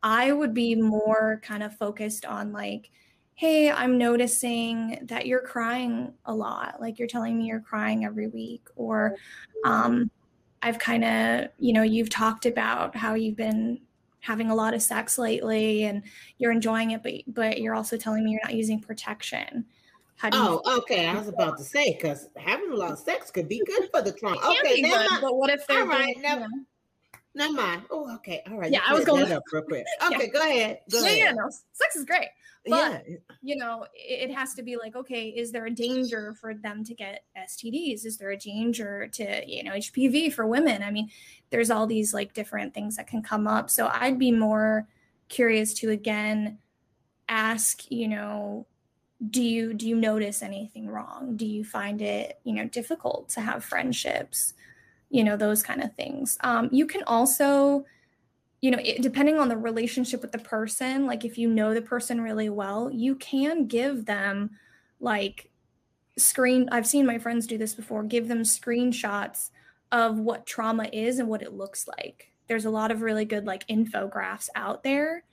I 0.04 0.32
would 0.32 0.54
be 0.54 0.76
more 0.76 1.42
kind 1.44 1.64
of 1.64 1.76
focused 1.76 2.26
on 2.26 2.54
like, 2.54 2.92
hey, 3.36 3.72
I'm 3.72 3.98
noticing 3.98 5.00
that 5.04 5.26
you're 5.26 5.42
crying 5.42 6.14
a 6.26 6.34
lot. 6.34 6.80
Like 6.80 7.00
you're 7.00 7.08
telling 7.08 7.38
me 7.38 7.46
you're 7.46 7.60
crying 7.60 8.06
every 8.06 8.28
week, 8.28 8.68
or 8.76 9.16
um, 9.66 10.12
I've 10.62 10.78
kind 10.78 11.04
of, 11.04 11.50
you 11.58 11.74
know, 11.74 11.82
you've 11.82 12.10
talked 12.12 12.46
about 12.46 12.96
how 12.96 13.16
you've 13.16 13.38
been 13.38 13.80
having 14.22 14.50
a 14.50 14.56
lot 14.56 14.74
of 14.74 14.82
sex 14.82 15.18
lately 15.18 15.84
and 15.84 16.04
you're 16.38 16.52
enjoying 16.52 16.92
it, 16.92 17.04
but 17.04 17.14
but 17.28 17.60
you're 17.60 17.76
also 17.76 17.98
telling 17.98 18.24
me 18.24 18.32
you're 18.32 18.42
not 18.44 18.54
using 18.54 18.80
protection. 18.80 19.66
oh, 20.24 20.62
okay. 20.78 21.08
I 21.08 21.16
was 21.16 21.28
about 21.28 21.58
to 21.58 21.64
say 21.64 21.94
because 21.94 22.28
having 22.38 22.72
a 22.72 22.76
lot 22.76 22.92
of 22.92 23.00
sex 23.00 23.32
could 23.32 23.50
be 23.50 23.62
good 23.66 23.90
for 23.92 24.02
the 24.02 24.12
trauma. 24.12 24.38
Okay, 24.60 24.82
good, 24.82 25.08
but 25.20 25.36
what 25.36 25.50
if 25.50 25.66
they're 25.68 25.82
all 25.82 25.88
right? 25.88 26.16
Never, 26.20 26.48
never 27.34 27.54
mind. 27.54 27.82
Oh, 27.90 28.14
okay. 28.16 28.44
All 28.50 28.58
right. 28.58 28.72
Yeah, 28.72 28.82
I 28.88 28.94
was 28.94 29.04
going 29.04 29.26
to 29.26 29.36
up 29.38 29.44
real 29.52 29.64
quick. 29.64 29.86
Okay, 30.06 30.26
yeah. 30.26 30.32
go 30.32 30.42
ahead. 30.42 30.80
Go 30.92 31.00
yeah, 31.00 31.06
ahead. 31.06 31.18
yeah, 31.18 31.32
no, 31.32 31.50
sex 31.74 31.96
is 31.96 32.06
great. 32.06 32.30
But 32.66 33.04
yeah. 33.08 33.18
you 33.42 33.56
know, 33.56 33.88
it, 33.94 34.30
it, 34.30 34.34
has 34.34 34.54
to 34.54 34.62
be 34.62 34.78
like, 34.78 34.96
okay, 34.96 35.30
is 35.30 35.52
there 35.52 35.66
a 35.66 35.72
danger 35.72 36.36
for 36.40 36.54
them 36.54 36.84
to 36.84 36.94
get 36.94 37.24
STDs? 37.36 38.06
Is 38.06 38.18
there 38.18 38.30
a 38.30 38.38
danger 38.38 39.08
to, 39.14 39.44
you 39.48 39.64
know, 39.64 39.72
HPV 39.72 40.32
for 40.32 40.46
women? 40.46 40.84
I 40.84 40.92
mean, 40.92 41.10
there's 41.50 41.72
all 41.72 41.88
these 41.88 42.14
like 42.14 42.34
different 42.34 42.76
things 42.76 42.98
that 42.98 43.08
can 43.08 43.24
come 43.24 43.48
up. 43.48 43.72
So 43.72 43.90
I'd 43.92 44.20
be 44.20 44.32
more 44.32 44.88
curious 45.28 45.74
to 45.76 45.90
again 45.90 46.60
ask, 47.28 47.90
you 47.90 48.08
know, 48.08 48.68
do 49.30 49.42
you 49.42 49.74
do 49.74 49.88
you 49.88 49.96
notice 49.96 50.44
anything 50.44 50.88
wrong? 50.88 51.38
Do 51.38 51.46
you 51.46 51.64
find 51.64 52.02
it, 52.02 52.40
you 52.44 52.54
know, 52.54 52.68
difficult 52.68 53.30
to 53.30 53.42
have 53.42 53.64
friendships? 53.64 54.54
You 55.10 55.24
know, 55.24 55.36
those 55.36 55.64
kind 55.64 55.82
of 55.82 55.96
things. 55.96 56.38
Um, 56.42 56.70
you 56.72 56.86
can 56.86 57.04
also 57.04 57.86
you 58.62 58.70
know, 58.70 58.80
it, 58.84 59.02
depending 59.02 59.40
on 59.40 59.50
the 59.50 59.58
relationship 59.58 60.22
with 60.22 60.32
the 60.32 60.38
person, 60.38 61.08
like 61.08 61.26
if 61.26 61.38
you 61.38 61.50
know 61.50 61.74
the 61.74 61.82
person 61.82 62.22
really 62.22 62.50
well, 62.50 62.90
you 62.92 63.16
can 63.16 63.66
give 63.66 64.06
them 64.06 64.52
like 65.00 65.50
screen. 66.18 66.70
I've 66.72 66.88
seen 66.88 67.08
my 67.08 67.18
friends 67.18 67.48
do 67.48 67.58
this 67.58 67.74
before, 67.74 68.04
give 68.04 68.28
them 68.28 68.44
screenshots 68.44 69.50
of 69.92 70.20
what 70.20 70.46
trauma 70.46 70.88
is 70.94 71.18
and 71.18 71.28
what 71.28 71.42
it 71.42 71.54
looks 71.54 71.88
like. 71.88 72.32
There's 72.48 72.66
a 72.66 72.70
lot 72.70 72.92
of 72.92 73.02
really 73.02 73.26
good 73.26 73.46
like 73.46 73.68
infographics 73.68 74.50
out 74.56 74.84
there. 74.84 75.24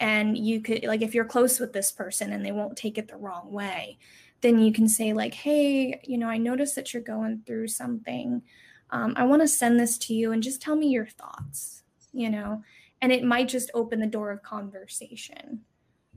And 0.00 0.36
you 0.36 0.60
could, 0.60 0.82
like, 0.84 1.02
if 1.02 1.14
you're 1.14 1.24
close 1.24 1.60
with 1.60 1.72
this 1.72 1.92
person 1.92 2.32
and 2.32 2.44
they 2.44 2.50
won't 2.50 2.76
take 2.76 2.98
it 2.98 3.06
the 3.06 3.16
wrong 3.16 3.52
way, 3.52 3.98
then 4.40 4.58
you 4.58 4.72
can 4.72 4.88
say, 4.88 5.12
like, 5.12 5.34
hey, 5.34 6.00
you 6.02 6.18
know, 6.18 6.28
I 6.28 6.36
noticed 6.36 6.74
that 6.74 6.92
you're 6.92 7.02
going 7.02 7.42
through 7.46 7.68
something. 7.68 8.42
Um, 8.90 9.14
I 9.16 9.24
want 9.24 9.42
to 9.42 9.48
send 9.48 9.78
this 9.78 9.96
to 9.98 10.14
you 10.14 10.32
and 10.32 10.42
just 10.42 10.60
tell 10.60 10.74
me 10.74 10.88
your 10.88 11.06
thoughts 11.06 11.83
you 12.14 12.30
know, 12.30 12.62
and 13.02 13.12
it 13.12 13.24
might 13.24 13.48
just 13.48 13.70
open 13.74 14.00
the 14.00 14.06
door 14.06 14.30
of 14.30 14.42
conversation. 14.42 15.60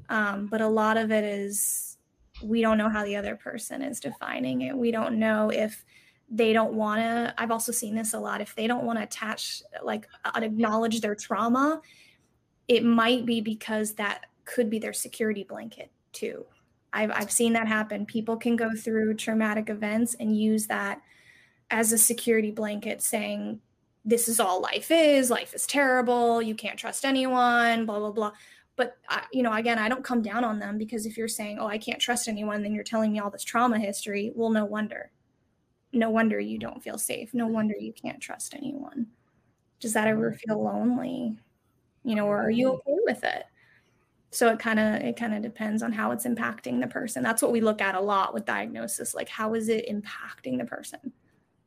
Um, 0.09 0.47
but 0.47 0.61
a 0.61 0.67
lot 0.67 0.95
of 0.97 1.11
it 1.11 1.23
is 1.23 1.97
we 2.43 2.61
don't 2.61 2.77
know 2.77 2.89
how 2.89 3.03
the 3.03 3.15
other 3.15 3.35
person 3.35 3.81
is 3.81 3.99
defining 3.99 4.61
it. 4.61 4.77
We 4.77 4.91
don't 4.91 5.19
know 5.19 5.49
if 5.49 5.83
they 6.29 6.53
don't 6.53 6.73
want 6.73 7.01
to. 7.01 7.33
I've 7.37 7.51
also 7.51 7.71
seen 7.71 7.95
this 7.95 8.13
a 8.13 8.19
lot. 8.19 8.41
If 8.41 8.55
they 8.55 8.67
don't 8.67 8.85
want 8.85 8.99
to 8.99 9.03
attach, 9.03 9.63
like, 9.83 10.07
acknowledge 10.35 11.01
their 11.01 11.15
trauma, 11.15 11.81
it 12.67 12.83
might 12.83 13.25
be 13.25 13.41
because 13.41 13.95
that 13.95 14.27
could 14.45 14.69
be 14.69 14.79
their 14.79 14.93
security 14.93 15.43
blanket 15.43 15.91
too. 16.11 16.45
I've, 16.93 17.11
I've 17.11 17.31
seen 17.31 17.53
that 17.53 17.67
happen. 17.67 18.05
People 18.05 18.37
can 18.37 18.55
go 18.55 18.73
through 18.75 19.15
traumatic 19.15 19.69
events 19.69 20.15
and 20.19 20.37
use 20.37 20.67
that 20.67 21.01
as 21.69 21.91
a 21.91 21.97
security 21.97 22.51
blanket, 22.51 23.01
saying, 23.01 23.61
this 24.07 24.29
is 24.29 24.39
all 24.39 24.61
life 24.61 24.89
is 24.89 25.29
life 25.29 25.53
is 25.53 25.67
terrible 25.67 26.41
you 26.41 26.55
can't 26.55 26.79
trust 26.79 27.05
anyone 27.05 27.85
blah 27.85 27.99
blah 27.99 28.11
blah. 28.11 28.31
But 28.77 28.95
I, 29.09 29.25
you 29.33 29.43
know 29.43 29.51
again 29.53 29.77
i 29.77 29.89
don't 29.89 30.03
come 30.03 30.21
down 30.21 30.45
on 30.45 30.59
them 30.59 30.77
because 30.77 31.05
if 31.05 31.17
you're 31.17 31.27
saying 31.27 31.59
oh 31.59 31.67
i 31.67 31.77
can't 31.77 31.99
trust 31.99 32.29
anyone 32.29 32.63
then 32.63 32.73
you're 32.73 32.85
telling 32.85 33.11
me 33.11 33.19
all 33.19 33.29
this 33.29 33.43
trauma 33.43 33.77
history. 33.77 34.31
Well 34.33 34.49
no 34.49 34.65
wonder. 34.65 35.11
No 35.91 36.09
wonder 36.09 36.39
you 36.39 36.57
don't 36.57 36.81
feel 36.81 36.97
safe. 36.97 37.33
No 37.33 37.47
wonder 37.47 37.75
you 37.77 37.93
can't 37.93 38.21
trust 38.21 38.53
anyone. 38.53 39.07
Does 39.79 39.93
that 39.93 40.07
ever 40.07 40.31
mm-hmm. 40.31 40.51
feel 40.51 40.63
lonely? 40.63 41.37
You 42.03 42.15
know 42.15 42.27
or 42.27 42.41
are 42.41 42.49
you 42.49 42.67
mm-hmm. 42.67 42.89
okay 42.89 42.99
with 43.05 43.23
it? 43.25 43.43
So 44.31 44.49
it 44.49 44.59
kind 44.59 44.79
of 44.79 44.95
it 45.01 45.17
kind 45.17 45.33
of 45.33 45.41
depends 45.41 45.83
on 45.83 45.91
how 45.91 46.11
it's 46.11 46.25
impacting 46.25 46.79
the 46.79 46.87
person. 46.87 47.23
That's 47.23 47.41
what 47.41 47.51
we 47.51 47.59
look 47.59 47.81
at 47.81 47.95
a 47.95 48.01
lot 48.01 48.33
with 48.33 48.45
diagnosis 48.45 49.13
like 49.13 49.27
how 49.27 49.53
is 49.53 49.67
it 49.67 49.89
impacting 49.89 50.57
the 50.57 50.65
person 50.65 51.11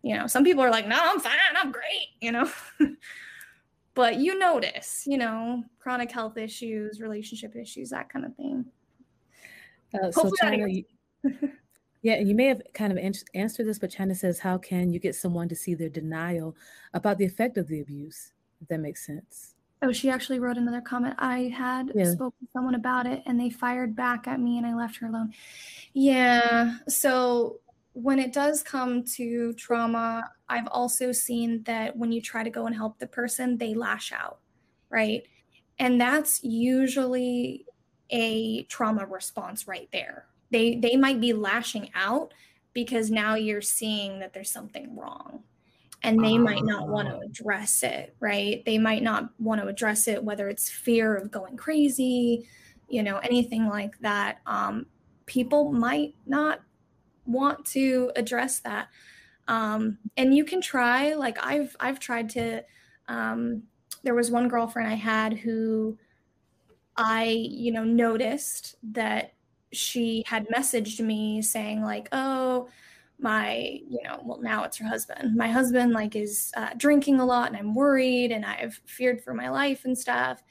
you 0.03 0.17
know, 0.17 0.27
some 0.27 0.45
people 0.45 0.63
are 0.63 0.71
like, 0.71 0.87
no, 0.87 0.99
I'm 1.01 1.21
fine, 1.21 1.33
I'm 1.57 1.73
great, 1.73 2.09
you 2.21 2.33
know. 2.33 2.51
but 3.95 4.17
you 4.17 4.39
notice, 4.39 5.05
you 5.07 5.19
know, 5.19 5.63
chronic 5.79 6.11
health 6.11 6.37
issues, 6.37 7.01
relationship 7.01 7.55
issues, 7.57 7.91
that 7.91 8.09
kind 8.09 8.25
of 8.25 8.35
thing. 8.37 8.65
Uh, 9.95 10.11
so 10.11 10.31
China, 10.41 10.69
you, 10.69 10.85
yeah, 12.03 12.19
you 12.19 12.35
may 12.35 12.47
have 12.47 12.63
kind 12.73 12.93
of 12.93 12.99
answered 13.35 13.67
this, 13.67 13.79
but 13.79 13.91
China 13.91 14.15
says, 14.15 14.39
how 14.39 14.57
can 14.57 14.91
you 14.93 14.99
get 14.99 15.15
someone 15.15 15.49
to 15.49 15.57
see 15.57 15.75
their 15.75 15.89
denial 15.89 16.57
about 16.95 17.19
the 17.19 17.25
effect 17.25 17.59
of 17.59 17.69
the 17.69 17.81
abuse? 17.81 18.33
If 18.63 18.69
that 18.69 18.79
makes 18.79 19.05
sense. 19.05 19.55
Oh, 19.83 19.93
she 19.93 20.11
actually 20.11 20.39
wrote 20.39 20.59
another 20.59 20.83
comment. 20.83 21.15
I 21.19 21.53
had 21.57 21.91
yeah. 21.95 22.13
spoken 22.13 22.47
to 22.47 22.53
someone 22.53 22.75
about 22.75 23.07
it 23.07 23.23
and 23.25 23.41
they 23.41 23.49
fired 23.49 23.97
back 23.97 24.29
at 24.29 24.39
me 24.39 24.59
and 24.59 24.67
I 24.67 24.75
left 24.75 24.97
her 24.99 25.07
alone. 25.07 25.33
Yeah. 25.95 26.77
So 26.87 27.61
when 28.03 28.19
it 28.19 28.33
does 28.33 28.63
come 28.63 29.05
to 29.05 29.53
trauma, 29.55 30.31
I've 30.49 30.67
also 30.69 31.13
seen 31.13 31.63
that 31.65 31.97
when 31.97 32.13
you 32.13 32.21
try 32.21 32.43
to 32.43 32.51
go 32.51 32.67
and 32.67 32.75
help 32.75 32.99
the 32.99 33.07
person, 33.07 33.59
they 33.59 33.75
lash 33.75 34.13
out, 34.13 34.39
right? 34.89 35.23
And 35.79 36.01
that's 36.01 36.43
usually 36.43 37.67
a 38.11 38.65
trauma 38.65 39.07
response 39.07 39.67
right 39.67 39.89
there. 39.93 40.27
They 40.51 40.77
they 40.77 40.97
might 40.97 41.21
be 41.21 41.33
lashing 41.33 41.91
out 41.95 42.35
because 42.73 43.11
now 43.11 43.35
you're 43.35 43.63
seeing 43.63 44.19
that 44.21 44.33
there's 44.33 44.51
something 44.51 44.97
wrong. 44.97 45.43
And 46.03 46.25
they 46.25 46.39
might 46.39 46.65
not 46.65 46.89
want 46.89 47.09
to 47.09 47.17
ah. 47.17 47.21
address 47.21 47.83
it, 47.83 48.17
right? 48.21 48.65
They 48.65 48.79
might 48.79 49.03
not 49.03 49.29
want 49.39 49.61
to 49.61 49.67
address 49.67 50.09
it, 50.09 50.25
whether 50.25 50.49
it's 50.49 50.71
fear 50.71 51.15
of 51.15 51.31
going 51.31 51.59
crazy, 51.59 52.49
you 52.89 53.03
know, 53.03 53.19
anything 53.19 53.69
like 53.69 53.99
that. 53.99 54.39
Um, 54.47 54.87
people 55.27 55.73
might 55.73 56.15
not 56.27 56.61
want 57.31 57.65
to 57.67 58.13
address 58.17 58.61
that. 58.61 58.89
Um, 59.49 59.99
and 60.17 60.33
you 60.35 60.45
can 60.45 60.61
try 60.61 61.15
like 61.15 61.37
i've 61.45 61.75
i've 61.81 61.99
tried 61.99 62.31
to 62.31 62.65
um, 63.09 63.65
there 64.05 64.15
was 64.15 64.31
one 64.31 64.47
girlfriend 64.49 64.89
i 64.89 64.95
had 64.95 65.33
who 65.33 65.99
i 66.97 67.25
you 67.25 67.73
know 67.73 67.83
noticed 67.83 68.77
that 68.83 69.33
she 69.73 70.23
had 70.27 70.47
messaged 70.49 71.01
me 71.01 71.43
saying 71.43 71.83
like 71.83 72.09
oh 72.13 72.69
my 73.19 73.81
you 73.89 73.99
know 74.05 74.21
well 74.25 74.41
now 74.41 74.65
it's 74.65 74.79
her 74.79 74.87
husband. 74.87 75.37
My 75.37 75.49
husband 75.49 75.93
like 75.93 76.15
is 76.17 76.53
uh, 76.57 76.71
drinking 76.77 77.21
a 77.21 77.25
lot 77.25 77.49
and 77.49 77.57
i'm 77.57 77.75
worried 77.75 78.31
and 78.31 78.45
i've 78.47 78.81
feared 78.87 79.21
for 79.21 79.35
my 79.35 79.51
life 79.51 79.85
and 79.85 79.99
stuff. 79.99 80.43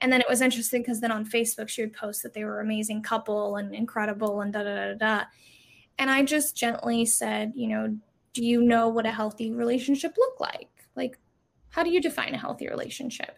And 0.00 0.12
then 0.12 0.20
it 0.20 0.28
was 0.28 0.40
interesting 0.40 0.82
because 0.82 1.00
then 1.00 1.10
on 1.10 1.26
facebook 1.26 1.68
she 1.68 1.82
would 1.82 1.92
post 1.92 2.22
that 2.22 2.34
they 2.34 2.44
were 2.44 2.60
an 2.60 2.66
amazing 2.66 3.02
couple 3.02 3.56
and 3.56 3.74
incredible 3.74 4.40
and 4.42 4.52
da 4.52 4.62
da 4.62 4.92
da 4.92 4.94
da 4.94 5.24
and 5.98 6.10
I 6.10 6.22
just 6.22 6.56
gently 6.56 7.04
said, 7.04 7.52
you 7.54 7.68
know, 7.68 7.96
do 8.32 8.44
you 8.44 8.62
know 8.62 8.88
what 8.88 9.06
a 9.06 9.10
healthy 9.10 9.50
relationship 9.50 10.14
look 10.16 10.40
like? 10.40 10.68
Like, 10.94 11.18
how 11.70 11.82
do 11.82 11.90
you 11.90 12.00
define 12.00 12.34
a 12.34 12.38
healthy 12.38 12.68
relationship? 12.68 13.36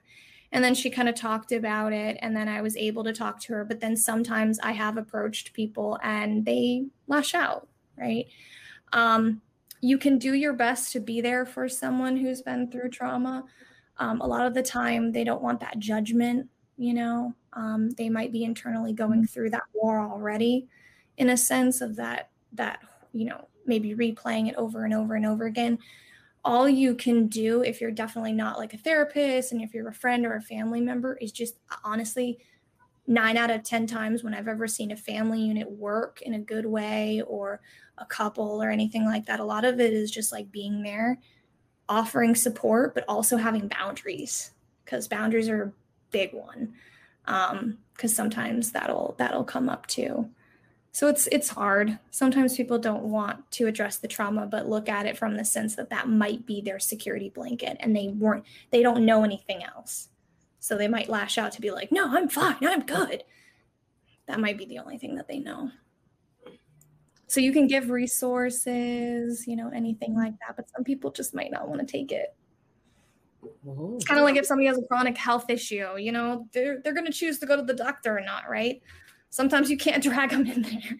And 0.52 0.64
then 0.64 0.74
she 0.74 0.90
kind 0.90 1.08
of 1.08 1.14
talked 1.14 1.52
about 1.52 1.92
it, 1.92 2.18
and 2.20 2.36
then 2.36 2.48
I 2.48 2.60
was 2.60 2.76
able 2.76 3.04
to 3.04 3.12
talk 3.12 3.40
to 3.42 3.52
her. 3.54 3.64
But 3.64 3.80
then 3.80 3.96
sometimes 3.96 4.58
I 4.60 4.72
have 4.72 4.96
approached 4.96 5.52
people 5.52 5.98
and 6.02 6.44
they 6.44 6.86
lash 7.06 7.34
out, 7.34 7.68
right? 7.96 8.26
Um, 8.92 9.40
you 9.80 9.96
can 9.96 10.18
do 10.18 10.34
your 10.34 10.52
best 10.52 10.92
to 10.92 11.00
be 11.00 11.20
there 11.20 11.46
for 11.46 11.68
someone 11.68 12.16
who's 12.16 12.42
been 12.42 12.70
through 12.70 12.90
trauma. 12.90 13.44
Um, 13.98 14.20
a 14.20 14.26
lot 14.26 14.46
of 14.46 14.54
the 14.54 14.62
time, 14.62 15.12
they 15.12 15.24
don't 15.24 15.42
want 15.42 15.60
that 15.60 15.78
judgment, 15.78 16.48
you 16.76 16.94
know. 16.94 17.34
Um, 17.52 17.90
they 17.90 18.08
might 18.08 18.32
be 18.32 18.44
internally 18.44 18.92
going 18.92 19.26
through 19.26 19.50
that 19.50 19.62
war 19.72 20.00
already, 20.00 20.68
in 21.16 21.30
a 21.30 21.36
sense 21.36 21.80
of 21.80 21.96
that 21.96 22.29
that 22.52 22.80
you 23.12 23.24
know 23.24 23.48
maybe 23.66 23.94
replaying 23.94 24.48
it 24.48 24.56
over 24.56 24.84
and 24.84 24.94
over 24.94 25.14
and 25.14 25.26
over 25.26 25.46
again 25.46 25.78
all 26.44 26.68
you 26.68 26.94
can 26.94 27.26
do 27.26 27.62
if 27.62 27.80
you're 27.80 27.90
definitely 27.90 28.32
not 28.32 28.58
like 28.58 28.72
a 28.72 28.78
therapist 28.78 29.52
and 29.52 29.60
if 29.60 29.74
you're 29.74 29.88
a 29.88 29.94
friend 29.94 30.24
or 30.24 30.36
a 30.36 30.42
family 30.42 30.80
member 30.80 31.16
is 31.16 31.32
just 31.32 31.58
honestly 31.84 32.38
nine 33.06 33.36
out 33.36 33.50
of 33.50 33.62
10 33.62 33.86
times 33.86 34.22
when 34.22 34.34
I've 34.34 34.48
ever 34.48 34.68
seen 34.68 34.92
a 34.92 34.96
family 34.96 35.40
unit 35.40 35.68
work 35.70 36.22
in 36.22 36.34
a 36.34 36.38
good 36.38 36.64
way 36.64 37.22
or 37.26 37.60
a 37.98 38.06
couple 38.06 38.62
or 38.62 38.70
anything 38.70 39.04
like 39.04 39.26
that, 39.26 39.40
a 39.40 39.44
lot 39.44 39.64
of 39.64 39.80
it 39.80 39.92
is 39.92 40.10
just 40.10 40.32
like 40.32 40.50
being 40.52 40.82
there, 40.82 41.18
offering 41.88 42.36
support, 42.36 42.94
but 42.94 43.04
also 43.08 43.36
having 43.36 43.68
boundaries 43.68 44.52
because 44.84 45.08
boundaries 45.08 45.48
are 45.48 45.62
a 45.64 45.72
big 46.10 46.32
one. 46.32 46.72
Um, 47.26 47.78
because 47.94 48.16
sometimes 48.16 48.72
that'll 48.72 49.14
that'll 49.18 49.44
come 49.44 49.68
up 49.68 49.86
too 49.86 50.30
so 50.92 51.08
it's 51.08 51.28
it's 51.28 51.48
hard. 51.48 51.98
Sometimes 52.10 52.56
people 52.56 52.78
don't 52.78 53.04
want 53.04 53.50
to 53.52 53.66
address 53.66 53.98
the 53.98 54.08
trauma 54.08 54.46
but 54.46 54.68
look 54.68 54.88
at 54.88 55.06
it 55.06 55.16
from 55.16 55.36
the 55.36 55.44
sense 55.44 55.76
that 55.76 55.90
that 55.90 56.08
might 56.08 56.46
be 56.46 56.60
their 56.60 56.78
security 56.78 57.28
blanket 57.28 57.76
and 57.80 57.94
they 57.94 58.08
weren't 58.08 58.44
they 58.70 58.82
don't 58.82 59.04
know 59.04 59.22
anything 59.24 59.62
else. 59.62 60.08
So 60.58 60.76
they 60.76 60.88
might 60.88 61.08
lash 61.08 61.38
out 61.38 61.52
to 61.52 61.60
be 61.60 61.70
like 61.70 61.92
no 61.92 62.16
i'm 62.16 62.28
fine. 62.28 62.56
I'm 62.62 62.84
good. 62.84 63.24
That 64.26 64.40
might 64.40 64.58
be 64.58 64.64
the 64.64 64.78
only 64.78 64.98
thing 64.98 65.16
that 65.16 65.28
they 65.28 65.38
know. 65.38 65.70
So 67.26 67.38
you 67.38 67.52
can 67.52 67.68
give 67.68 67.90
resources, 67.90 69.46
you 69.46 69.54
know, 69.54 69.70
anything 69.72 70.16
like 70.16 70.34
that, 70.40 70.56
but 70.56 70.68
some 70.70 70.82
people 70.82 71.12
just 71.12 71.32
might 71.32 71.52
not 71.52 71.68
want 71.68 71.80
to 71.80 71.86
take 71.86 72.10
it. 72.10 72.34
Oh. 73.66 73.94
It's 73.94 74.04
kind 74.04 74.18
of 74.18 74.24
like 74.24 74.36
if 74.36 74.46
somebody 74.46 74.66
has 74.66 74.78
a 74.78 74.82
chronic 74.82 75.16
health 75.16 75.48
issue, 75.48 75.96
you 75.96 76.10
know, 76.10 76.48
they're 76.52 76.80
they're 76.82 76.92
going 76.92 77.06
to 77.06 77.12
choose 77.12 77.38
to 77.38 77.46
go 77.46 77.56
to 77.56 77.62
the 77.62 77.74
doctor 77.74 78.18
or 78.18 78.20
not, 78.20 78.50
right? 78.50 78.82
Sometimes 79.30 79.70
you 79.70 79.76
can't 79.76 80.02
drag 80.08 80.30
them 80.30 80.46
in 80.46 80.62
there. 80.62 80.98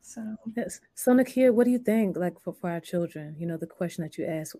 So, 0.00 0.36
yes. 0.56 0.80
So, 0.94 1.12
Nakia, 1.12 1.54
what 1.54 1.64
do 1.64 1.70
you 1.70 1.78
think, 1.78 2.16
like 2.16 2.40
for, 2.40 2.52
for 2.52 2.70
our 2.70 2.80
children? 2.80 3.36
You 3.38 3.46
know, 3.46 3.56
the 3.56 3.66
question 3.66 4.02
that 4.02 4.18
you 4.18 4.26
asked, 4.26 4.56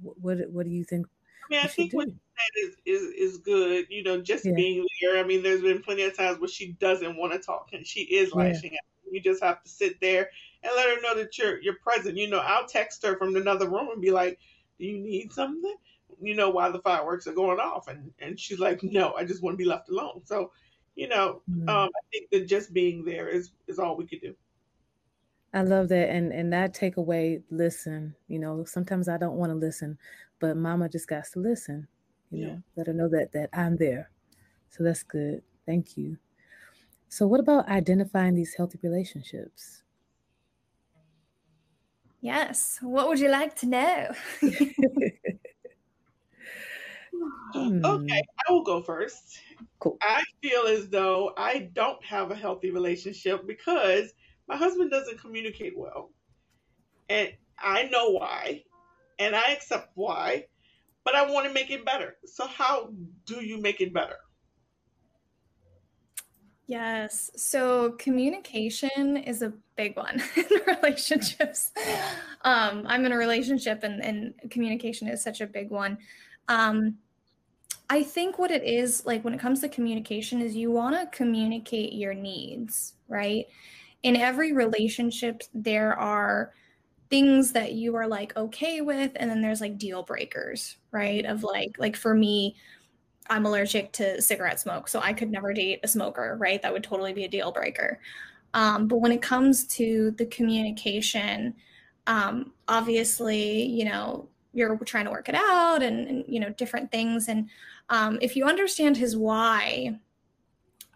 what 0.00 0.38
what 0.50 0.64
do 0.64 0.72
you 0.72 0.84
think? 0.84 1.06
I 1.44 1.54
mean, 1.54 1.60
I 1.64 1.68
think 1.68 1.92
what 1.92 2.08
that 2.08 2.60
is 2.60 2.76
is 2.84 3.02
is 3.12 3.38
good. 3.38 3.86
You 3.88 4.02
know, 4.02 4.20
just 4.20 4.44
yeah. 4.44 4.54
being 4.54 4.84
there. 5.00 5.18
I 5.18 5.22
mean, 5.26 5.42
there's 5.42 5.62
been 5.62 5.82
plenty 5.82 6.02
of 6.02 6.16
times 6.16 6.40
where 6.40 6.48
she 6.48 6.72
doesn't 6.72 7.16
want 7.16 7.32
to 7.34 7.38
talk 7.38 7.70
and 7.72 7.86
she 7.86 8.00
is 8.00 8.34
lashing 8.34 8.72
yeah. 8.72 8.78
out. 8.78 9.12
You 9.12 9.20
just 9.20 9.42
have 9.42 9.62
to 9.62 9.68
sit 9.68 10.00
there 10.00 10.28
and 10.62 10.72
let 10.74 10.88
her 10.88 11.00
know 11.02 11.14
that 11.14 11.38
you're 11.38 11.60
you're 11.60 11.78
present. 11.82 12.16
You 12.16 12.28
know, 12.28 12.40
I'll 12.40 12.66
text 12.66 13.04
her 13.04 13.16
from 13.16 13.36
another 13.36 13.68
room 13.68 13.88
and 13.92 14.02
be 14.02 14.10
like, 14.10 14.38
"Do 14.78 14.86
you 14.86 14.98
need 14.98 15.32
something?" 15.32 15.76
You 16.20 16.34
know, 16.34 16.50
while 16.50 16.72
the 16.72 16.80
fireworks 16.80 17.26
are 17.26 17.32
going 17.32 17.60
off, 17.60 17.88
and 17.88 18.12
and 18.18 18.40
she's 18.40 18.58
like, 18.58 18.82
"No, 18.82 19.14
I 19.14 19.24
just 19.24 19.42
want 19.42 19.54
to 19.54 19.58
be 19.58 19.68
left 19.68 19.88
alone." 19.88 20.22
So, 20.24 20.50
you 20.96 21.08
know, 21.08 21.42
mm-hmm. 21.48 21.68
um, 21.68 21.90
I 21.94 22.00
think 22.10 22.30
that 22.30 22.48
just 22.48 22.72
being 22.72 23.04
there 23.04 23.28
is 23.28 23.52
is 23.68 23.78
all 23.78 23.96
we 23.96 24.06
could 24.06 24.22
do. 24.22 24.34
I 25.54 25.62
love 25.62 25.88
that, 25.90 26.08
and 26.08 26.32
and 26.32 26.52
that 26.52 26.74
takeaway. 26.74 27.42
Listen, 27.50 28.14
you 28.28 28.38
know, 28.38 28.64
sometimes 28.64 29.08
I 29.08 29.18
don't 29.18 29.36
want 29.36 29.52
to 29.52 29.56
listen, 29.56 29.98
but 30.40 30.56
Mama 30.56 30.88
just 30.88 31.06
got 31.06 31.24
to 31.32 31.38
listen. 31.38 31.86
You 32.30 32.40
yeah. 32.40 32.46
know, 32.48 32.62
let 32.76 32.86
her 32.88 32.92
know 32.94 33.08
that 33.10 33.32
that 33.32 33.50
I'm 33.52 33.76
there. 33.76 34.10
So 34.70 34.82
that's 34.82 35.02
good. 35.02 35.42
Thank 35.66 35.96
you. 35.96 36.16
So, 37.08 37.26
what 37.26 37.40
about 37.40 37.68
identifying 37.68 38.34
these 38.34 38.54
healthy 38.54 38.78
relationships? 38.82 39.82
Yes. 42.20 42.78
What 42.80 43.08
would 43.08 43.20
you 43.20 43.28
like 43.28 43.54
to 43.56 43.66
know? 43.66 44.08
Hmm. 47.52 47.84
Okay, 47.84 48.22
I 48.48 48.52
will 48.52 48.62
go 48.62 48.82
first. 48.82 49.40
Cool. 49.86 49.98
I 50.02 50.24
feel 50.42 50.62
as 50.66 50.88
though 50.88 51.32
I 51.36 51.70
don't 51.72 52.04
have 52.04 52.32
a 52.32 52.34
healthy 52.34 52.72
relationship 52.72 53.46
because 53.46 54.12
my 54.48 54.56
husband 54.56 54.90
doesn't 54.90 55.20
communicate 55.20 55.78
well. 55.78 56.10
And 57.08 57.30
I 57.56 57.84
know 57.84 58.10
why, 58.10 58.64
and 59.20 59.36
I 59.36 59.52
accept 59.52 59.90
why, 59.94 60.46
but 61.04 61.14
I 61.14 61.30
want 61.30 61.46
to 61.46 61.52
make 61.52 61.70
it 61.70 61.84
better. 61.84 62.16
So, 62.24 62.48
how 62.48 62.92
do 63.26 63.44
you 63.44 63.60
make 63.60 63.80
it 63.80 63.94
better? 63.94 64.16
Yes. 66.66 67.30
So 67.36 67.92
communication 67.92 69.16
is 69.16 69.42
a 69.42 69.52
big 69.76 69.96
one 69.96 70.20
in 70.36 70.46
relationships. 70.66 71.70
Um, 72.42 72.82
I'm 72.88 73.04
in 73.04 73.12
a 73.12 73.16
relationship 73.16 73.84
and, 73.84 74.04
and 74.04 74.34
communication 74.50 75.06
is 75.06 75.22
such 75.22 75.40
a 75.40 75.46
big 75.46 75.70
one. 75.70 75.98
Um, 76.48 76.98
I 77.88 78.02
think 78.02 78.38
what 78.38 78.50
it 78.50 78.64
is 78.64 79.06
like 79.06 79.24
when 79.24 79.34
it 79.34 79.40
comes 79.40 79.60
to 79.60 79.68
communication 79.68 80.40
is 80.40 80.56
you 80.56 80.70
want 80.70 80.96
to 80.96 81.16
communicate 81.16 81.92
your 81.92 82.14
needs, 82.14 82.94
right? 83.08 83.46
In 84.02 84.16
every 84.16 84.52
relationship, 84.52 85.42
there 85.54 85.98
are 85.98 86.52
things 87.10 87.52
that 87.52 87.72
you 87.72 87.94
are 87.94 88.08
like 88.08 88.36
okay 88.36 88.80
with, 88.80 89.12
and 89.16 89.30
then 89.30 89.40
there's 89.40 89.60
like 89.60 89.78
deal 89.78 90.02
breakers, 90.02 90.76
right? 90.90 91.24
Of 91.24 91.44
like, 91.44 91.76
like 91.78 91.96
for 91.96 92.14
me, 92.14 92.56
I'm 93.30 93.46
allergic 93.46 93.92
to 93.94 94.20
cigarette 94.20 94.60
smoke, 94.60 94.88
so 94.88 95.00
I 95.00 95.12
could 95.12 95.30
never 95.30 95.52
date 95.52 95.80
a 95.84 95.88
smoker, 95.88 96.36
right? 96.40 96.60
That 96.62 96.72
would 96.72 96.84
totally 96.84 97.12
be 97.12 97.24
a 97.24 97.28
deal 97.28 97.52
breaker. 97.52 98.00
Um, 98.54 98.88
but 98.88 98.98
when 98.98 99.12
it 99.12 99.22
comes 99.22 99.64
to 99.68 100.12
the 100.12 100.26
communication, 100.26 101.54
um, 102.06 102.52
obviously, 102.68 103.64
you 103.64 103.84
know, 103.84 104.28
you're 104.52 104.76
trying 104.78 105.04
to 105.04 105.10
work 105.10 105.28
it 105.28 105.34
out 105.34 105.82
and, 105.82 106.08
and 106.08 106.24
you 106.26 106.40
know, 106.40 106.50
different 106.50 106.90
things. 106.90 107.28
And 107.28 107.50
um, 107.88 108.18
if 108.20 108.36
you 108.36 108.44
understand 108.44 108.96
his 108.96 109.16
why, 109.16 109.98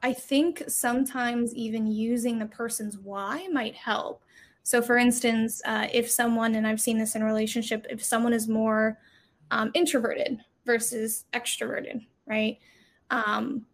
I 0.02 0.12
think 0.12 0.64
sometimes 0.68 1.54
even 1.54 1.86
using 1.86 2.38
the 2.38 2.46
person's 2.46 2.98
why 2.98 3.48
might 3.52 3.74
help. 3.74 4.22
So, 4.62 4.82
for 4.82 4.96
instance, 4.96 5.60
uh, 5.64 5.88
if 5.92 6.10
someone, 6.10 6.54
and 6.54 6.66
I've 6.66 6.80
seen 6.80 6.98
this 6.98 7.14
in 7.14 7.24
relationship, 7.24 7.86
if 7.90 8.02
someone 8.04 8.32
is 8.32 8.48
more 8.48 8.98
um, 9.50 9.70
introverted 9.74 10.40
versus 10.64 11.24
extroverted, 11.32 12.06
right? 12.26 12.58
Um, 13.10 13.66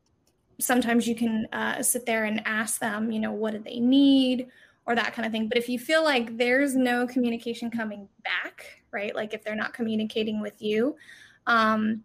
sometimes 0.58 1.06
you 1.06 1.14
can 1.14 1.46
uh, 1.52 1.82
sit 1.82 2.06
there 2.06 2.24
and 2.24 2.42
ask 2.46 2.80
them, 2.80 3.10
you 3.10 3.20
know, 3.20 3.32
what 3.32 3.52
do 3.52 3.58
they 3.58 3.78
need 3.78 4.48
or 4.86 4.94
that 4.94 5.12
kind 5.12 5.26
of 5.26 5.32
thing. 5.32 5.48
But 5.48 5.58
if 5.58 5.68
you 5.68 5.78
feel 5.78 6.04
like 6.04 6.36
there's 6.36 6.76
no 6.76 7.06
communication 7.06 7.70
coming 7.70 8.08
back, 8.24 8.82
right? 8.90 9.14
Like 9.14 9.34
if 9.34 9.42
they're 9.42 9.56
not 9.56 9.74
communicating 9.74 10.40
with 10.40 10.62
you, 10.62 10.96
um, 11.46 12.02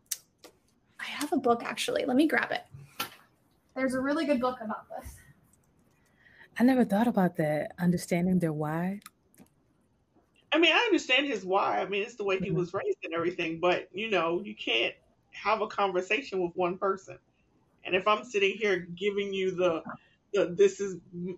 I 1.01 1.05
have 1.05 1.33
a 1.33 1.37
book 1.37 1.63
actually. 1.63 2.05
Let 2.05 2.15
me 2.15 2.27
grab 2.27 2.51
it. 2.51 2.63
There's 3.75 3.95
a 3.95 3.99
really 3.99 4.25
good 4.25 4.39
book 4.39 4.57
about 4.61 4.85
this. 4.89 5.15
I 6.59 6.63
never 6.63 6.85
thought 6.85 7.07
about 7.07 7.37
that. 7.37 7.71
Understanding 7.79 8.39
their 8.39 8.53
why. 8.53 8.99
I 10.53 10.57
mean, 10.57 10.73
I 10.73 10.79
understand 10.79 11.27
his 11.27 11.45
why. 11.45 11.79
I 11.79 11.85
mean, 11.85 12.03
it's 12.03 12.15
the 12.15 12.25
way 12.25 12.37
he 12.37 12.47
mm-hmm. 12.47 12.57
was 12.57 12.73
raised 12.73 12.97
and 13.03 13.13
everything, 13.13 13.59
but 13.59 13.87
you 13.93 14.09
know, 14.09 14.41
you 14.43 14.53
can't 14.53 14.93
have 15.31 15.61
a 15.61 15.67
conversation 15.67 16.41
with 16.41 16.51
one 16.55 16.77
person. 16.77 17.17
And 17.85 17.95
if 17.95 18.07
I'm 18.07 18.23
sitting 18.23 18.57
here 18.57 18.87
giving 18.95 19.33
you 19.33 19.51
the, 19.51 19.81
the 20.33 20.53
this 20.57 20.79
is 20.79 20.97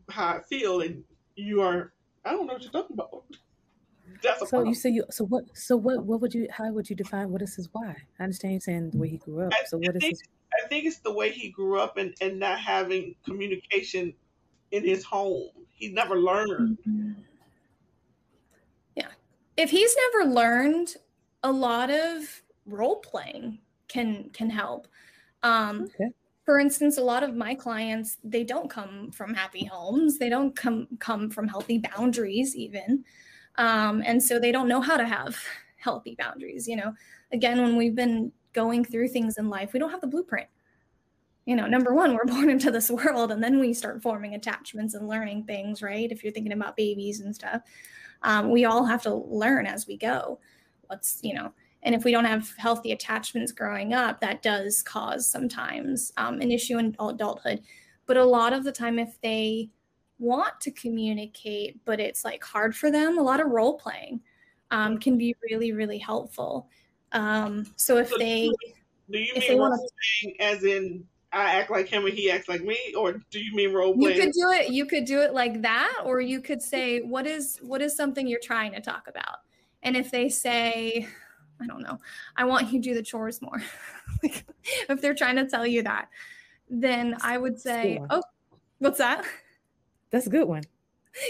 how 0.09 0.27
I 0.27 0.41
feel, 0.41 0.81
and 0.81 1.03
you 1.35 1.61
are, 1.61 1.93
I 2.25 2.31
don't 2.31 2.47
know 2.47 2.53
what 2.53 2.63
you're 2.63 2.71
talking 2.71 2.95
about. 2.95 3.23
That's 4.21 4.49
so 4.49 4.63
you 4.63 4.75
say 4.75 4.89
you 4.89 5.05
so 5.09 5.25
what 5.25 5.45
so 5.53 5.75
what 5.75 6.05
what 6.05 6.21
would 6.21 6.33
you 6.33 6.47
how 6.51 6.71
would 6.71 6.89
you 6.89 6.95
define 6.95 7.29
what 7.29 7.41
is 7.41 7.55
his 7.55 7.69
why? 7.71 7.95
I 8.19 8.23
understand 8.23 8.53
you 8.53 8.59
saying 8.59 8.91
the 8.91 8.97
way 8.97 9.09
he 9.09 9.17
grew 9.17 9.41
up. 9.41 9.53
I, 9.53 9.65
so 9.65 9.77
what 9.77 9.91
I 9.91 9.97
is 9.97 10.01
think, 10.01 10.11
his 10.13 10.21
I 10.53 10.67
think 10.67 10.85
it's 10.85 10.99
the 10.99 11.11
way 11.11 11.31
he 11.31 11.49
grew 11.49 11.79
up 11.79 11.97
and, 11.97 12.13
and 12.21 12.39
not 12.39 12.59
having 12.59 13.15
communication 13.25 14.13
in 14.71 14.83
his 14.83 15.03
home. 15.03 15.49
He 15.71 15.89
never 15.89 16.17
learned. 16.17 16.77
Mm-hmm. 16.87 17.11
Yeah. 18.95 19.07
If 19.57 19.69
he's 19.69 19.95
never 20.13 20.31
learned 20.31 20.95
a 21.43 21.51
lot 21.51 21.89
of 21.89 22.41
role 22.65 22.97
playing 22.97 23.59
can 23.87 24.29
can 24.33 24.49
help. 24.49 24.87
Um, 25.43 25.83
okay. 25.83 26.09
For 26.45 26.59
instance, 26.59 26.97
a 26.97 27.03
lot 27.03 27.23
of 27.23 27.35
my 27.35 27.55
clients 27.55 28.17
they 28.23 28.43
don't 28.43 28.69
come 28.69 29.11
from 29.11 29.33
happy 29.33 29.65
homes. 29.65 30.17
They 30.17 30.29
don't 30.29 30.55
come 30.55 30.87
come 30.99 31.29
from 31.29 31.47
healthy 31.47 31.77
boundaries 31.77 32.55
even, 32.55 33.03
um, 33.57 34.03
and 34.05 34.21
so 34.21 34.39
they 34.39 34.51
don't 34.51 34.67
know 34.67 34.81
how 34.81 34.97
to 34.97 35.05
have 35.05 35.37
healthy 35.77 36.15
boundaries. 36.17 36.67
You 36.67 36.77
know, 36.77 36.93
again, 37.31 37.61
when 37.61 37.75
we've 37.75 37.95
been 37.95 38.31
going 38.53 38.85
through 38.85 39.09
things 39.09 39.37
in 39.37 39.49
life, 39.49 39.73
we 39.73 39.79
don't 39.79 39.91
have 39.91 40.01
the 40.01 40.07
blueprint. 40.07 40.47
You 41.45 41.55
know, 41.55 41.67
number 41.67 41.93
one, 41.93 42.13
we're 42.13 42.25
born 42.33 42.49
into 42.49 42.71
this 42.71 42.89
world, 42.89 43.31
and 43.31 43.43
then 43.43 43.59
we 43.59 43.73
start 43.73 44.01
forming 44.01 44.35
attachments 44.35 44.93
and 44.93 45.07
learning 45.07 45.43
things. 45.45 45.81
Right? 45.81 46.11
If 46.11 46.23
you're 46.23 46.33
thinking 46.33 46.53
about 46.53 46.77
babies 46.77 47.19
and 47.21 47.33
stuff, 47.33 47.61
um, 48.21 48.51
we 48.51 48.65
all 48.65 48.85
have 48.85 49.01
to 49.03 49.13
learn 49.13 49.65
as 49.65 49.87
we 49.87 49.97
go. 49.97 50.39
What's 50.87 51.19
you 51.23 51.33
know 51.33 51.53
and 51.83 51.93
if 51.93 52.03
we 52.03 52.11
don't 52.11 52.25
have 52.25 52.53
healthy 52.57 52.91
attachments 52.91 53.51
growing 53.51 53.93
up, 53.93 54.21
that 54.21 54.41
does 54.41 54.81
cause 54.81 55.27
sometimes 55.27 56.11
um, 56.17 56.41
an 56.41 56.51
issue 56.51 56.77
in 56.77 56.95
adulthood. 56.99 57.61
But 58.05 58.17
a 58.17 58.23
lot 58.23 58.53
of 58.53 58.63
the 58.63 58.71
time, 58.71 58.99
if 58.99 59.19
they 59.21 59.69
want 60.23 60.59
to 60.61 60.71
communicate, 60.71 61.83
but 61.85 61.99
it's 61.99 62.23
like 62.23 62.43
hard 62.43 62.75
for 62.75 62.91
them, 62.91 63.17
a 63.17 63.21
lot 63.21 63.39
of 63.39 63.47
role 63.47 63.77
playing 63.77 64.21
um, 64.71 64.97
can 64.97 65.17
be 65.17 65.35
really, 65.49 65.71
really 65.71 65.97
helpful. 65.97 66.69
Um, 67.11 67.65
so 67.75 67.97
if 67.97 68.09
so 68.09 68.17
they, 68.17 68.49
do 69.11 69.19
you 69.19 69.33
mean 69.35 69.59
role 69.59 69.89
playing 70.21 70.35
as 70.39 70.63
in 70.63 71.05
I 71.31 71.55
act 71.55 71.71
like 71.71 71.87
him 71.87 72.05
and 72.05 72.13
he 72.13 72.31
acts 72.31 72.47
like 72.47 72.63
me, 72.63 72.77
or 72.97 73.13
do 73.31 73.39
you 73.39 73.55
mean 73.55 73.73
role 73.73 73.95
playing? 73.95 74.15
You 74.15 74.21
could 74.23 74.33
do 74.33 74.49
it. 74.51 74.71
You 74.71 74.85
could 74.85 75.05
do 75.05 75.21
it 75.21 75.33
like 75.33 75.61
that, 75.63 76.01
or 76.05 76.21
you 76.21 76.41
could 76.41 76.61
say, 76.61 77.01
"What 77.01 77.25
is 77.27 77.57
what 77.61 77.81
is 77.81 77.95
something 77.95 78.27
you're 78.27 78.39
trying 78.39 78.71
to 78.73 78.81
talk 78.81 79.07
about?" 79.07 79.39
And 79.81 79.97
if 79.97 80.11
they 80.11 80.29
say, 80.29 81.07
I 81.61 81.67
don't 81.67 81.81
know. 81.81 81.97
I 82.35 82.45
want 82.45 82.71
you 82.71 82.81
to 82.81 82.89
do 82.89 82.93
the 82.93 83.01
chores 83.01 83.41
more. 83.41 83.61
like, 84.23 84.45
if 84.89 85.01
they're 85.01 85.15
trying 85.15 85.37
to 85.37 85.45
tell 85.45 85.65
you 85.65 85.83
that, 85.83 86.09
then 86.69 87.15
I 87.21 87.37
would 87.37 87.59
say, 87.59 88.01
oh, 88.09 88.21
what's 88.79 88.97
that? 88.97 89.25
That's 90.13 90.27
a 90.27 90.29
good 90.29 90.47
one. 90.47 90.63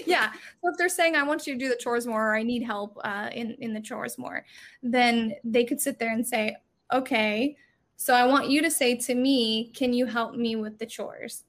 Yeah. 0.06 0.32
So 0.62 0.70
if 0.70 0.78
they're 0.78 0.88
saying 0.88 1.16
I 1.16 1.24
want 1.24 1.48
you 1.48 1.54
to 1.54 1.60
do 1.60 1.70
the 1.70 1.76
chores 1.76 2.06
more, 2.06 2.30
or 2.30 2.36
I 2.36 2.44
need 2.44 2.64
help 2.64 2.98
uh, 3.04 3.30
in 3.34 3.58
in 3.60 3.74
the 3.74 3.82
chores 3.82 4.18
more, 4.18 4.46
then 4.84 5.34
they 5.44 5.66
could 5.66 5.82
sit 5.82 5.98
there 5.98 6.14
and 6.14 6.26
say, 6.26 6.56
okay, 6.94 7.58
so 7.98 8.14
I 8.14 8.26
want 8.26 8.50
you 8.50 8.62
to 8.62 8.70
say 8.70 8.96
to 8.96 9.16
me, 9.16 9.72
can 9.74 9.92
you 9.92 10.06
help 10.06 10.36
me 10.36 10.56
with 10.56 10.78
the 10.78 10.86
chores? 10.86 11.44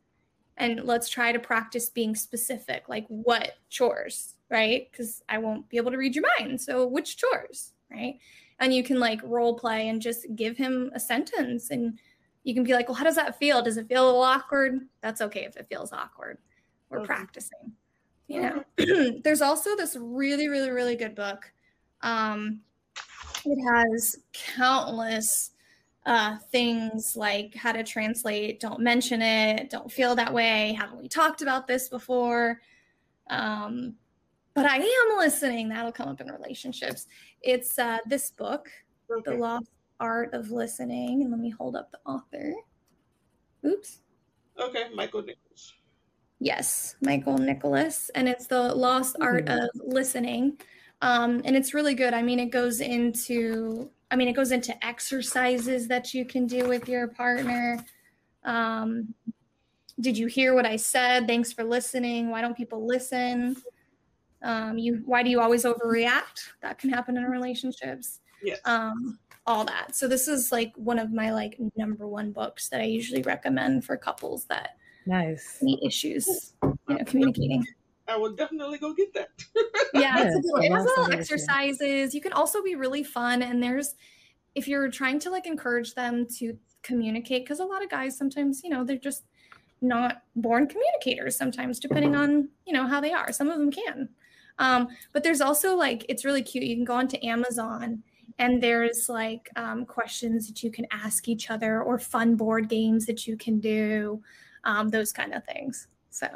And 0.57 0.85
let's 0.85 1.09
try 1.09 1.31
to 1.31 1.39
practice 1.39 1.91
being 1.91 2.15
specific, 2.15 2.89
like 2.89 3.07
what 3.09 3.53
chores, 3.69 4.35
right? 4.51 4.89
Because 4.91 5.23
I 5.29 5.39
won't 5.39 5.69
be 5.69 5.77
able 5.77 5.91
to 5.91 5.99
read 5.99 6.17
your 6.17 6.25
mind. 6.39 6.61
So 6.61 6.87
which 6.87 7.17
chores, 7.17 7.75
right? 7.91 8.19
and 8.61 8.75
you 8.75 8.83
can 8.83 8.99
like 8.99 9.21
role 9.25 9.55
play 9.59 9.89
and 9.89 10.01
just 10.01 10.27
give 10.37 10.57
him 10.57 10.91
a 10.95 11.01
sentence 11.01 11.71
and 11.71 11.99
you 12.45 12.55
can 12.55 12.65
be 12.65 12.73
like 12.73 12.89
well 12.89 12.97
how 12.97 13.05
does 13.05 13.17
that 13.17 13.39
feel 13.39 13.63
does 13.63 13.77
it 13.77 13.89
feel 13.89 14.05
a 14.05 14.07
little 14.07 14.23
awkward 14.23 14.81
that's 15.01 15.21
okay 15.21 15.45
if 15.45 15.57
it 15.57 15.67
feels 15.69 15.93
awkward 15.93 16.39
we're 16.95 17.01
okay. 17.01 17.15
practicing 17.15 17.73
you 18.27 18.41
know? 18.41 18.65
There's 19.25 19.43
also 19.43 19.77
this 19.77 19.97
really 19.99 20.49
really 20.49 20.71
really 20.71 20.97
good 20.97 21.15
book. 21.15 21.51
Um 22.03 22.61
it 23.45 23.59
has 23.75 24.17
countless 24.33 25.51
uh 26.07 26.39
things 26.51 27.17
like 27.17 27.55
how 27.55 27.73
to 27.73 27.83
translate 27.83 28.61
don't 28.61 28.81
mention 28.81 29.23
it 29.23 29.71
don't 29.71 29.91
feel 29.91 30.15
that 30.15 30.33
way 30.33 30.77
haven't 30.79 31.01
we 31.01 31.09
talked 31.09 31.43
about 31.43 31.67
this 31.67 31.89
before? 31.89 32.61
Um 33.31 33.95
but 34.55 34.67
i 34.67 34.77
am 34.77 35.19
listening. 35.19 35.69
That'll 35.69 35.93
come 35.93 36.09
up 36.09 36.21
in 36.21 36.29
relationships. 36.29 37.07
It's 37.43 37.79
uh 37.79 37.99
this 38.07 38.31
book 38.31 38.69
Okay. 39.11 39.33
the 39.33 39.37
lost 39.37 39.71
art 40.01 40.33
of 40.33 40.51
listening. 40.51 41.23
And 41.23 41.31
let 41.31 41.39
me 41.39 41.51
hold 41.51 41.77
up 41.77 41.91
the 41.91 41.99
author. 42.07 42.55
Oops. 43.67 44.01
Okay, 44.59 44.85
Michael 44.95 45.23
Nichols. 45.23 45.44
Yes, 46.45 46.97
Michael 47.01 47.39
Nichols, 47.39 48.11
and 48.15 48.29
it's 48.29 48.47
the 48.47 48.75
lost 48.75 49.17
art 49.19 49.49
of 49.49 49.71
listening. 49.77 50.59
Um, 51.01 51.41
and 51.47 51.57
it's 51.57 51.73
really 51.73 51.95
good. 51.95 52.13
I 52.13 52.21
mean, 52.21 52.39
it 52.39 52.51
goes 52.51 52.83
into, 52.83 53.91
I 54.11 54.17
mean, 54.17 54.29
it 54.29 54.35
goes 54.35 54.53
into 54.53 54.77
exercises 54.85 55.89
that 55.89 56.13
you 56.13 56.27
can 56.27 56.47
do 56.47 56.69
with 56.69 56.87
your 56.87 57.09
partner. 57.09 57.83
Um, 58.45 59.15
did 59.99 60.19
you 60.19 60.27
hear 60.27 60.55
what 60.55 60.67
I 60.67 60.77
said? 60.77 61.27
Thanks 61.27 61.51
for 61.51 61.65
listening. 61.65 62.29
Why 62.29 62.43
don't 62.43 62.55
people 62.55 62.87
listen? 62.87 63.57
Um, 64.43 64.77
you, 64.77 65.03
why 65.07 65.23
do 65.23 65.31
you 65.31 65.41
always 65.41 65.65
overreact? 65.65 66.51
That 66.61 66.77
can 66.77 66.91
happen 66.91 67.17
in 67.17 67.25
relationships. 67.25 68.21
Yes. 68.43 68.61
Um, 68.67 69.19
all 69.47 69.65
that. 69.65 69.97
So 69.97 70.07
this 70.07 70.29
is 70.29 70.53
like 70.53 70.75
one 70.77 70.99
of 70.99 71.11
my 71.11 71.33
like 71.33 71.59
number 71.75 72.07
one 72.07 72.33
books 72.33 72.69
that 72.69 72.83
I 72.83 72.85
usually 72.85 73.23
recommend 73.23 73.87
for 73.87 73.97
couples 73.97 74.45
that 74.51 74.77
Nice. 75.07 75.59
any 75.63 75.85
issues, 75.85 76.55
you 76.63 76.79
know, 76.89 77.05
communicating. 77.05 77.65
I 78.07 78.17
will 78.17 78.33
definitely 78.33 78.79
go 78.79 78.93
get 78.93 79.15
that. 79.15 79.29
Yeah, 79.95 80.25
it's 80.27 80.37
a 80.37 80.41
good. 80.41 80.65
It 80.65 80.73
has 80.73 80.85
little 80.85 81.05
something 81.05 81.19
to 81.19 81.25
say. 81.25 81.35
exercises. 81.35 82.15
You 82.15 82.21
can 82.21 82.33
also 82.33 82.63
be 82.63 82.75
really 82.75 83.03
fun. 83.03 83.43
And 83.43 83.63
there's, 83.63 83.95
if 84.55 84.69
you're 84.69 84.91
trying 84.91 85.19
to 85.21 85.31
like 85.31 85.47
encourage 85.47 85.95
them 85.95 86.27
to 86.39 86.57
communicate, 86.83 87.45
because 87.45 87.61
a 87.61 87.65
lot 87.65 87.83
of 87.83 87.89
guys 87.89 88.17
sometimes, 88.17 88.63
you 88.63 88.71
know, 88.71 88.85
they're 88.85 88.97
just 88.97 89.25
not 89.81 90.23
born 90.37 90.67
communicators 90.67 91.37
sometimes, 91.37 91.79
depending 91.81 92.15
on, 92.15 92.49
you 92.67 92.73
know, 92.73 92.87
how 92.87 93.01
they 93.01 93.13
are. 93.13 93.33
Some 93.33 93.49
of 93.49 93.59
them 93.59 93.71
can. 93.71 94.09
Um, 94.59 94.89
but 95.13 95.23
there's 95.23 95.41
also 95.41 95.75
like, 95.75 96.05
it's 96.09 96.25
really 96.25 96.43
cute. 96.43 96.65
You 96.65 96.77
can 96.77 96.85
go 96.85 96.95
onto 96.95 97.19
Amazon 97.27 98.03
and 98.39 98.63
there's 98.63 99.09
like 99.09 99.49
um, 99.57 99.85
questions 99.85 100.47
that 100.49 100.63
you 100.63 100.71
can 100.71 100.87
ask 100.91 101.29
each 101.29 101.51
other 101.51 101.83
or 101.83 101.99
fun 101.99 102.37
board 102.37 102.69
games 102.69 103.07
that 103.07 103.27
you 103.27 103.37
can 103.37 103.61
do, 103.61 104.23
um, 104.65 104.89
those 104.89 105.13
kind 105.13 105.35
of 105.35 105.45
things. 105.45 105.89
So, 106.11 106.27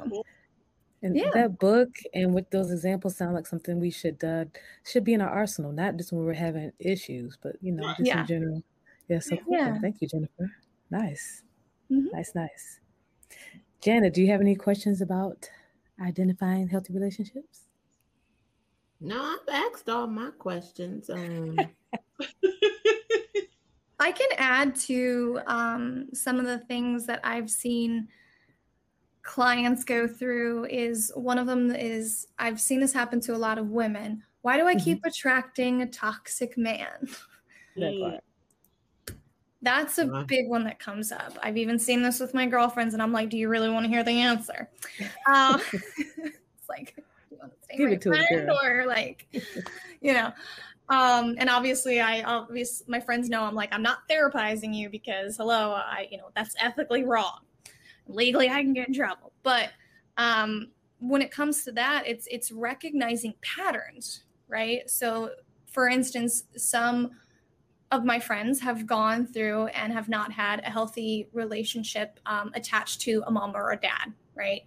And 1.02 1.16
Yeah. 1.16 1.30
that 1.34 1.58
book 1.60 1.90
and 2.12 2.34
with 2.34 2.50
those 2.50 2.72
examples 2.72 3.16
sound 3.16 3.34
like 3.34 3.46
something 3.46 3.78
we 3.78 3.90
should 3.90 4.22
uh, 4.24 4.46
should 4.84 5.04
be 5.04 5.14
in 5.14 5.20
our 5.20 5.28
arsenal, 5.30 5.70
not 5.70 5.96
just 5.96 6.12
when 6.12 6.24
we're 6.24 6.32
having 6.34 6.72
issues, 6.80 7.38
but 7.40 7.54
you 7.62 7.70
know, 7.72 7.84
just 7.96 8.00
Yeah. 8.00 8.22
in 8.22 8.26
general. 8.26 8.62
Yeah, 9.08 9.20
so 9.20 9.36
cool. 9.36 9.54
Yeah. 9.56 9.78
Thank 9.80 10.00
you, 10.00 10.08
Jennifer. 10.08 10.50
Nice. 10.90 11.44
Mhm. 11.90 12.12
Nice, 12.12 12.34
nice. 12.34 12.80
Janet, 13.80 14.12
do 14.12 14.20
you 14.22 14.26
have 14.32 14.40
any 14.40 14.56
questions 14.56 15.00
about 15.00 15.48
identifying 16.00 16.66
healthy 16.66 16.92
relationships? 16.92 17.68
No, 19.00 19.22
I've 19.22 19.48
asked 19.72 19.88
all 19.88 20.08
my 20.08 20.32
questions. 20.32 21.08
Um, 21.08 21.56
I 24.00 24.10
can 24.12 24.28
add 24.36 24.74
to 24.90 25.40
um, 25.46 26.08
some 26.12 26.40
of 26.40 26.46
the 26.46 26.58
things 26.58 27.06
that 27.06 27.20
I've 27.22 27.50
seen 27.50 28.08
clients 29.28 29.84
go 29.84 30.08
through 30.08 30.64
is 30.64 31.12
one 31.14 31.36
of 31.36 31.46
them 31.46 31.70
is 31.70 32.26
I've 32.38 32.58
seen 32.58 32.80
this 32.80 32.94
happen 32.94 33.20
to 33.20 33.34
a 33.34 33.36
lot 33.36 33.58
of 33.58 33.68
women. 33.68 34.24
Why 34.40 34.56
do 34.56 34.66
I 34.66 34.74
Mhm. 34.74 34.84
keep 34.84 35.04
attracting 35.04 35.82
a 35.82 35.86
toxic 35.86 36.56
man? 36.56 37.06
That 37.76 37.92
Mm. 37.94 38.20
That's 39.60 39.98
a 39.98 40.06
Wow. 40.06 40.24
big 40.24 40.48
one 40.48 40.64
that 40.64 40.78
comes 40.78 41.12
up. 41.12 41.36
I've 41.42 41.58
even 41.58 41.78
seen 41.78 42.00
this 42.02 42.20
with 42.20 42.32
my 42.32 42.46
girlfriends, 42.46 42.94
and 42.94 43.02
I'm 43.02 43.12
like, 43.12 43.28
"Do 43.28 43.36
you 43.36 43.48
really 43.48 43.68
want 43.68 43.84
to 43.84 43.90
hear 43.90 44.02
the 44.02 44.12
answer?" 44.12 44.70
Uh, 45.26 45.58
it's 45.72 46.68
like, 46.68 46.94
"Do 46.96 47.02
you 47.32 47.38
want 47.38 47.52
to 47.52 47.58
stay 47.64 47.76
Give 47.76 47.88
my 47.90 47.94
it 47.96 48.00
to 48.02 48.12
us, 48.12 48.26
friend, 48.28 48.50
or 48.62 48.86
like, 48.86 49.26
you 50.00 50.14
know?" 50.14 50.32
Um, 50.88 51.34
and 51.38 51.50
obviously, 51.50 52.00
I 52.00 52.22
obviously 52.22 52.86
my 52.88 53.00
friends 53.00 53.28
know 53.28 53.42
I'm 53.42 53.54
like, 53.54 53.74
I'm 53.74 53.82
not 53.82 54.08
therapizing 54.08 54.74
you 54.74 54.88
because, 54.88 55.36
hello, 55.36 55.72
I 55.72 56.08
you 56.10 56.16
know 56.16 56.30
that's 56.34 56.54
ethically 56.60 57.04
wrong. 57.04 57.40
Legally, 58.08 58.48
I 58.48 58.62
can 58.62 58.72
get 58.72 58.88
in 58.88 58.94
trouble. 58.94 59.32
But 59.42 59.70
um, 60.16 60.68
when 60.98 61.22
it 61.22 61.30
comes 61.30 61.64
to 61.64 61.72
that, 61.72 62.04
it's 62.06 62.26
it's 62.30 62.50
recognizing 62.50 63.34
patterns, 63.40 64.24
right? 64.48 64.88
So, 64.90 65.30
for 65.66 65.88
instance, 65.88 66.44
some 66.56 67.12
of 67.90 68.04
my 68.04 68.18
friends 68.18 68.60
have 68.60 68.86
gone 68.86 69.26
through 69.26 69.66
and 69.68 69.92
have 69.92 70.08
not 70.08 70.32
had 70.32 70.60
a 70.60 70.70
healthy 70.70 71.28
relationship 71.32 72.20
um, 72.26 72.50
attached 72.54 73.00
to 73.02 73.22
a 73.26 73.30
mom 73.30 73.56
or 73.56 73.70
a 73.70 73.76
dad, 73.76 74.12
right? 74.34 74.62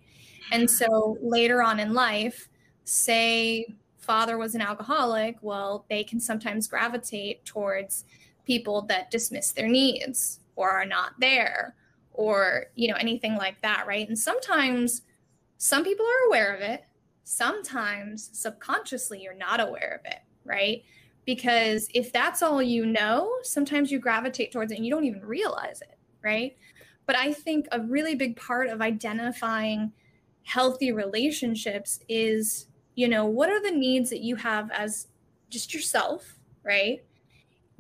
And 0.52 0.70
so 0.70 1.18
later 1.22 1.62
on 1.62 1.80
in 1.80 1.94
life, 1.94 2.50
say 2.84 3.76
father 4.00 4.38
was 4.38 4.56
an 4.56 4.62
alcoholic, 4.62 5.38
well, 5.42 5.86
they 5.90 6.04
can 6.04 6.20
sometimes 6.20 6.68
gravitate 6.68 7.46
towards 7.46 8.06
people 8.46 8.82
that 8.84 9.12
dismiss 9.12 9.52
their 9.52 9.68
needs 9.68 10.40
or 10.56 10.72
are 10.72 10.86
not 10.86 11.14
there 11.20 11.76
or, 12.14 12.68
you 12.76 12.88
know, 12.88 12.96
anything 12.96 13.36
like 13.36 13.62
that, 13.62 13.86
right? 13.88 14.08
And 14.08 14.18
sometimes 14.18 15.02
some 15.58 15.84
people 15.84 16.06
are 16.06 16.28
aware 16.28 16.54
of 16.54 16.62
it. 16.62 16.84
Sometimes 17.24 18.30
subconsciously 18.34 19.22
you're 19.22 19.34
not 19.34 19.60
aware 19.60 20.00
of 20.04 20.12
it, 20.12 20.20
right? 20.44 20.84
because 21.26 21.88
if 21.94 22.12
that's 22.12 22.42
all 22.42 22.62
you 22.62 22.86
know, 22.86 23.32
sometimes 23.44 23.92
you 23.92 24.00
gravitate 24.00 24.52
towards 24.52 24.72
it 24.72 24.76
and 24.76 24.86
you 24.86 24.92
don't 24.92 25.06
even 25.06 25.22
realize 25.22 25.82
it, 25.82 25.98
right? 26.24 26.58
But 27.06 27.16
I 27.16 27.34
think 27.34 27.68
a 27.72 27.80
really 27.82 28.16
big 28.16 28.36
part 28.36 28.70
of 28.70 28.82
identifying 28.82 29.92
healthy 30.44 30.92
relationships 30.92 32.00
is, 32.10 32.68
you 32.96 33.08
know, 33.08 33.26
what 33.26 33.50
are 33.50 33.62
the 33.62 33.72
needs 33.72 34.10
that 34.10 34.22
you 34.22 34.36
have 34.36 34.72
as 34.72 35.08
just 35.50 35.74
yourself, 35.74 36.40
right? 36.64 37.04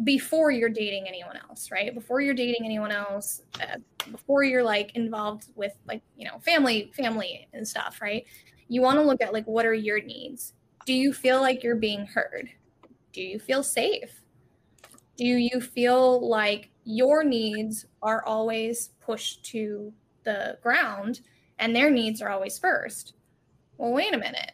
Before 0.04 0.52
you're 0.52 0.70
dating 0.70 1.08
anyone 1.08 1.38
else, 1.38 1.70
right? 1.72 1.94
Before 1.94 2.22
you're 2.22 2.34
dating 2.34 2.66
anyone 2.66 2.92
else, 2.92 3.42
uh, 3.62 3.78
before 4.12 4.44
you're 4.44 4.64
like 4.64 4.96
involved 4.96 5.48
with 5.56 5.74
like, 5.88 6.02
you 6.16 6.26
know, 6.26 6.40
family, 6.40 6.92
family 6.96 7.48
and 7.54 7.68
stuff, 7.68 8.00
right? 8.02 8.26
You 8.68 8.82
want 8.82 8.98
to 9.00 9.04
look 9.04 9.22
at 9.22 9.34
like, 9.34 9.46
what 9.46 9.66
are 9.66 9.74
your 9.74 10.02
needs? 10.02 10.54
Do 10.86 10.94
you 10.94 11.14
feel 11.14 11.42
like 11.42 11.64
you're 11.64 11.76
being 11.76 12.06
heard? 12.06 12.50
do 13.14 13.22
you 13.22 13.40
feel 13.40 13.64
safe? 13.64 14.22
Do 15.18 15.26
you 15.26 15.62
feel 15.62 16.28
like 16.28 16.70
your 16.84 17.24
needs 17.24 17.86
are 18.02 18.24
always 18.26 18.90
pushed 19.00 19.44
to 19.46 19.94
the 20.24 20.58
ground 20.62 21.22
and 21.60 21.76
their 21.76 21.92
needs 21.92 22.22
are 22.22 22.30
always 22.30 22.58
first? 22.58 23.14
Well, 23.78 23.92
wait 23.92 24.14
a 24.14 24.18
minute. 24.18 24.54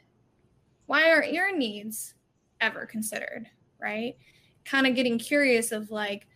Why 0.87 1.09
aren't 1.11 1.33
your 1.33 1.55
needs 1.55 2.15
ever 2.59 2.85
considered? 2.85 3.47
Right? 3.79 4.17
Kind 4.67 4.85
of 4.85 4.95
getting 4.95 5.17
curious 5.17 5.71
of 5.71 5.89
like, 5.89 6.27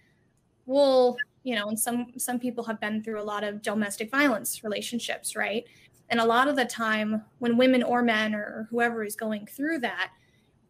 well, 0.66 1.18
you 1.44 1.56
know, 1.56 1.68
and 1.68 1.80
some 1.80 2.14
some 2.18 2.40
people 2.40 2.64
have 2.64 2.80
been 2.80 3.04
through 3.04 3.22
a 3.22 3.24
lot 3.24 3.44
of 3.44 3.62
domestic 3.62 4.10
violence 4.10 4.64
relationships, 4.64 5.36
right? 5.36 5.66
And 6.10 6.20
a 6.20 6.26
lot 6.26 6.48
of 6.48 6.56
the 6.56 6.66
time 6.66 7.24
when 7.40 7.58
women 7.58 7.84
or 7.84 8.02
men 8.02 8.34
or 8.36 8.68
whoever 8.70 9.04
is 9.04 9.16
going 9.16 9.48
through 9.48 9.80
that, 9.80 10.12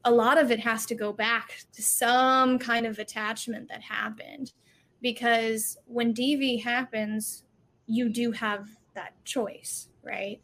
a 0.06 0.12
lot 0.12 0.38
of 0.38 0.52
it 0.52 0.60
has 0.60 0.86
to 0.88 0.96
go 0.96 1.14
back 1.14 1.58
to 1.74 1.82
some 1.82 2.58
kind 2.60 2.86
of 2.86 3.00
attachment 3.00 3.68
that 3.70 3.82
happened 3.82 4.54
because 5.02 5.78
when 5.86 6.14
DV 6.14 6.64
happens, 6.64 7.44
you 7.88 8.10
do 8.10 8.32
have 8.32 8.70
that 8.94 9.14
choice, 9.26 9.90
right? 10.04 10.40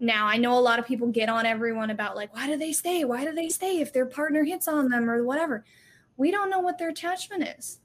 Now, 0.00 0.26
I 0.26 0.36
know 0.36 0.56
a 0.56 0.60
lot 0.60 0.78
of 0.78 0.86
people 0.86 1.08
get 1.08 1.28
on 1.28 1.44
everyone 1.44 1.90
about 1.90 2.14
like, 2.14 2.32
why 2.34 2.46
do 2.46 2.56
they 2.56 2.72
stay? 2.72 3.04
Why 3.04 3.24
do 3.24 3.32
they 3.32 3.48
stay 3.48 3.80
if 3.80 3.92
their 3.92 4.06
partner 4.06 4.44
hits 4.44 4.68
on 4.68 4.88
them 4.88 5.10
or 5.10 5.24
whatever? 5.24 5.64
We 6.18 6.30
don't 6.30 6.50
know 6.50 6.60
what 6.60 6.76
their 6.76 6.90
attachment 6.90 7.48
is. 7.58 7.80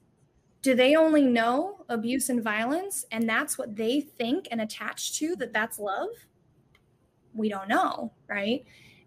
Do 0.60 0.74
they 0.74 0.94
only 0.96 1.22
know 1.22 1.84
abuse 1.88 2.28
and 2.28 2.42
violence 2.42 3.06
and 3.10 3.26
that's 3.26 3.56
what 3.56 3.74
they 3.74 4.00
think 4.02 4.48
and 4.50 4.60
attach 4.60 5.18
to 5.18 5.36
that 5.36 5.54
that's 5.54 5.78
love? 5.78 6.08
We 7.34 7.48
don't 7.48 7.68
know, 7.68 8.12
right? 8.28 8.64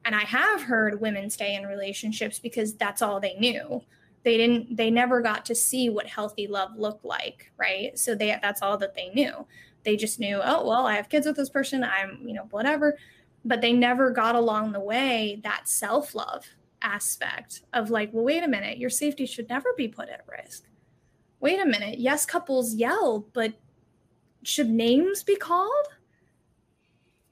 and 0.07 0.15
i 0.15 0.21
have 0.21 0.63
heard 0.63 0.99
women 0.99 1.29
stay 1.29 1.53
in 1.55 1.67
relationships 1.67 2.39
because 2.39 2.73
that's 2.73 3.01
all 3.03 3.19
they 3.19 3.35
knew 3.35 3.83
they 4.23 4.37
didn't 4.37 4.75
they 4.75 4.89
never 4.89 5.21
got 5.21 5.45
to 5.45 5.53
see 5.53 5.89
what 5.89 6.07
healthy 6.07 6.47
love 6.47 6.71
looked 6.77 7.05
like 7.05 7.51
right 7.57 7.99
so 7.99 8.15
they 8.15 8.35
that's 8.41 8.61
all 8.61 8.77
that 8.77 8.95
they 8.95 9.09
knew 9.09 9.45
they 9.83 9.95
just 9.95 10.19
knew 10.19 10.39
oh 10.43 10.65
well 10.65 10.87
i 10.87 10.95
have 10.95 11.09
kids 11.09 11.27
with 11.27 11.35
this 11.35 11.49
person 11.49 11.83
i'm 11.83 12.19
you 12.25 12.33
know 12.33 12.47
whatever 12.51 12.97
but 13.45 13.61
they 13.61 13.73
never 13.73 14.09
got 14.09 14.33
along 14.35 14.71
the 14.71 14.79
way 14.79 15.39
that 15.43 15.67
self-love 15.67 16.45
aspect 16.81 17.61
of 17.73 17.89
like 17.89 18.09
well 18.13 18.23
wait 18.23 18.43
a 18.43 18.47
minute 18.47 18.77
your 18.77 18.89
safety 18.89 19.25
should 19.25 19.49
never 19.49 19.73
be 19.75 19.87
put 19.87 20.09
at 20.09 20.23
risk 20.27 20.65
wait 21.39 21.59
a 21.59 21.65
minute 21.65 21.99
yes 21.99 22.25
couples 22.25 22.75
yell 22.75 23.25
but 23.33 23.53
should 24.43 24.69
names 24.69 25.23
be 25.23 25.35
called 25.35 25.87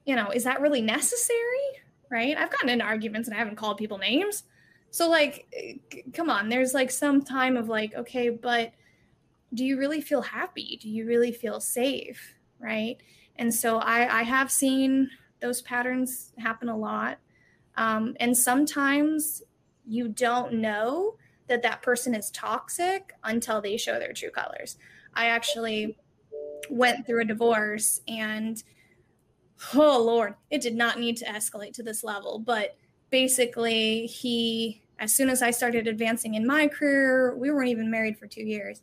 you 0.04 0.16
know 0.16 0.30
is 0.30 0.44
that 0.44 0.60
really 0.60 0.82
necessary 0.82 1.76
right? 2.10 2.36
I've 2.36 2.50
gotten 2.50 2.68
into 2.68 2.84
arguments 2.84 3.28
and 3.28 3.34
I 3.34 3.38
haven't 3.38 3.56
called 3.56 3.78
people 3.78 3.98
names. 3.98 4.44
So 4.90 5.08
like 5.08 5.46
eh, 5.52 6.00
come 6.12 6.30
on, 6.30 6.48
there's 6.48 6.74
like 6.74 6.90
some 6.90 7.22
time 7.22 7.56
of 7.56 7.68
like 7.68 7.94
okay, 7.94 8.30
but 8.30 8.72
do 9.54 9.64
you 9.64 9.78
really 9.78 10.00
feel 10.00 10.22
happy? 10.22 10.78
Do 10.80 10.88
you 10.88 11.06
really 11.06 11.32
feel 11.32 11.60
safe, 11.60 12.34
right? 12.58 12.96
And 13.36 13.52
so 13.52 13.78
I 13.78 14.20
I 14.20 14.22
have 14.22 14.50
seen 14.50 15.10
those 15.40 15.62
patterns 15.62 16.32
happen 16.38 16.68
a 16.68 16.76
lot. 16.76 17.18
Um, 17.76 18.16
and 18.20 18.36
sometimes 18.36 19.42
you 19.86 20.08
don't 20.08 20.54
know 20.54 21.16
that 21.48 21.62
that 21.62 21.82
person 21.82 22.14
is 22.14 22.30
toxic 22.30 23.12
until 23.22 23.60
they 23.60 23.76
show 23.76 23.98
their 23.98 24.12
true 24.12 24.30
colors. 24.30 24.76
I 25.14 25.26
actually 25.26 25.96
went 26.70 27.06
through 27.06 27.22
a 27.22 27.24
divorce 27.24 28.00
and 28.08 28.62
oh 29.74 30.02
lord, 30.02 30.34
it 30.50 30.60
did 30.60 30.74
not 30.74 30.98
need 30.98 31.16
to 31.18 31.24
escalate 31.24 31.72
to 31.74 31.82
this 31.82 32.02
level, 32.02 32.38
but 32.38 32.76
basically 33.10 34.06
he 34.06 34.82
as 34.98 35.14
soon 35.14 35.28
as 35.28 35.42
I 35.42 35.50
started 35.50 35.86
advancing 35.86 36.34
in 36.34 36.46
my 36.46 36.68
career, 36.68 37.36
we 37.36 37.50
weren't 37.50 37.68
even 37.68 37.90
married 37.90 38.18
for 38.18 38.26
2 38.26 38.42
years. 38.42 38.80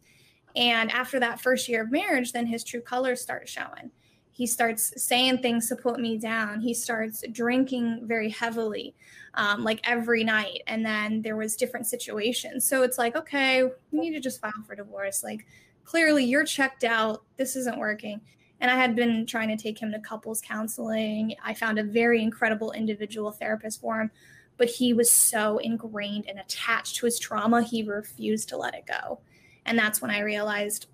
And 0.55 0.91
after 0.91 1.19
that 1.19 1.41
first 1.41 1.67
year 1.67 1.81
of 1.81 1.91
marriage, 1.91 2.31
then 2.31 2.45
his 2.45 2.63
true 2.63 2.81
colors 2.81 3.19
start 3.19 3.49
showing. 3.49 3.89
He 4.34 4.47
starts 4.47 5.01
saying 5.01 5.38
things 5.38 5.69
to 5.69 5.75
put 5.75 5.99
me 5.99 6.17
down. 6.17 6.59
He 6.59 6.73
starts 6.73 7.23
drinking 7.31 8.01
very 8.07 8.29
heavily 8.29 8.95
um, 9.36 9.63
like 9.63 9.79
every 9.84 10.23
night. 10.23 10.63
And 10.65 10.84
then 10.84 11.21
there 11.21 11.36
was 11.36 11.55
different 11.55 11.86
situations. 11.86 12.65
So 12.65 12.81
it's 12.81 12.97
like, 12.97 13.15
okay, 13.15 13.63
we 13.91 13.99
need 13.99 14.13
to 14.13 14.19
just 14.19 14.41
file 14.41 14.51
for 14.65 14.75
divorce. 14.75 15.23
Like 15.23 15.45
clearly 15.86 16.25
you're 16.25 16.45
checked 16.45 16.84
out. 16.84 17.21
This 17.38 17.55
isn't 17.55 17.77
working. 17.77 18.21
And 18.59 18.71
I 18.71 18.75
had 18.75 18.95
been 18.95 19.27
trying 19.27 19.49
to 19.49 19.61
take 19.61 19.77
him 19.77 19.91
to 19.91 19.99
couples 19.99 20.41
counseling. 20.41 21.36
I 21.43 21.53
found 21.53 21.77
a 21.77 21.84
very 21.84 22.23
incredible 22.23 22.71
individual 22.71 23.31
therapist 23.31 23.81
for 23.81 23.99
him, 23.99 24.09
but 24.57 24.69
he 24.69 24.93
was 24.93 25.11
so 25.11 25.59
ingrained 25.59 26.25
and 26.27 26.39
attached 26.39 26.95
to 26.95 27.05
his 27.05 27.19
trauma, 27.19 27.61
he 27.61 27.84
refused 27.84 28.49
to 28.49 28.57
let 28.57 28.73
it 28.73 28.86
go. 28.88 29.19
And 29.65 29.77
that's 29.77 30.01
when 30.01 30.11
I 30.11 30.21
realized, 30.21 30.88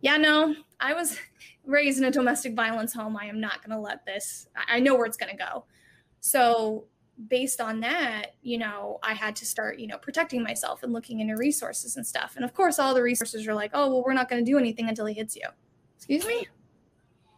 yeah, 0.00 0.16
no, 0.16 0.54
I 0.80 0.94
was 0.94 1.18
raised 1.64 1.98
in 1.98 2.04
a 2.04 2.10
domestic 2.10 2.54
violence 2.54 2.92
home. 2.92 3.16
I 3.16 3.26
am 3.26 3.40
not 3.40 3.64
going 3.64 3.76
to 3.76 3.82
let 3.82 4.04
this, 4.04 4.48
I 4.68 4.80
know 4.80 4.94
where 4.94 5.06
it's 5.06 5.16
going 5.16 5.36
to 5.36 5.38
go. 5.38 5.64
So 6.20 6.86
based 7.28 7.60
on 7.60 7.80
that, 7.80 8.34
you 8.42 8.58
know, 8.58 8.98
I 9.02 9.14
had 9.14 9.36
to 9.36 9.46
start, 9.46 9.78
you 9.78 9.86
know, 9.86 9.98
protecting 9.98 10.42
myself 10.42 10.82
and 10.82 10.92
looking 10.92 11.20
into 11.20 11.36
resources 11.36 11.96
and 11.96 12.06
stuff. 12.06 12.34
And 12.36 12.44
of 12.44 12.54
course, 12.54 12.78
all 12.78 12.94
the 12.94 13.02
resources 13.02 13.46
are 13.46 13.54
like, 13.54 13.70
oh, 13.74 13.88
well, 13.88 14.04
we're 14.04 14.14
not 14.14 14.28
going 14.28 14.44
to 14.44 14.50
do 14.50 14.58
anything 14.58 14.88
until 14.88 15.06
he 15.06 15.14
hits 15.14 15.36
you. 15.36 15.46
Excuse 15.96 16.26
me? 16.26 16.46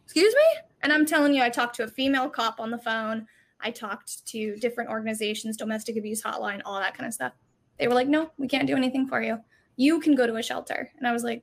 Excuse 0.04 0.34
me? 0.34 0.60
And 0.82 0.92
I'm 0.92 1.06
telling 1.06 1.34
you, 1.34 1.42
I 1.42 1.50
talked 1.50 1.76
to 1.76 1.84
a 1.84 1.88
female 1.88 2.28
cop 2.28 2.60
on 2.60 2.70
the 2.70 2.78
phone. 2.78 3.26
I 3.60 3.70
talked 3.70 4.26
to 4.28 4.56
different 4.56 4.90
organizations, 4.90 5.56
domestic 5.56 5.96
abuse 5.96 6.22
hotline, 6.22 6.60
all 6.64 6.78
that 6.78 6.96
kind 6.96 7.06
of 7.06 7.14
stuff. 7.14 7.32
They 7.78 7.88
were 7.88 7.94
like, 7.94 8.08
no, 8.08 8.30
we 8.38 8.46
can't 8.46 8.66
do 8.66 8.76
anything 8.76 9.08
for 9.08 9.22
you. 9.22 9.38
You 9.76 10.00
can 10.00 10.14
go 10.14 10.26
to 10.26 10.36
a 10.36 10.42
shelter. 10.42 10.90
And 10.98 11.06
I 11.06 11.12
was 11.12 11.24
like, 11.24 11.42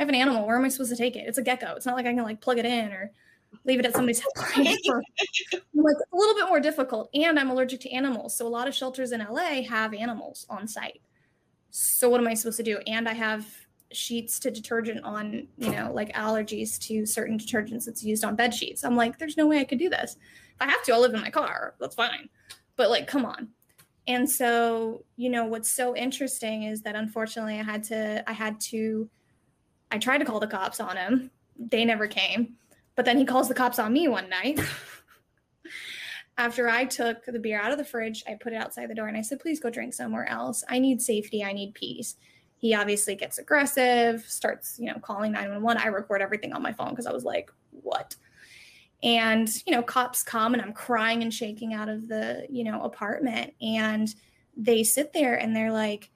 I 0.00 0.02
have 0.02 0.08
an 0.08 0.14
animal. 0.14 0.46
Where 0.46 0.56
am 0.56 0.64
I 0.64 0.68
supposed 0.68 0.88
to 0.90 0.96
take 0.96 1.14
it? 1.14 1.26
It's 1.28 1.36
a 1.36 1.42
gecko. 1.42 1.74
It's 1.74 1.84
not 1.84 1.94
like 1.94 2.06
I 2.06 2.14
can 2.14 2.22
like 2.22 2.40
plug 2.40 2.56
it 2.56 2.64
in 2.64 2.90
or 2.90 3.12
leave 3.66 3.78
it 3.78 3.84
at 3.84 3.92
somebody's 3.92 4.20
house. 4.34 4.56
like 4.56 5.96
a 6.12 6.16
little 6.16 6.34
bit 6.34 6.48
more 6.48 6.58
difficult. 6.58 7.10
And 7.12 7.38
I'm 7.38 7.50
allergic 7.50 7.80
to 7.80 7.90
animals. 7.90 8.34
So 8.34 8.46
a 8.46 8.48
lot 8.48 8.66
of 8.66 8.74
shelters 8.74 9.12
in 9.12 9.20
LA 9.20 9.60
have 9.68 9.92
animals 9.92 10.46
on 10.48 10.66
site. 10.66 11.02
So 11.68 12.08
what 12.08 12.18
am 12.18 12.28
I 12.28 12.32
supposed 12.32 12.56
to 12.56 12.62
do? 12.62 12.78
And 12.86 13.06
I 13.06 13.12
have 13.12 13.46
sheets 13.92 14.38
to 14.38 14.50
detergent 14.50 15.04
on, 15.04 15.46
you 15.58 15.70
know, 15.70 15.90
like 15.92 16.14
allergies 16.14 16.78
to 16.86 17.04
certain 17.04 17.38
detergents 17.38 17.84
that's 17.84 18.02
used 18.02 18.24
on 18.24 18.36
bed 18.36 18.54
sheets. 18.54 18.84
I'm 18.84 18.96
like, 18.96 19.18
there's 19.18 19.36
no 19.36 19.46
way 19.46 19.58
I 19.58 19.64
could 19.64 19.78
do 19.78 19.90
this. 19.90 20.16
If 20.54 20.62
I 20.62 20.66
have 20.66 20.82
to, 20.84 20.94
I'll 20.94 21.00
live 21.02 21.12
in 21.12 21.20
my 21.20 21.30
car. 21.30 21.74
That's 21.78 21.94
fine. 21.94 22.30
But 22.76 22.88
like, 22.88 23.06
come 23.06 23.26
on. 23.26 23.48
And 24.06 24.28
so, 24.28 25.04
you 25.16 25.28
know, 25.28 25.44
what's 25.44 25.70
so 25.70 25.94
interesting 25.94 26.62
is 26.62 26.80
that 26.82 26.96
unfortunately 26.96 27.60
I 27.60 27.64
had 27.64 27.84
to, 27.84 28.24
I 28.26 28.32
had 28.32 28.58
to, 28.60 29.10
I 29.90 29.98
tried 29.98 30.18
to 30.18 30.24
call 30.24 30.40
the 30.40 30.46
cops 30.46 30.80
on 30.80 30.96
him. 30.96 31.30
They 31.58 31.84
never 31.84 32.06
came. 32.06 32.56
But 32.96 33.04
then 33.04 33.18
he 33.18 33.24
calls 33.24 33.48
the 33.48 33.54
cops 33.54 33.78
on 33.78 33.92
me 33.92 34.08
one 34.08 34.28
night. 34.28 34.60
After 36.38 36.68
I 36.68 36.84
took 36.84 37.24
the 37.26 37.38
beer 37.38 37.60
out 37.60 37.72
of 37.72 37.78
the 37.78 37.84
fridge, 37.84 38.24
I 38.26 38.34
put 38.34 38.52
it 38.52 38.56
outside 38.56 38.88
the 38.88 38.94
door 38.94 39.08
and 39.08 39.16
I 39.16 39.22
said, 39.22 39.40
please 39.40 39.60
go 39.60 39.70
drink 39.70 39.92
somewhere 39.94 40.26
else. 40.28 40.64
I 40.68 40.78
need 40.78 41.02
safety. 41.02 41.44
I 41.44 41.52
need 41.52 41.74
peace. 41.74 42.16
He 42.56 42.74
obviously 42.74 43.14
gets 43.14 43.38
aggressive, 43.38 44.24
starts, 44.26 44.78
you 44.78 44.86
know, 44.86 44.98
calling 45.00 45.32
911. 45.32 45.82
I 45.82 45.86
record 45.86 46.22
everything 46.22 46.52
on 46.52 46.62
my 46.62 46.72
phone 46.72 46.90
because 46.90 47.06
I 47.06 47.12
was 47.12 47.24
like, 47.24 47.50
what? 47.70 48.16
And, 49.02 49.48
you 49.66 49.72
know, 49.72 49.82
cops 49.82 50.22
come 50.22 50.52
and 50.52 50.62
I'm 50.62 50.74
crying 50.74 51.22
and 51.22 51.32
shaking 51.32 51.72
out 51.72 51.88
of 51.88 52.06
the, 52.08 52.46
you 52.50 52.64
know, 52.64 52.82
apartment. 52.82 53.54
And 53.62 54.14
they 54.56 54.84
sit 54.84 55.12
there 55.12 55.36
and 55.36 55.56
they're 55.56 55.72
like, 55.72 56.10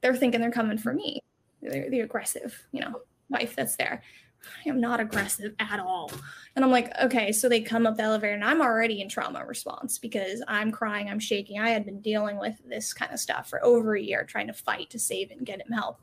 they're 0.00 0.16
thinking 0.16 0.40
they're 0.40 0.50
coming 0.50 0.78
for 0.78 0.92
me. 0.92 1.20
They're 1.64 1.90
the 1.90 2.00
aggressive, 2.00 2.66
you 2.72 2.80
know, 2.80 3.00
wife 3.28 3.56
that's 3.56 3.76
there. 3.76 4.02
I 4.44 4.68
am 4.68 4.80
not 4.80 5.00
aggressive 5.00 5.54
at 5.58 5.80
all. 5.80 6.10
And 6.54 6.64
I'm 6.64 6.70
like, 6.70 6.92
okay. 7.00 7.32
So 7.32 7.48
they 7.48 7.60
come 7.60 7.86
up 7.86 7.96
the 7.96 8.02
elevator 8.02 8.34
and 8.34 8.44
I'm 8.44 8.60
already 8.60 9.00
in 9.00 9.08
trauma 9.08 9.44
response 9.44 9.98
because 9.98 10.42
I'm 10.46 10.70
crying, 10.70 11.08
I'm 11.08 11.18
shaking. 11.18 11.58
I 11.58 11.70
had 11.70 11.84
been 11.84 12.00
dealing 12.00 12.38
with 12.38 12.54
this 12.66 12.92
kind 12.92 13.12
of 13.12 13.18
stuff 13.18 13.48
for 13.48 13.64
over 13.64 13.96
a 13.96 14.02
year, 14.02 14.24
trying 14.24 14.46
to 14.48 14.52
fight 14.52 14.90
to 14.90 14.98
save 14.98 15.30
and 15.30 15.46
get 15.46 15.60
him 15.60 15.72
help. 15.72 16.00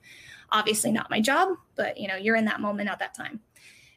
Obviously, 0.51 0.91
not 0.91 1.09
my 1.09 1.21
job, 1.21 1.49
but 1.75 1.97
you 1.97 2.07
know, 2.07 2.15
you're 2.15 2.35
in 2.35 2.45
that 2.45 2.59
moment 2.59 2.89
at 2.89 2.99
that 2.99 3.13
time. 3.13 3.39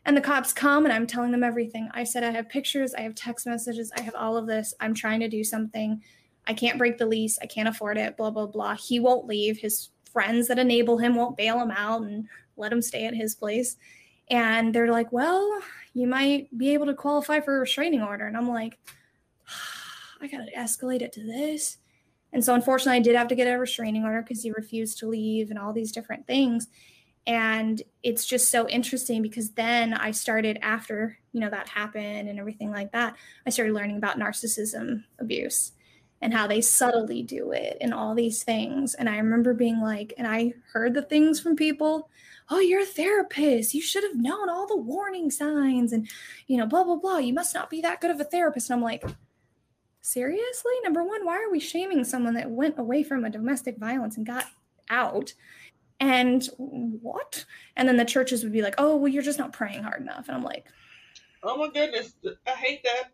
And 0.06 0.16
the 0.16 0.20
cops 0.20 0.52
come 0.52 0.84
and 0.84 0.92
I'm 0.92 1.06
telling 1.06 1.30
them 1.30 1.42
everything. 1.42 1.88
I 1.92 2.04
said, 2.04 2.22
I 2.22 2.30
have 2.30 2.48
pictures, 2.48 2.94
I 2.94 3.00
have 3.00 3.14
text 3.14 3.46
messages, 3.46 3.90
I 3.96 4.02
have 4.02 4.14
all 4.14 4.36
of 4.36 4.46
this. 4.46 4.74
I'm 4.78 4.94
trying 4.94 5.20
to 5.20 5.28
do 5.28 5.42
something. 5.42 6.02
I 6.46 6.52
can't 6.52 6.76
break 6.76 6.98
the 6.98 7.06
lease. 7.06 7.38
I 7.40 7.46
can't 7.46 7.68
afford 7.68 7.96
it, 7.96 8.18
blah, 8.18 8.30
blah, 8.30 8.46
blah. 8.46 8.74
He 8.74 9.00
won't 9.00 9.26
leave. 9.26 9.58
His 9.58 9.88
friends 10.14 10.48
that 10.48 10.58
enable 10.58 10.96
him 10.96 11.14
won't 11.14 11.36
bail 11.36 11.60
him 11.60 11.70
out 11.70 12.02
and 12.02 12.26
let 12.56 12.72
him 12.72 12.80
stay 12.80 13.04
at 13.04 13.14
his 13.14 13.34
place 13.34 13.76
and 14.30 14.74
they're 14.74 14.90
like, 14.90 15.12
well, 15.12 15.60
you 15.92 16.06
might 16.06 16.56
be 16.56 16.72
able 16.72 16.86
to 16.86 16.94
qualify 16.94 17.40
for 17.40 17.56
a 17.56 17.60
restraining 17.60 18.02
order. 18.02 18.26
And 18.26 18.36
I'm 18.36 18.48
like, 18.48 18.78
I 20.20 20.28
got 20.28 20.46
to 20.46 20.52
escalate 20.52 21.02
it 21.02 21.12
to 21.12 21.26
this. 21.26 21.78
And 22.32 22.44
so, 22.44 22.54
unfortunately, 22.54 22.98
I 22.98 23.02
did 23.02 23.16
have 23.16 23.28
to 23.28 23.34
get 23.34 23.46
a 23.46 23.58
restraining 23.58 24.04
order 24.04 24.22
because 24.22 24.42
he 24.42 24.50
refused 24.50 24.98
to 24.98 25.08
leave 25.08 25.50
and 25.50 25.58
all 25.58 25.72
these 25.72 25.92
different 25.92 26.26
things. 26.26 26.68
And 27.26 27.80
it's 28.02 28.26
just 28.26 28.50
so 28.50 28.68
interesting 28.68 29.22
because 29.22 29.52
then 29.52 29.94
I 29.94 30.10
started 30.10 30.58
after, 30.60 31.18
you 31.32 31.40
know, 31.40 31.50
that 31.50 31.68
happened 31.68 32.28
and 32.28 32.38
everything 32.38 32.70
like 32.70 32.92
that. 32.92 33.14
I 33.46 33.50
started 33.50 33.72
learning 33.72 33.98
about 33.98 34.18
narcissism 34.18 35.04
abuse 35.18 35.72
and 36.24 36.32
how 36.32 36.46
they 36.46 36.62
subtly 36.62 37.22
do 37.22 37.52
it 37.52 37.76
and 37.82 37.92
all 37.92 38.14
these 38.14 38.42
things. 38.42 38.94
And 38.94 39.10
I 39.10 39.18
remember 39.18 39.52
being 39.52 39.80
like, 39.80 40.14
and 40.16 40.26
I 40.26 40.54
heard 40.72 40.94
the 40.94 41.02
things 41.02 41.38
from 41.38 41.54
people 41.54 42.08
oh 42.50 42.58
you're 42.58 42.82
a 42.82 42.86
therapist. 42.86 43.74
You 43.74 43.80
should 43.80 44.04
have 44.04 44.16
known 44.16 44.48
all 44.48 44.66
the 44.66 44.76
warning 44.76 45.30
signs 45.30 45.92
and 45.92 46.08
you 46.46 46.56
know 46.56 46.66
blah 46.66 46.84
blah 46.84 46.96
blah. 46.96 47.18
You 47.18 47.34
must 47.34 47.54
not 47.54 47.70
be 47.70 47.80
that 47.82 48.00
good 48.00 48.10
of 48.10 48.20
a 48.20 48.24
therapist. 48.24 48.70
And 48.70 48.78
i'm 48.78 48.82
like 48.82 49.04
seriously? 50.00 50.72
Number 50.82 51.04
one 51.04 51.24
why 51.24 51.36
are 51.42 51.50
we 51.50 51.60
shaming 51.60 52.04
someone 52.04 52.34
that 52.34 52.50
went 52.50 52.78
away 52.78 53.02
from 53.02 53.24
a 53.24 53.30
domestic 53.30 53.78
violence 53.78 54.16
and 54.16 54.26
got 54.26 54.46
out? 54.90 55.34
And 56.00 56.46
what? 56.58 57.44
And 57.76 57.88
then 57.88 57.96
the 57.96 58.04
churches 58.04 58.42
would 58.42 58.52
be 58.52 58.62
like 58.62 58.74
oh 58.78 58.96
well 58.96 59.12
you're 59.12 59.22
just 59.22 59.38
not 59.38 59.52
praying 59.52 59.82
hard 59.82 60.00
enough. 60.00 60.28
And 60.28 60.36
i'm 60.36 60.44
like 60.44 60.66
oh 61.42 61.56
my 61.56 61.68
goodness. 61.68 62.14
I 62.46 62.50
hate 62.50 62.84
that 62.84 63.10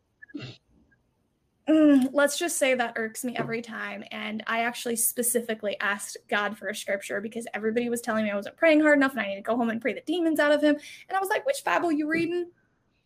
Mm, 1.70 2.08
let's 2.12 2.36
just 2.36 2.58
say 2.58 2.74
that 2.74 2.94
irks 2.96 3.24
me 3.24 3.36
every 3.36 3.62
time. 3.62 4.02
And 4.10 4.42
I 4.48 4.60
actually 4.60 4.96
specifically 4.96 5.78
asked 5.78 6.16
God 6.28 6.58
for 6.58 6.66
a 6.68 6.74
scripture 6.74 7.20
because 7.20 7.46
everybody 7.54 7.88
was 7.88 8.00
telling 8.00 8.24
me 8.24 8.30
I 8.30 8.36
wasn't 8.36 8.56
praying 8.56 8.80
hard 8.80 8.98
enough 8.98 9.12
and 9.12 9.20
I 9.20 9.28
need 9.28 9.36
to 9.36 9.42
go 9.42 9.56
home 9.56 9.70
and 9.70 9.80
pray 9.80 9.92
the 9.92 10.00
demons 10.00 10.40
out 10.40 10.50
of 10.50 10.62
him. 10.62 10.74
And 11.08 11.16
I 11.16 11.20
was 11.20 11.28
like, 11.28 11.46
which 11.46 11.62
Bible 11.64 11.92
you 11.92 12.08
reading? 12.08 12.50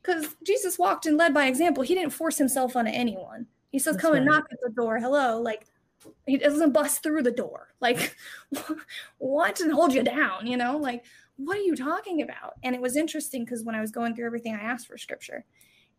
Because 0.00 0.34
Jesus 0.44 0.78
walked 0.78 1.04
and 1.04 1.18
led 1.18 1.34
by 1.34 1.46
example. 1.46 1.82
He 1.82 1.94
didn't 1.94 2.12
force 2.12 2.38
himself 2.38 2.74
onto 2.74 2.90
anyone. 2.90 3.46
He 3.70 3.78
says, 3.78 3.96
That's 3.96 4.02
come 4.02 4.12
right. 4.12 4.18
and 4.18 4.26
knock 4.26 4.46
at 4.50 4.58
the 4.62 4.70
door. 4.70 4.98
Hello. 4.98 5.42
Like, 5.42 5.66
he 6.26 6.38
doesn't 6.38 6.72
bust 6.72 7.02
through 7.02 7.22
the 7.22 7.32
door. 7.32 7.68
Like, 7.80 8.16
what? 9.18 9.60
And 9.60 9.72
hold 9.72 9.92
you 9.92 10.02
down, 10.02 10.46
you 10.46 10.56
know? 10.56 10.78
Like, 10.78 11.04
what 11.36 11.58
are 11.58 11.62
you 11.62 11.76
talking 11.76 12.22
about? 12.22 12.54
And 12.62 12.74
it 12.74 12.80
was 12.80 12.96
interesting 12.96 13.44
because 13.44 13.62
when 13.62 13.74
I 13.74 13.80
was 13.82 13.90
going 13.90 14.14
through 14.14 14.26
everything, 14.26 14.54
I 14.54 14.60
asked 14.60 14.86
for 14.86 14.96
scripture. 14.96 15.44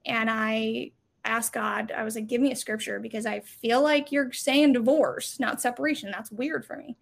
And 0.06 0.30
I 0.32 0.92
asked 1.26 1.54
God, 1.54 1.92
I 1.92 2.04
was 2.04 2.16
like, 2.16 2.28
give 2.28 2.42
me 2.42 2.52
a 2.52 2.56
scripture 2.56 3.00
because 3.00 3.26
I 3.26 3.42
feel 3.42 3.82
like 3.82 4.12
you're 4.12 4.32
saying 4.32 4.74
divorce, 4.74 5.40
not 5.40 5.62
separation. 5.62 6.12
That's 6.12 6.32
weird 6.32 6.66
for 6.66 6.78
me. 6.78 6.96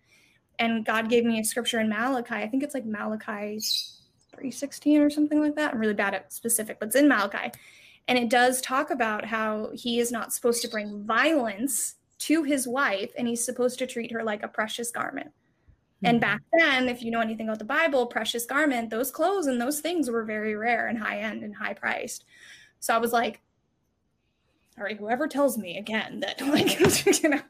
And 0.59 0.85
God 0.85 1.09
gave 1.09 1.25
me 1.25 1.39
a 1.39 1.43
scripture 1.43 1.79
in 1.79 1.89
Malachi. 1.89 2.35
I 2.35 2.47
think 2.47 2.63
it's 2.63 2.73
like 2.73 2.85
Malachi 2.85 3.59
316 4.31 5.01
or 5.01 5.09
something 5.09 5.39
like 5.39 5.55
that. 5.55 5.73
I'm 5.73 5.79
really 5.79 5.93
bad 5.93 6.13
at 6.13 6.31
specific, 6.33 6.79
but 6.79 6.87
it's 6.87 6.95
in 6.95 7.07
Malachi. 7.07 7.51
And 8.07 8.17
it 8.17 8.29
does 8.29 8.61
talk 8.61 8.89
about 8.89 9.25
how 9.25 9.71
he 9.73 9.99
is 9.99 10.11
not 10.11 10.33
supposed 10.33 10.61
to 10.61 10.67
bring 10.67 11.03
violence 11.03 11.95
to 12.19 12.43
his 12.43 12.67
wife 12.67 13.11
and 13.17 13.27
he's 13.27 13.43
supposed 13.43 13.79
to 13.79 13.87
treat 13.87 14.11
her 14.11 14.23
like 14.23 14.43
a 14.43 14.47
precious 14.47 14.91
garment. 14.91 15.27
Mm-hmm. 15.27 16.05
And 16.05 16.21
back 16.21 16.41
then, 16.57 16.89
if 16.89 17.01
you 17.01 17.11
know 17.11 17.21
anything 17.21 17.47
about 17.47 17.59
the 17.59 17.65
Bible, 17.65 18.05
precious 18.05 18.45
garment, 18.45 18.89
those 18.89 19.11
clothes 19.11 19.47
and 19.47 19.59
those 19.59 19.79
things 19.79 20.09
were 20.09 20.23
very 20.23 20.55
rare 20.55 20.87
and 20.87 20.99
high 20.99 21.19
end 21.19 21.43
and 21.43 21.55
high 21.55 21.73
priced. 21.73 22.25
So 22.79 22.93
I 22.93 22.97
was 22.97 23.13
like, 23.13 23.41
all 24.77 24.83
right, 24.83 24.97
whoever 24.97 25.27
tells 25.27 25.57
me 25.57 25.77
again 25.77 26.21
that, 26.21 26.41
like, 26.47 26.79
you 27.23 27.29
know, 27.29 27.41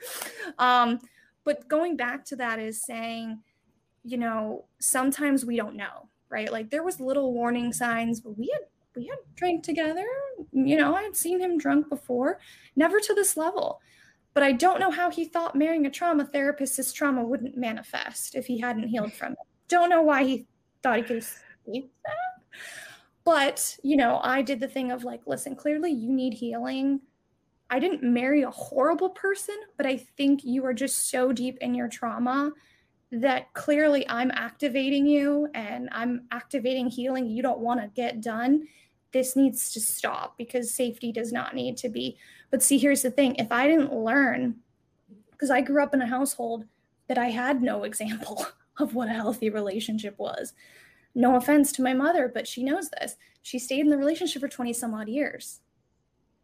um, 0.60 1.00
but 1.44 1.68
going 1.68 1.98
back 1.98 2.26
to 2.26 2.36
that 2.38 2.60
is 2.60 2.84
saying, 2.84 3.42
you 4.04 4.18
know, 4.18 4.66
sometimes 4.80 5.46
we 5.46 5.56
don't 5.56 5.76
know, 5.76 6.10
right? 6.30 6.52
Like 6.52 6.70
there 6.70 6.84
was 6.84 7.00
little 7.00 7.34
warning 7.34 7.74
signs, 7.74 8.20
but 8.20 8.38
we 8.38 8.50
had 8.54 8.68
we 8.96 9.08
had 9.08 9.18
drank 9.36 9.64
together. 9.64 10.06
You 10.52 10.78
know, 10.78 10.96
I 10.96 11.04
had 11.04 11.16
seen 11.16 11.40
him 11.40 11.58
drunk 11.58 11.90
before, 11.90 12.40
never 12.76 13.00
to 13.00 13.14
this 13.14 13.36
level. 13.36 13.80
But 14.34 14.44
I 14.44 14.52
don't 14.52 14.80
know 14.80 14.92
how 14.92 15.12
he 15.12 15.26
thought 15.26 15.56
marrying 15.56 15.86
a 15.86 15.92
trauma 15.92 16.26
therapist, 16.26 16.78
his 16.78 16.92
trauma 16.92 17.24
wouldn't 17.24 17.58
manifest 17.58 18.36
if 18.36 18.46
he 18.46 18.60
hadn't 18.60 18.88
healed 18.88 19.14
from 19.14 19.34
it. 19.34 19.38
Don't 19.68 19.90
know 19.90 20.02
why 20.02 20.24
he 20.24 20.48
thought 20.82 20.98
he 20.98 21.04
could 21.04 21.18
escape 21.18 21.92
that. 22.06 22.60
But, 23.26 23.78
you 23.84 23.96
know, 23.96 24.20
I 24.22 24.42
did 24.42 24.60
the 24.60 24.68
thing 24.68 24.92
of 24.92 25.04
like, 25.04 25.22
listen, 25.26 25.56
clearly 25.56 25.92
you 25.92 26.12
need 26.12 26.34
healing. 26.34 27.00
I 27.74 27.80
didn't 27.80 28.04
marry 28.04 28.44
a 28.44 28.52
horrible 28.52 29.10
person, 29.10 29.56
but 29.78 29.88
I 29.88 29.98
think 29.98 30.44
you 30.44 30.64
are 30.64 30.76
just 30.76 31.10
so 31.10 31.34
deep 31.34 31.58
in 31.60 31.74
your 31.74 31.88
trauma 31.88 32.52
that 33.12 33.52
clearly 33.56 34.08
I'm 34.08 34.30
activating 34.30 35.08
you 35.08 35.48
and 35.56 35.90
I'm 35.92 36.28
activating 36.30 36.88
healing 36.88 37.26
you 37.26 37.42
don't 37.42 37.62
want 37.62 37.82
to 37.82 37.88
get 37.88 38.22
done. 38.22 38.68
This 39.12 39.36
needs 39.36 39.74
to 39.74 39.82
stop 39.82 40.38
because 40.38 40.72
safety 40.72 41.12
does 41.12 41.32
not 41.32 41.56
need 41.56 41.76
to 41.78 41.90
be. 41.90 42.20
But 42.52 42.62
see, 42.62 42.78
here's 42.78 43.02
the 43.02 43.10
thing 43.10 43.34
if 43.38 43.52
I 43.52 43.66
didn't 43.66 43.92
learn, 43.92 44.58
because 45.32 45.50
I 45.50 45.62
grew 45.62 45.82
up 45.82 45.96
in 45.96 46.02
a 46.04 46.08
household 46.08 46.66
that 47.08 47.18
I 47.18 47.32
had 47.32 47.64
no 47.64 47.84
example 47.86 48.46
of 48.78 48.94
what 48.94 49.10
a 49.10 49.14
healthy 49.14 49.50
relationship 49.50 50.20
was. 50.20 50.54
No 51.16 51.38
offense 51.38 51.72
to 51.72 51.82
my 51.82 51.96
mother, 51.96 52.30
but 52.32 52.48
she 52.48 52.62
knows 52.62 52.92
this. 52.92 53.16
She 53.42 53.58
stayed 53.58 53.80
in 53.80 53.90
the 53.90 53.98
relationship 53.98 54.44
for 54.44 54.48
20 54.48 54.74
some 54.74 54.94
odd 54.94 55.10
years. 55.10 55.62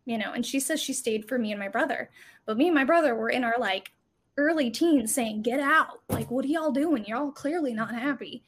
You 0.09 0.17
know, 0.17 0.33
and 0.33 0.43
she 0.43 0.59
says 0.59 0.81
she 0.81 0.93
stayed 0.93 1.27
for 1.27 1.37
me 1.37 1.51
and 1.51 1.59
my 1.59 1.67
brother. 1.67 2.09
But 2.47 2.57
me 2.57 2.65
and 2.65 2.73
my 2.73 2.83
brother 2.83 3.13
were 3.13 3.29
in 3.29 3.43
our 3.43 3.53
like 3.59 3.91
early 4.37 4.71
teens 4.71 5.13
saying, 5.13 5.43
get 5.43 5.59
out. 5.59 6.01
Like, 6.09 6.31
what 6.31 6.43
are 6.45 6.47
y'all 6.47 6.71
doing? 6.71 7.05
You're 7.05 7.19
all 7.19 7.31
clearly 7.31 7.75
not 7.75 7.93
happy. 7.93 8.43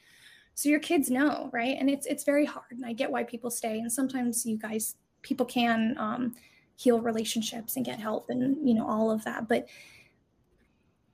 So 0.56 0.70
your 0.70 0.80
kids 0.80 1.12
know, 1.12 1.52
right? 1.54 1.78
And 1.80 1.88
it's 1.88 2.08
it's 2.08 2.24
very 2.24 2.46
hard. 2.46 2.72
And 2.72 2.84
I 2.84 2.94
get 2.94 3.12
why 3.12 3.24
people 3.26 3.52
stay. 3.52 3.78
And 3.78 3.94
sometimes 3.94 4.44
you 4.44 4.58
guys, 4.58 4.96
people 5.22 5.46
can 5.46 5.96
um, 6.00 6.34
heal 6.78 7.00
relationships 7.00 7.76
and 7.76 7.86
get 7.86 8.00
help 8.00 8.32
and 8.32 8.68
you 8.68 8.74
know 8.74 8.88
all 8.88 9.12
of 9.12 9.24
that. 9.26 9.48
But 9.48 9.68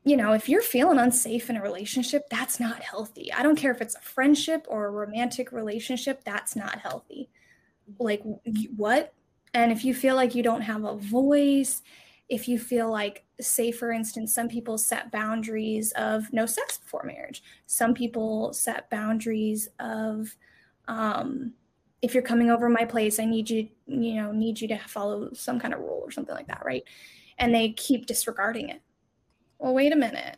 you 0.06 0.16
know, 0.16 0.32
if 0.32 0.48
you're 0.48 0.62
feeling 0.62 0.98
unsafe 0.98 1.50
in 1.50 1.58
a 1.58 1.62
relationship, 1.62 2.30
that's 2.30 2.58
not 2.58 2.82
healthy. 2.82 3.34
I 3.34 3.44
don't 3.44 3.58
care 3.58 3.74
if 3.74 3.82
it's 3.82 3.96
a 3.98 4.02
friendship 4.02 4.66
or 4.70 4.86
a 4.86 4.92
romantic 4.92 5.52
relationship, 5.52 6.24
that's 6.24 6.56
not 6.56 6.80
healthy. 6.80 7.30
Like 8.00 8.24
what? 8.78 9.14
And 9.58 9.72
if 9.72 9.84
you 9.84 9.96
feel 9.96 10.16
like 10.16 10.36
you 10.36 10.44
don't 10.44 10.62
have 10.62 10.84
a 10.84 10.96
voice, 10.96 11.82
if 12.30 12.48
you 12.48 12.60
feel 12.60 12.92
like 12.92 13.24
say 13.42 13.72
for 13.72 13.92
instance 13.92 14.32
some 14.32 14.48
people 14.48 14.78
set 14.78 15.12
boundaries 15.12 15.92
of 15.94 16.32
no 16.32 16.46
sex 16.46 16.78
before 16.78 17.02
marriage. 17.04 17.42
Some 17.66 17.96
people 17.96 18.54
set 18.54 18.88
boundaries 18.92 19.68
of 19.80 20.36
um, 20.88 21.54
if 22.04 22.14
you're 22.14 22.22
coming 22.22 22.52
over 22.52 22.70
my 22.70 22.86
place 22.86 23.20
i 23.20 23.26
need 23.26 23.50
you 23.50 23.68
you 23.88 24.14
know 24.14 24.32
need 24.32 24.62
you 24.62 24.68
to 24.68 24.78
follow 24.78 25.34
some 25.34 25.60
kind 25.60 25.74
of 25.74 25.80
rule 25.80 26.02
or 26.04 26.12
something 26.12 26.36
like 26.36 26.48
that 26.48 26.62
right? 26.64 26.84
And 27.40 27.54
they 27.54 27.72
keep 27.72 28.06
disregarding 28.06 28.70
it. 28.70 28.82
Well 29.58 29.74
wait 29.74 29.92
a 29.92 29.96
minute. 29.96 30.38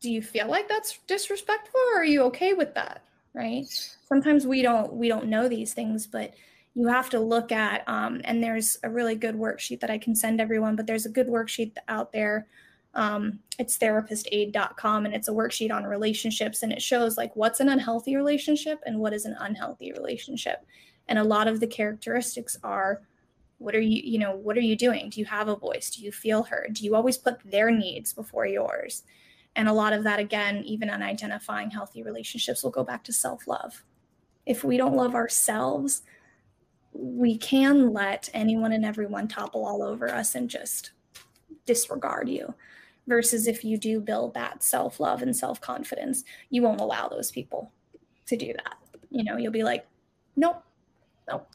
Do 0.00 0.10
you 0.10 0.22
feel 0.22 0.48
like 0.48 0.66
that's 0.66 0.98
disrespectful 1.06 1.80
or 1.92 2.00
are 2.00 2.04
you 2.06 2.22
okay 2.22 2.54
with 2.54 2.74
that 2.74 3.04
right? 3.34 3.66
Sometimes 4.08 4.46
we 4.46 4.62
don't 4.62 4.94
we 4.94 5.08
don't 5.08 5.26
know 5.26 5.46
these 5.46 5.74
things 5.74 6.06
but 6.06 6.32
you 6.74 6.88
have 6.88 7.10
to 7.10 7.20
look 7.20 7.52
at 7.52 7.86
um, 7.88 8.20
and 8.24 8.42
there's 8.42 8.78
a 8.82 8.90
really 8.90 9.14
good 9.14 9.34
worksheet 9.34 9.80
that 9.80 9.90
i 9.90 9.98
can 9.98 10.14
send 10.14 10.40
everyone 10.40 10.74
but 10.74 10.86
there's 10.86 11.06
a 11.06 11.10
good 11.10 11.28
worksheet 11.28 11.76
out 11.88 12.12
there. 12.12 12.46
Um, 12.94 13.38
it's 13.58 13.78
therapistaid.com 13.78 15.06
and 15.06 15.14
it's 15.14 15.28
a 15.28 15.32
worksheet 15.32 15.72
on 15.72 15.84
relationships 15.84 16.62
and 16.62 16.72
it 16.72 16.82
shows 16.82 17.16
like 17.16 17.34
what's 17.34 17.60
an 17.60 17.70
unhealthy 17.70 18.16
relationship 18.16 18.80
and 18.84 18.98
what 18.98 19.14
is 19.14 19.24
an 19.24 19.36
unhealthy 19.40 19.92
relationship. 19.92 20.66
And 21.08 21.18
a 21.18 21.24
lot 21.24 21.48
of 21.48 21.60
the 21.60 21.66
characteristics 21.66 22.58
are 22.62 23.02
what 23.58 23.74
are 23.74 23.80
you 23.80 24.02
you 24.04 24.18
know 24.18 24.36
what 24.36 24.58
are 24.58 24.62
you 24.62 24.76
doing? 24.76 25.08
Do 25.08 25.20
you 25.20 25.26
have 25.26 25.48
a 25.48 25.56
voice? 25.56 25.90
Do 25.90 26.02
you 26.02 26.12
feel 26.12 26.42
heard? 26.42 26.74
Do 26.74 26.84
you 26.84 26.94
always 26.94 27.16
put 27.16 27.38
their 27.44 27.70
needs 27.70 28.12
before 28.12 28.46
yours? 28.46 29.04
And 29.56 29.68
a 29.68 29.72
lot 29.72 29.92
of 29.92 30.04
that 30.04 30.18
again 30.18 30.62
even 30.64 30.90
on 30.90 31.02
identifying 31.02 31.70
healthy 31.70 32.02
relationships 32.02 32.62
will 32.62 32.70
go 32.70 32.84
back 32.84 33.04
to 33.04 33.12
self-love. 33.12 33.84
If 34.44 34.64
we 34.64 34.76
don't 34.76 34.96
love 34.96 35.14
ourselves 35.14 36.02
we 36.92 37.36
can 37.38 37.92
let 37.92 38.28
anyone 38.34 38.72
and 38.72 38.84
everyone 38.84 39.28
topple 39.28 39.64
all 39.64 39.82
over 39.82 40.10
us 40.10 40.34
and 40.34 40.48
just 40.48 40.92
disregard 41.66 42.28
you. 42.28 42.54
Versus 43.08 43.48
if 43.48 43.64
you 43.64 43.78
do 43.78 44.00
build 44.00 44.34
that 44.34 44.62
self 44.62 45.00
love 45.00 45.22
and 45.22 45.34
self 45.34 45.60
confidence, 45.60 46.22
you 46.50 46.62
won't 46.62 46.80
allow 46.80 47.08
those 47.08 47.32
people 47.32 47.72
to 48.26 48.36
do 48.36 48.52
that. 48.52 48.76
You 49.10 49.24
know, 49.24 49.36
you'll 49.36 49.50
be 49.52 49.64
like, 49.64 49.86
nope, 50.36 50.62
nope. 51.28 51.48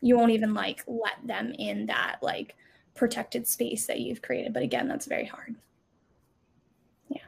You 0.00 0.16
won't 0.16 0.30
even 0.30 0.54
like 0.54 0.84
let 0.86 1.26
them 1.26 1.52
in 1.58 1.86
that 1.86 2.18
like 2.22 2.54
protected 2.94 3.48
space 3.48 3.86
that 3.86 4.00
you've 4.00 4.22
created. 4.22 4.52
But 4.52 4.62
again, 4.62 4.86
that's 4.86 5.06
very 5.06 5.26
hard. 5.26 5.56
Yeah. 7.08 7.22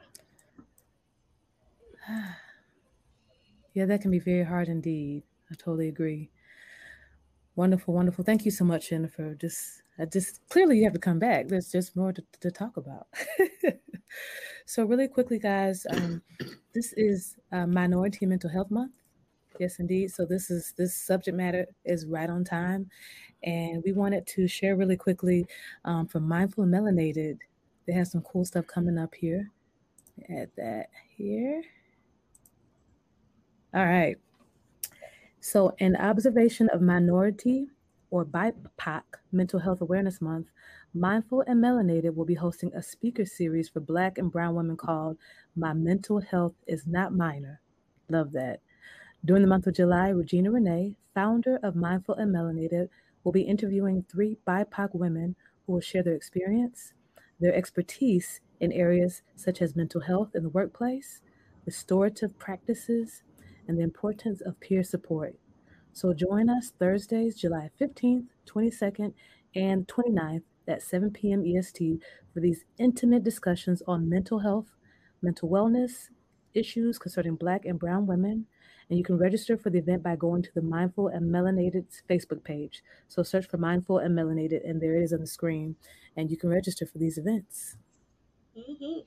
Yeah, 3.73 3.87
that 3.87 4.01
can 4.01 4.11
be 4.11 4.19
very 4.19 4.43
hard 4.43 4.67
indeed. 4.67 5.23
I 5.49 5.55
totally 5.55 5.87
agree. 5.87 6.29
Wonderful, 7.57 7.95
wonderful. 7.95 8.25
Thank 8.25 8.45
you 8.45 8.51
so 8.51 8.65
much, 8.65 8.91
Jennifer. 8.91 9.35
Just, 9.35 9.83
I 9.99 10.05
just 10.05 10.41
clearly 10.49 10.79
you 10.79 10.85
have 10.85 10.93
to 10.93 10.99
come 10.99 11.19
back. 11.19 11.49
There's 11.49 11.71
just 11.71 11.97
more 11.97 12.13
to, 12.13 12.23
to 12.41 12.51
talk 12.51 12.77
about. 12.77 13.09
so, 14.67 14.85
really 14.85 15.09
quickly, 15.09 15.39
guys, 15.39 15.87
um, 15.91 16.23
this 16.75 16.93
is 16.97 17.37
uh, 17.53 17.67
Minority 17.67 18.25
Mental 18.27 18.49
Health 18.51 18.71
Month. 18.71 18.95
Yes, 19.59 19.79
indeed. 19.79 20.11
So 20.11 20.25
this 20.25 20.51
is 20.51 20.73
this 20.79 20.95
subject 20.95 21.37
matter 21.37 21.67
is 21.85 22.07
right 22.07 22.31
on 22.31 22.45
time, 22.45 22.89
and 23.43 23.83
we 23.85 23.93
wanted 23.93 24.27
to 24.29 24.49
share 24.49 24.75
really 24.75 24.97
quickly 24.97 25.47
um, 25.85 26.07
from 26.07 26.27
Mindful 26.27 26.65
and 26.65 26.73
Melanated. 26.73 27.39
They 27.87 27.93
have 27.93 28.07
some 28.07 28.23
cool 28.23 28.45
stuff 28.47 28.67
coming 28.67 28.97
up 28.97 29.15
here. 29.15 29.51
Add 30.31 30.51
that 30.57 30.87
here. 31.15 31.63
All 33.75 33.85
right. 33.85 34.17
So, 35.43 35.75
in 35.79 35.97
observation 35.97 36.69
of 36.69 36.83
Minority 36.83 37.69
or 38.11 38.27
BIPOC 38.27 39.03
Mental 39.33 39.59
Health 39.59 39.81
Awareness 39.81 40.21
Month, 40.21 40.49
Mindful 40.93 41.41
and 41.47 41.65
Melanated 41.65 42.15
will 42.15 42.27
be 42.27 42.35
hosting 42.35 42.75
a 42.75 42.83
speaker 42.83 43.25
series 43.25 43.67
for 43.67 43.81
Black 43.81 44.19
and 44.19 44.31
Brown 44.31 44.55
women 44.55 44.77
called 44.77 45.17
My 45.57 45.73
Mental 45.73 46.21
Health 46.21 46.53
is 46.67 46.87
Not 46.87 47.15
Minor. 47.15 47.63
Love 48.11 48.33
that. 48.33 48.61
During 49.25 49.41
the 49.41 49.49
month 49.49 49.67
of 49.67 49.75
July, 49.75 50.11
Regina 50.11 50.51
Renee, 50.51 50.97
founder 51.15 51.59
of 51.63 51.75
Mindful 51.75 52.17
and 52.17 52.35
Melanated, 52.35 52.91
will 53.25 53.33
be 53.33 53.43
interviewing 53.43 54.05
three 54.11 54.37
BIPOC 54.47 54.95
women 54.95 55.37
who 55.65 55.73
will 55.73 55.81
share 55.81 56.03
their 56.03 56.15
experience, 56.15 56.93
their 57.39 57.55
expertise 57.55 58.43
in 58.61 58.73
areas 58.73 59.23
such 59.37 59.63
as 59.63 59.75
mental 59.75 60.03
health 60.03 60.35
in 60.35 60.43
the 60.43 60.51
workplace, 60.51 61.23
restorative 61.65 62.39
practices, 62.39 63.23
and 63.71 63.79
the 63.79 63.85
importance 63.85 64.41
of 64.41 64.59
peer 64.59 64.83
support. 64.83 65.37
So 65.93 66.13
join 66.13 66.51
us 66.51 66.73
Thursdays, 66.77 67.37
July 67.37 67.71
15th, 67.81 68.27
22nd, 68.53 69.15
and 69.55 69.87
29th 69.87 70.43
at 70.67 70.83
7 70.83 71.13
p.m. 71.13 71.45
EST 71.47 72.03
for 72.35 72.41
these 72.41 72.65
intimate 72.79 73.23
discussions 73.23 73.81
on 73.87 74.09
mental 74.09 74.41
health, 74.41 74.75
mental 75.23 75.49
wellness, 75.49 76.09
issues 76.53 76.99
concerning 76.99 77.37
Black 77.37 77.65
and 77.65 77.79
Brown 77.79 78.09
women. 78.09 78.47
And 78.89 78.99
you 78.99 79.05
can 79.05 79.19
register 79.19 79.57
for 79.57 79.71
the 79.71 79.79
event 79.79 80.03
by 80.03 80.17
going 80.17 80.43
to 80.43 80.51
the 80.53 80.63
Mindful 80.63 81.07
and 81.07 81.33
Melanated 81.33 81.85
Facebook 82.09 82.43
page. 82.43 82.83
So 83.07 83.23
search 83.23 83.47
for 83.47 83.57
Mindful 83.57 83.99
and 83.99 84.19
Melanated, 84.19 84.69
and 84.69 84.83
there 84.83 84.97
it 84.97 85.05
is 85.05 85.13
on 85.13 85.21
the 85.21 85.29
screen. 85.29 85.77
And 86.17 86.29
you 86.29 86.37
can 86.37 86.51
register 86.51 86.87
for 86.87 86.99
these 86.99 87.19
events. 87.19 87.77
Mm-hmm. 88.59 89.03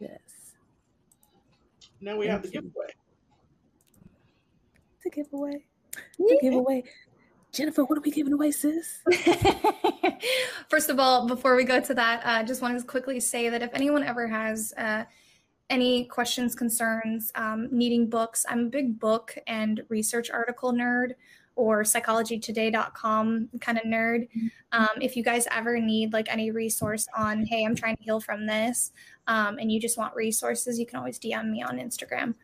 Yes. 0.00 0.54
Now 2.00 2.16
we 2.16 2.24
Thank 2.24 2.32
have 2.32 2.42
the 2.42 2.48
giveaway 2.48 2.94
to 5.02 5.10
give 5.10 5.26
away. 5.32 5.64
To 6.18 6.38
give 6.40 6.54
away. 6.54 6.84
Jennifer, 7.52 7.84
what 7.84 7.98
are 7.98 8.02
we 8.02 8.10
giving 8.10 8.32
away, 8.32 8.50
sis? 8.50 9.02
First 10.70 10.88
of 10.88 10.98
all, 10.98 11.26
before 11.26 11.54
we 11.54 11.64
go 11.64 11.80
to 11.80 11.94
that, 11.94 12.24
I 12.24 12.40
uh, 12.40 12.44
just 12.44 12.62
wanted 12.62 12.80
to 12.80 12.86
quickly 12.86 13.20
say 13.20 13.50
that 13.50 13.62
if 13.62 13.74
anyone 13.74 14.02
ever 14.02 14.26
has 14.26 14.72
uh, 14.78 15.04
any 15.68 16.06
questions, 16.06 16.54
concerns, 16.54 17.30
um, 17.34 17.68
needing 17.70 18.08
books, 18.08 18.46
I'm 18.48 18.60
a 18.60 18.68
big 18.70 18.98
book 18.98 19.36
and 19.46 19.82
research 19.90 20.30
article 20.30 20.72
nerd 20.72 21.12
or 21.56 21.82
psychologytoday.com 21.82 23.48
kind 23.60 23.78
of 23.78 23.84
nerd. 23.84 24.28
Mm-hmm. 24.28 24.46
Um, 24.72 25.02
if 25.02 25.16
you 25.16 25.22
guys 25.22 25.46
ever 25.50 25.78
need 25.78 26.12
like 26.12 26.30
any 26.30 26.50
resource 26.50 27.06
on, 27.16 27.44
hey, 27.44 27.64
I'm 27.64 27.74
trying 27.74 27.96
to 27.96 28.02
heal 28.02 28.20
from 28.20 28.46
this, 28.46 28.92
um, 29.26 29.58
and 29.58 29.70
you 29.70 29.80
just 29.80 29.98
want 29.98 30.14
resources, 30.14 30.78
you 30.78 30.86
can 30.86 30.98
always 30.98 31.18
DM 31.18 31.50
me 31.50 31.62
on 31.62 31.78
Instagram. 31.78 32.34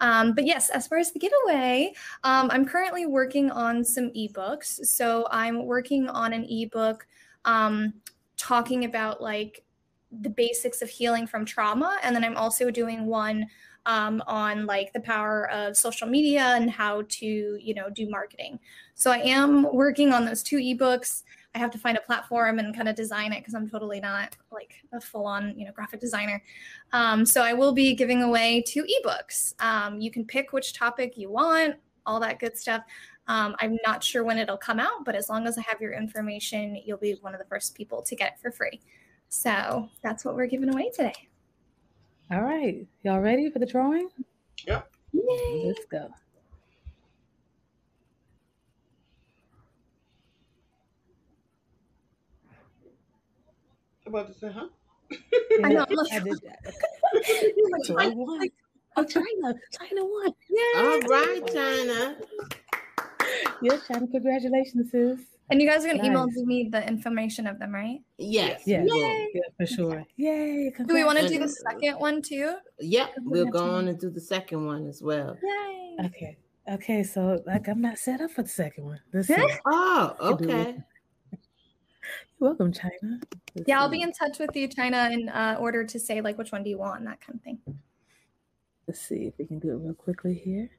Um, 0.00 0.32
but 0.32 0.46
yes, 0.46 0.70
as 0.70 0.86
far 0.86 0.98
as 0.98 1.12
the 1.12 1.18
giveaway, 1.18 1.92
um, 2.24 2.50
I'm 2.50 2.64
currently 2.64 3.06
working 3.06 3.50
on 3.50 3.84
some 3.84 4.10
ebooks. 4.10 4.84
So 4.86 5.26
I'm 5.30 5.66
working 5.66 6.08
on 6.08 6.32
an 6.32 6.46
ebook 6.48 7.06
um, 7.44 7.94
talking 8.36 8.84
about 8.84 9.20
like 9.20 9.64
the 10.10 10.30
basics 10.30 10.82
of 10.82 10.88
healing 10.88 11.26
from 11.26 11.44
trauma. 11.44 11.98
And 12.02 12.14
then 12.14 12.24
I'm 12.24 12.36
also 12.36 12.70
doing 12.70 13.06
one 13.06 13.46
um, 13.88 14.22
on 14.26 14.66
like 14.66 14.92
the 14.92 15.00
power 15.00 15.50
of 15.50 15.76
social 15.76 16.06
media 16.06 16.52
and 16.54 16.70
how 16.70 17.02
to, 17.08 17.26
you 17.26 17.74
know, 17.74 17.88
do 17.88 18.08
marketing. 18.08 18.60
So 18.94 19.10
I 19.10 19.18
am 19.18 19.62
working 19.72 20.12
on 20.12 20.26
those 20.26 20.42
two 20.42 20.58
ebooks. 20.58 21.22
I 21.54 21.58
have 21.58 21.70
to 21.70 21.78
find 21.78 21.96
a 21.96 22.02
platform 22.02 22.58
and 22.58 22.76
kind 22.76 22.88
of 22.88 22.94
design 22.94 23.32
it 23.32 23.40
because 23.40 23.54
I'm 23.54 23.68
totally 23.68 23.98
not 23.98 24.36
like 24.52 24.74
a 24.92 25.00
full 25.00 25.26
on, 25.26 25.58
you 25.58 25.64
know, 25.64 25.72
graphic 25.72 26.00
designer. 26.00 26.42
Um, 26.92 27.24
so 27.24 27.42
I 27.42 27.54
will 27.54 27.72
be 27.72 27.94
giving 27.94 28.22
away 28.22 28.62
two 28.66 28.84
ebooks. 28.84 29.54
Um, 29.60 29.98
you 29.98 30.10
can 30.10 30.26
pick 30.26 30.52
which 30.52 30.74
topic 30.74 31.16
you 31.16 31.30
want, 31.30 31.76
all 32.04 32.20
that 32.20 32.38
good 32.38 32.58
stuff. 32.58 32.82
Um, 33.26 33.56
I'm 33.58 33.78
not 33.86 34.04
sure 34.04 34.22
when 34.22 34.38
it'll 34.38 34.58
come 34.58 34.80
out, 34.80 35.06
but 35.06 35.14
as 35.14 35.30
long 35.30 35.46
as 35.46 35.56
I 35.56 35.62
have 35.62 35.80
your 35.80 35.94
information, 35.94 36.80
you'll 36.84 36.98
be 36.98 37.16
one 37.22 37.34
of 37.34 37.40
the 37.40 37.46
first 37.46 37.74
people 37.74 38.02
to 38.02 38.14
get 38.14 38.34
it 38.34 38.38
for 38.38 38.50
free. 38.50 38.80
So 39.30 39.88
that's 40.02 40.26
what 40.26 40.34
we're 40.34 40.46
giving 40.46 40.72
away 40.72 40.90
today. 40.94 41.27
All 42.30 42.42
right. 42.42 42.86
Y'all 43.02 43.20
ready 43.20 43.50
for 43.50 43.58
the 43.58 43.66
drawing? 43.66 44.08
Yep. 44.66 44.90
Yay. 45.12 45.62
Let's 45.66 45.86
go. 45.86 46.10
about 54.06 54.26
to 54.28 54.34
say, 54.34 54.50
huh? 54.52 54.66
I 55.64 55.68
know. 55.68 55.86
Like, 55.90 56.12
I 56.12 56.18
did 56.20 56.40
that. 56.42 57.84
so 57.84 57.98
I 57.98 58.08
won. 58.08 58.48
Oh, 58.96 59.04
China. 59.04 59.54
China 59.78 60.04
won. 60.04 60.34
Yeah. 60.50 60.82
All 60.82 61.00
right, 61.00 61.40
China. 61.46 62.16
Yes, 63.62 63.86
China. 63.86 64.06
Congratulations, 64.06 64.90
sis. 64.90 65.20
And 65.50 65.62
you 65.62 65.68
guys 65.68 65.84
are 65.84 65.88
gonna 65.88 65.98
nice. 65.98 66.06
email 66.08 66.26
me 66.44 66.68
the 66.70 66.86
information 66.86 67.46
of 67.46 67.58
them, 67.58 67.72
right? 67.74 68.00
Yes. 68.18 68.62
Yeah, 68.66 68.84
yeah 68.86 69.24
for 69.56 69.66
sure. 69.66 70.04
Yay! 70.16 70.72
Do 70.86 70.92
we 70.92 71.04
want 71.04 71.18
to 71.18 71.28
do 71.28 71.38
the 71.38 71.48
second 71.48 71.94
one 71.98 72.20
too? 72.20 72.56
Yep, 72.80 73.10
we'll 73.22 73.46
go 73.46 73.70
on 73.70 73.88
and 73.88 73.98
do 73.98 74.10
the 74.10 74.20
second 74.20 74.66
one 74.66 74.86
as 74.86 75.02
well. 75.02 75.38
Yay! 75.42 75.96
Okay. 76.04 76.38
Okay, 76.70 77.02
so 77.02 77.42
like 77.46 77.66
I'm 77.66 77.80
not 77.80 77.98
set 77.98 78.20
up 78.20 78.30
for 78.30 78.42
the 78.42 78.48
second 78.48 78.84
one. 78.84 79.00
This 79.10 79.30
oh, 79.66 80.14
okay. 80.20 80.76
You're 81.32 82.50
welcome, 82.50 82.72
China. 82.72 83.20
Let's 83.54 83.66
yeah. 83.66 83.80
I'll 83.80 83.88
be 83.88 84.02
in 84.02 84.12
touch 84.12 84.38
with 84.38 84.54
you, 84.54 84.68
China, 84.68 85.08
in 85.10 85.30
uh, 85.30 85.56
order 85.58 85.82
to 85.82 85.98
say 85.98 86.20
like 86.20 86.36
which 86.36 86.52
one 86.52 86.62
do 86.62 86.70
you 86.70 86.78
want 86.78 86.98
and 86.98 87.08
that 87.08 87.20
kind 87.22 87.36
of 87.38 87.42
thing. 87.42 87.58
Let's 88.86 89.00
see 89.00 89.26
if 89.26 89.34
we 89.38 89.46
can 89.46 89.58
do 89.58 89.70
it 89.70 89.76
real 89.76 89.94
quickly 89.94 90.34
here. 90.34 90.70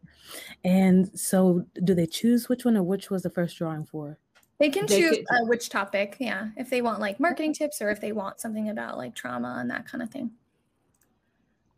And 0.63 1.09
so, 1.19 1.65
do 1.83 1.93
they 1.93 2.07
choose 2.07 2.49
which 2.49 2.65
one 2.65 2.77
or 2.77 2.83
which 2.83 3.09
was 3.09 3.23
the 3.23 3.29
first 3.29 3.57
drawing 3.57 3.85
for? 3.85 4.19
They 4.59 4.69
can 4.69 4.87
choose 4.87 5.19
uh, 5.31 5.45
which 5.45 5.69
topic, 5.69 6.17
yeah, 6.19 6.49
if 6.57 6.69
they 6.69 6.81
want 6.81 6.99
like 6.99 7.17
marketing 7.19 7.53
tips 7.53 7.81
or 7.81 7.89
if 7.91 8.01
they 8.01 8.11
want 8.11 8.41
something 8.41 8.69
about 8.69 8.97
like 8.97 9.15
trauma 9.15 9.57
and 9.59 9.69
that 9.71 9.87
kind 9.87 10.03
of 10.03 10.09
thing. 10.09 10.31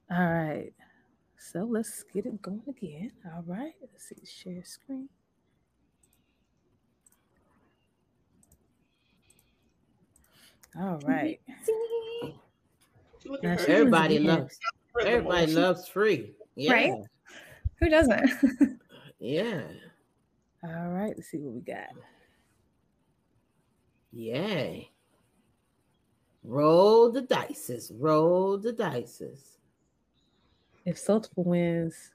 All 0.09 0.25
right. 0.25 0.73
So 1.37 1.59
let's 1.63 2.03
get 2.11 2.25
it 2.25 2.41
going 2.41 2.63
again. 2.67 3.11
All 3.25 3.43
right. 3.45 3.73
Let's 3.81 4.09
see, 4.09 4.15
share 4.25 4.63
screen. 4.63 5.09
All 10.79 10.99
right. 11.05 11.39
Everybody 13.43 14.19
loves 14.19 14.57
everybody 15.05 15.53
loves 15.53 15.87
free. 15.87 16.33
Yeah. 16.55 16.73
Right? 16.73 16.93
Who 17.79 17.89
doesn't? 17.89 18.29
yeah. 19.19 19.61
All 20.63 20.89
right, 20.89 21.13
let's 21.15 21.29
see 21.29 21.37
what 21.37 21.53
we 21.53 21.61
got. 21.61 21.89
Yay. 24.11 24.91
Roll 26.43 27.11
the 27.11 27.21
dices. 27.21 27.91
Roll 27.97 28.57
the 28.57 28.73
dices. 28.73 29.57
If 30.85 30.97
Soulful 30.97 31.43
wins, 31.43 32.11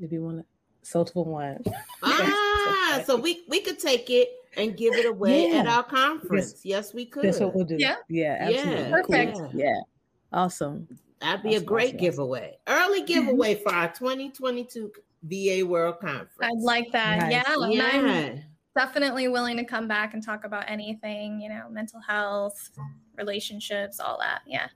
if 0.00 0.10
you 0.10 0.22
want 0.22 0.38
to, 0.38 0.44
Soulful 0.82 1.26
win. 1.26 1.62
Ah, 2.02 3.02
so 3.04 3.16
we 3.16 3.44
we 3.48 3.60
could 3.60 3.78
take 3.78 4.08
it 4.08 4.30
and 4.56 4.76
give 4.76 4.94
it 4.94 5.04
away 5.04 5.50
yeah. 5.50 5.58
at 5.58 5.66
our 5.66 5.82
conference. 5.82 6.62
Yes. 6.64 6.86
yes, 6.86 6.94
we 6.94 7.04
could. 7.04 7.24
That's 7.24 7.40
what 7.40 7.54
we'll 7.54 7.66
do. 7.66 7.76
Yeah, 7.78 7.96
yeah, 8.08 8.38
absolutely. 8.40 8.82
Yeah, 8.82 8.90
perfect. 8.90 9.36
Cool. 9.36 9.50
Yeah, 9.54 9.80
awesome. 10.32 10.88
That'd 11.20 11.42
be 11.42 11.50
awesome, 11.50 11.62
a 11.62 11.66
great 11.66 11.86
awesome. 11.88 11.98
giveaway. 11.98 12.58
Early 12.66 13.02
giveaway 13.02 13.56
for 13.56 13.74
our 13.74 13.88
2022 13.92 14.92
VA 15.24 15.66
World 15.66 16.00
Conference. 16.00 16.32
I'd 16.40 16.58
like 16.60 16.90
that. 16.92 17.18
Nice. 17.18 17.32
Yeah, 17.32 17.68
yeah 17.68 18.38
definitely 18.78 19.26
willing 19.26 19.56
to 19.56 19.64
come 19.64 19.88
back 19.88 20.14
and 20.14 20.22
talk 20.22 20.44
about 20.44 20.62
anything, 20.68 21.40
you 21.40 21.48
know, 21.48 21.64
mental 21.68 22.00
health, 22.00 22.70
relationships, 23.16 23.98
all 23.98 24.16
that. 24.20 24.42
Yeah. 24.46 24.68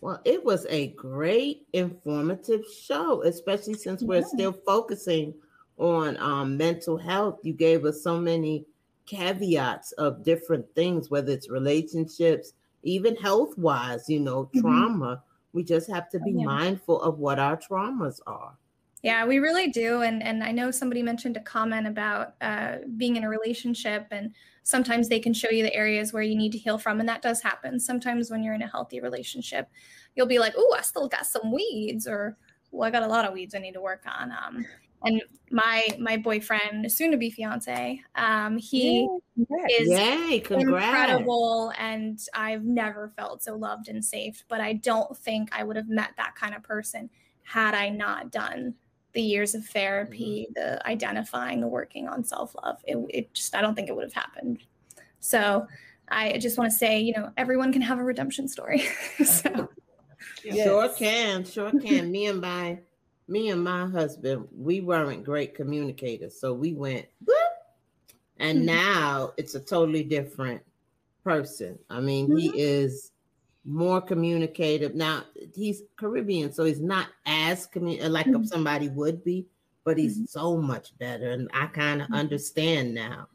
Well, 0.00 0.20
it 0.24 0.44
was 0.44 0.66
a 0.68 0.88
great 0.88 1.64
informative 1.72 2.64
show, 2.82 3.22
especially 3.22 3.74
since 3.74 4.02
we're 4.02 4.24
still 4.24 4.52
focusing 4.66 5.34
on 5.76 6.16
um, 6.16 6.56
mental 6.56 6.96
health. 6.96 7.38
You 7.44 7.52
gave 7.52 7.84
us 7.84 8.02
so 8.02 8.20
many 8.20 8.64
caveats 9.06 9.92
of 9.92 10.24
different 10.24 10.66
things, 10.74 11.08
whether 11.08 11.30
it's 11.30 11.48
relationships, 11.48 12.54
even 12.82 13.14
health 13.14 13.56
wise, 13.56 14.08
you 14.08 14.18
know, 14.18 14.46
mm-hmm. 14.46 14.60
trauma. 14.62 15.22
We 15.52 15.62
just 15.62 15.88
have 15.90 16.10
to 16.10 16.18
be 16.18 16.32
yeah. 16.32 16.44
mindful 16.44 17.00
of 17.02 17.20
what 17.20 17.38
our 17.38 17.56
traumas 17.56 18.18
are. 18.26 18.56
Yeah, 19.02 19.24
we 19.26 19.38
really 19.38 19.68
do. 19.68 20.02
And 20.02 20.22
and 20.22 20.42
I 20.42 20.50
know 20.50 20.70
somebody 20.70 21.02
mentioned 21.02 21.36
a 21.36 21.40
comment 21.40 21.86
about 21.86 22.34
uh, 22.40 22.78
being 22.96 23.16
in 23.16 23.24
a 23.24 23.28
relationship, 23.28 24.08
and 24.10 24.34
sometimes 24.64 25.08
they 25.08 25.20
can 25.20 25.32
show 25.32 25.50
you 25.50 25.62
the 25.62 25.74
areas 25.74 26.12
where 26.12 26.22
you 26.22 26.36
need 26.36 26.52
to 26.52 26.58
heal 26.58 26.78
from, 26.78 26.98
and 26.98 27.08
that 27.08 27.22
does 27.22 27.40
happen. 27.40 27.78
Sometimes 27.78 28.30
when 28.30 28.42
you're 28.42 28.54
in 28.54 28.62
a 28.62 28.68
healthy 28.68 29.00
relationship, 29.00 29.68
you'll 30.16 30.26
be 30.26 30.40
like, 30.40 30.54
"Oh, 30.56 30.74
I 30.76 30.82
still 30.82 31.08
got 31.08 31.26
some 31.26 31.52
weeds," 31.52 32.08
or 32.08 32.36
"Well, 32.72 32.88
I 32.88 32.90
got 32.90 33.04
a 33.04 33.08
lot 33.08 33.24
of 33.24 33.32
weeds 33.32 33.54
I 33.54 33.58
need 33.58 33.74
to 33.74 33.80
work 33.80 34.02
on." 34.04 34.32
Um, 34.32 34.66
and 35.04 35.22
my 35.52 35.86
my 36.00 36.16
boyfriend, 36.16 36.90
soon 36.90 37.12
to 37.12 37.16
be 37.16 37.30
fiance, 37.30 38.02
um, 38.16 38.58
he 38.58 39.06
Yay. 39.36 39.46
is 39.78 39.90
Yay, 39.90 40.42
incredible, 40.50 41.72
and 41.78 42.18
I've 42.34 42.64
never 42.64 43.12
felt 43.16 43.44
so 43.44 43.54
loved 43.54 43.86
and 43.86 44.04
safe. 44.04 44.44
But 44.48 44.60
I 44.60 44.72
don't 44.72 45.16
think 45.16 45.50
I 45.52 45.62
would 45.62 45.76
have 45.76 45.88
met 45.88 46.14
that 46.16 46.34
kind 46.34 46.56
of 46.56 46.64
person 46.64 47.10
had 47.44 47.74
I 47.74 47.90
not 47.90 48.32
done 48.32 48.74
the 49.12 49.22
years 49.22 49.54
of 49.54 49.64
therapy, 49.66 50.48
mm-hmm. 50.50 50.60
the 50.60 50.86
identifying, 50.86 51.60
the 51.60 51.68
working 51.68 52.08
on 52.08 52.24
self 52.24 52.54
love. 52.62 52.78
It, 52.84 52.98
it 53.08 53.34
just, 53.34 53.54
I 53.54 53.60
don't 53.60 53.74
think 53.74 53.88
it 53.88 53.96
would 53.96 54.04
have 54.04 54.12
happened. 54.12 54.62
So 55.20 55.66
I 56.08 56.38
just 56.38 56.58
want 56.58 56.70
to 56.70 56.76
say, 56.76 57.00
you 57.00 57.12
know, 57.14 57.30
everyone 57.36 57.72
can 57.72 57.82
have 57.82 57.98
a 57.98 58.04
redemption 58.04 58.48
story. 58.48 58.84
so. 59.24 59.68
Yes. 60.44 60.66
Sure 60.66 60.88
can, 60.88 61.44
sure 61.44 61.70
can. 61.70 62.10
me 62.10 62.26
and 62.26 62.40
my 62.40 62.78
me 63.28 63.50
and 63.50 63.62
my 63.62 63.86
husband, 63.86 64.48
we 64.56 64.80
weren't 64.80 65.22
great 65.22 65.54
communicators, 65.54 66.40
so 66.40 66.54
we 66.54 66.72
went, 66.72 67.06
and 68.38 68.58
mm-hmm. 68.58 68.66
now 68.66 69.32
it's 69.36 69.54
a 69.54 69.60
totally 69.60 70.02
different 70.02 70.62
person. 71.22 71.78
I 71.90 72.00
mean, 72.00 72.28
mm-hmm. 72.28 72.38
he 72.38 72.52
is 72.58 73.10
more 73.68 74.00
communicative. 74.00 74.94
Now 74.94 75.24
he's 75.54 75.82
Caribbean, 75.96 76.52
so 76.52 76.64
he's 76.64 76.80
not 76.80 77.08
as 77.26 77.66
commun 77.66 78.10
like 78.10 78.26
mm-hmm. 78.26 78.44
somebody 78.44 78.88
would 78.88 79.22
be, 79.22 79.46
but 79.84 79.98
he's 79.98 80.16
mm-hmm. 80.16 80.24
so 80.24 80.56
much 80.56 80.96
better. 80.98 81.30
And 81.30 81.50
I 81.52 81.66
kind 81.66 82.00
of 82.00 82.06
mm-hmm. 82.06 82.14
understand 82.14 82.94
now 82.94 83.28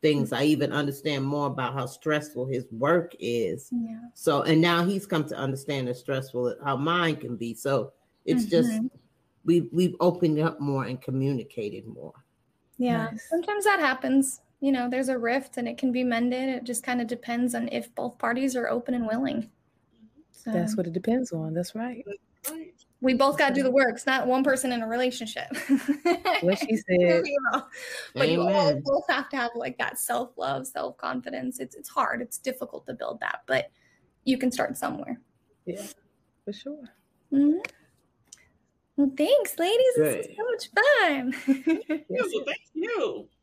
things. 0.00 0.32
I 0.32 0.44
even 0.44 0.72
understand 0.72 1.24
more 1.24 1.48
about 1.48 1.74
how 1.74 1.86
stressful 1.86 2.46
his 2.46 2.66
work 2.70 3.14
is. 3.18 3.68
Yeah. 3.72 3.98
So 4.14 4.42
and 4.42 4.60
now 4.60 4.84
he's 4.84 5.06
come 5.06 5.24
to 5.24 5.36
understand 5.36 5.88
how 5.88 5.94
stressful 5.94 6.54
how 6.64 6.76
mine 6.76 7.16
can 7.16 7.36
be. 7.36 7.54
So 7.54 7.92
it's 8.24 8.44
just 8.44 8.70
mm-hmm. 8.70 8.86
we 9.44 9.62
we've 9.72 9.96
opened 9.98 10.38
up 10.38 10.60
more 10.60 10.84
and 10.84 11.02
communicated 11.02 11.86
more. 11.88 12.14
Yeah. 12.78 13.08
Nice. 13.10 13.28
Sometimes 13.28 13.64
that 13.64 13.80
happens. 13.80 14.40
You 14.60 14.70
know, 14.70 14.88
there's 14.88 15.08
a 15.08 15.18
rift 15.18 15.56
and 15.56 15.66
it 15.66 15.78
can 15.78 15.90
be 15.90 16.04
mended. 16.04 16.48
It 16.48 16.64
just 16.64 16.84
kind 16.84 17.00
of 17.00 17.08
depends 17.08 17.56
on 17.56 17.68
if 17.72 17.92
both 17.96 18.18
parties 18.18 18.54
are 18.54 18.68
open 18.68 18.94
and 18.94 19.06
willing. 19.06 19.50
So, 20.44 20.52
That's 20.52 20.76
what 20.76 20.86
it 20.86 20.92
depends 20.92 21.32
on. 21.32 21.52
That's 21.52 21.74
right. 21.74 22.04
We 23.02 23.14
both 23.14 23.38
got 23.38 23.50
to 23.50 23.54
do 23.54 23.62
the 23.62 23.70
work. 23.70 23.94
It's 23.94 24.06
not 24.06 24.26
one 24.26 24.42
person 24.42 24.72
in 24.72 24.82
a 24.82 24.88
relationship. 24.88 25.48
what 26.42 26.58
she 26.58 26.76
said. 26.76 27.22
but 28.14 28.22
Amen. 28.22 28.30
you 28.30 28.42
all 28.42 28.80
both 28.82 29.04
have 29.08 29.28
to 29.30 29.36
have 29.36 29.50
like 29.54 29.78
that 29.78 29.98
self 29.98 30.30
love, 30.36 30.66
self 30.66 30.96
confidence. 30.96 31.60
It's 31.60 31.74
it's 31.74 31.88
hard. 31.88 32.20
It's 32.22 32.38
difficult 32.38 32.86
to 32.86 32.94
build 32.94 33.20
that, 33.20 33.40
but 33.46 33.70
you 34.24 34.38
can 34.38 34.50
start 34.50 34.76
somewhere. 34.76 35.20
Yeah, 35.66 35.86
for 36.44 36.52
sure. 36.52 36.84
Mm-hmm. 37.32 37.58
Well, 38.96 39.10
thanks, 39.16 39.58
ladies. 39.58 39.94
This 39.96 40.26
is 40.26 40.36
so 40.36 40.44
much 40.44 40.70
fun. 40.74 41.32
thank 42.46 42.58
you. 42.74 43.28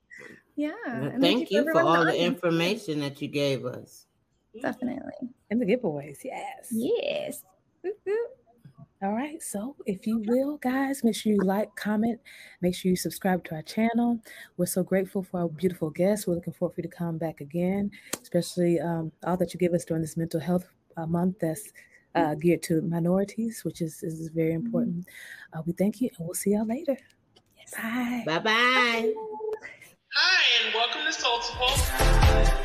Yeah. 0.60 0.72
Thank, 0.88 1.22
thank, 1.22 1.52
you, 1.52 1.64
you 1.64 1.72
for 1.72 1.82
all 1.82 2.04
the 2.04 2.20
information 2.20 3.00
that 3.02 3.22
you 3.22 3.28
gave 3.28 3.64
us. 3.64 4.07
Definitely. 4.62 5.30
And 5.50 5.62
the 5.62 5.66
giveaways, 5.66 6.20
yes. 6.24 6.70
Yes. 6.72 7.44
All 9.04 9.14
right. 9.14 9.42
So 9.44 9.76
if 9.86 10.08
you 10.08 10.24
will, 10.26 10.58
guys, 10.58 11.04
make 11.04 11.16
sure 11.16 11.32
you 11.32 11.40
like, 11.40 11.76
comment, 11.76 12.20
make 12.62 12.74
sure 12.74 12.90
you 12.90 12.96
subscribe 12.96 13.44
to 13.46 13.56
our 13.56 13.62
channel. 13.62 14.20
We're 14.58 14.66
so 14.66 14.82
grateful 14.84 15.22
for 15.22 15.42
our 15.42 15.50
beautiful 15.50 15.92
guests. 15.92 16.26
We're 16.26 16.34
looking 16.36 16.54
forward 16.54 16.76
for 16.76 16.82
you 16.82 16.90
to 16.90 16.96
come 16.96 17.18
back 17.20 17.40
again, 17.42 17.92
especially 18.22 18.80
um, 18.80 19.12
all 19.24 19.38
that 19.38 19.54
you 19.54 19.60
give 19.60 19.74
us 19.74 19.86
during 19.86 20.02
this 20.02 20.18
mental 20.18 20.40
health 20.40 20.68
uh, 20.98 21.06
month 21.06 21.36
that's 21.40 21.72
uh, 22.16 22.34
geared 22.36 22.64
to 22.64 22.82
minorities, 22.82 23.64
which 23.64 23.82
is, 23.82 24.02
is 24.02 24.30
very 24.30 24.54
mm-hmm. 24.54 24.66
important. 24.66 25.06
Uh, 25.54 25.62
we 25.66 25.74
thank 25.74 26.02
you 26.02 26.10
and 26.18 26.28
we'll 26.28 26.34
see 26.34 26.52
y'all 26.52 26.66
later. 26.66 26.98
Yes. 27.56 27.74
Bye. 27.76 28.24
Bye 28.26 28.40
bye. 28.40 29.14
Hi, 30.14 30.66
and 30.66 30.74
welcome 30.74 31.02
to 31.06 31.14
Soulful. 31.14 32.64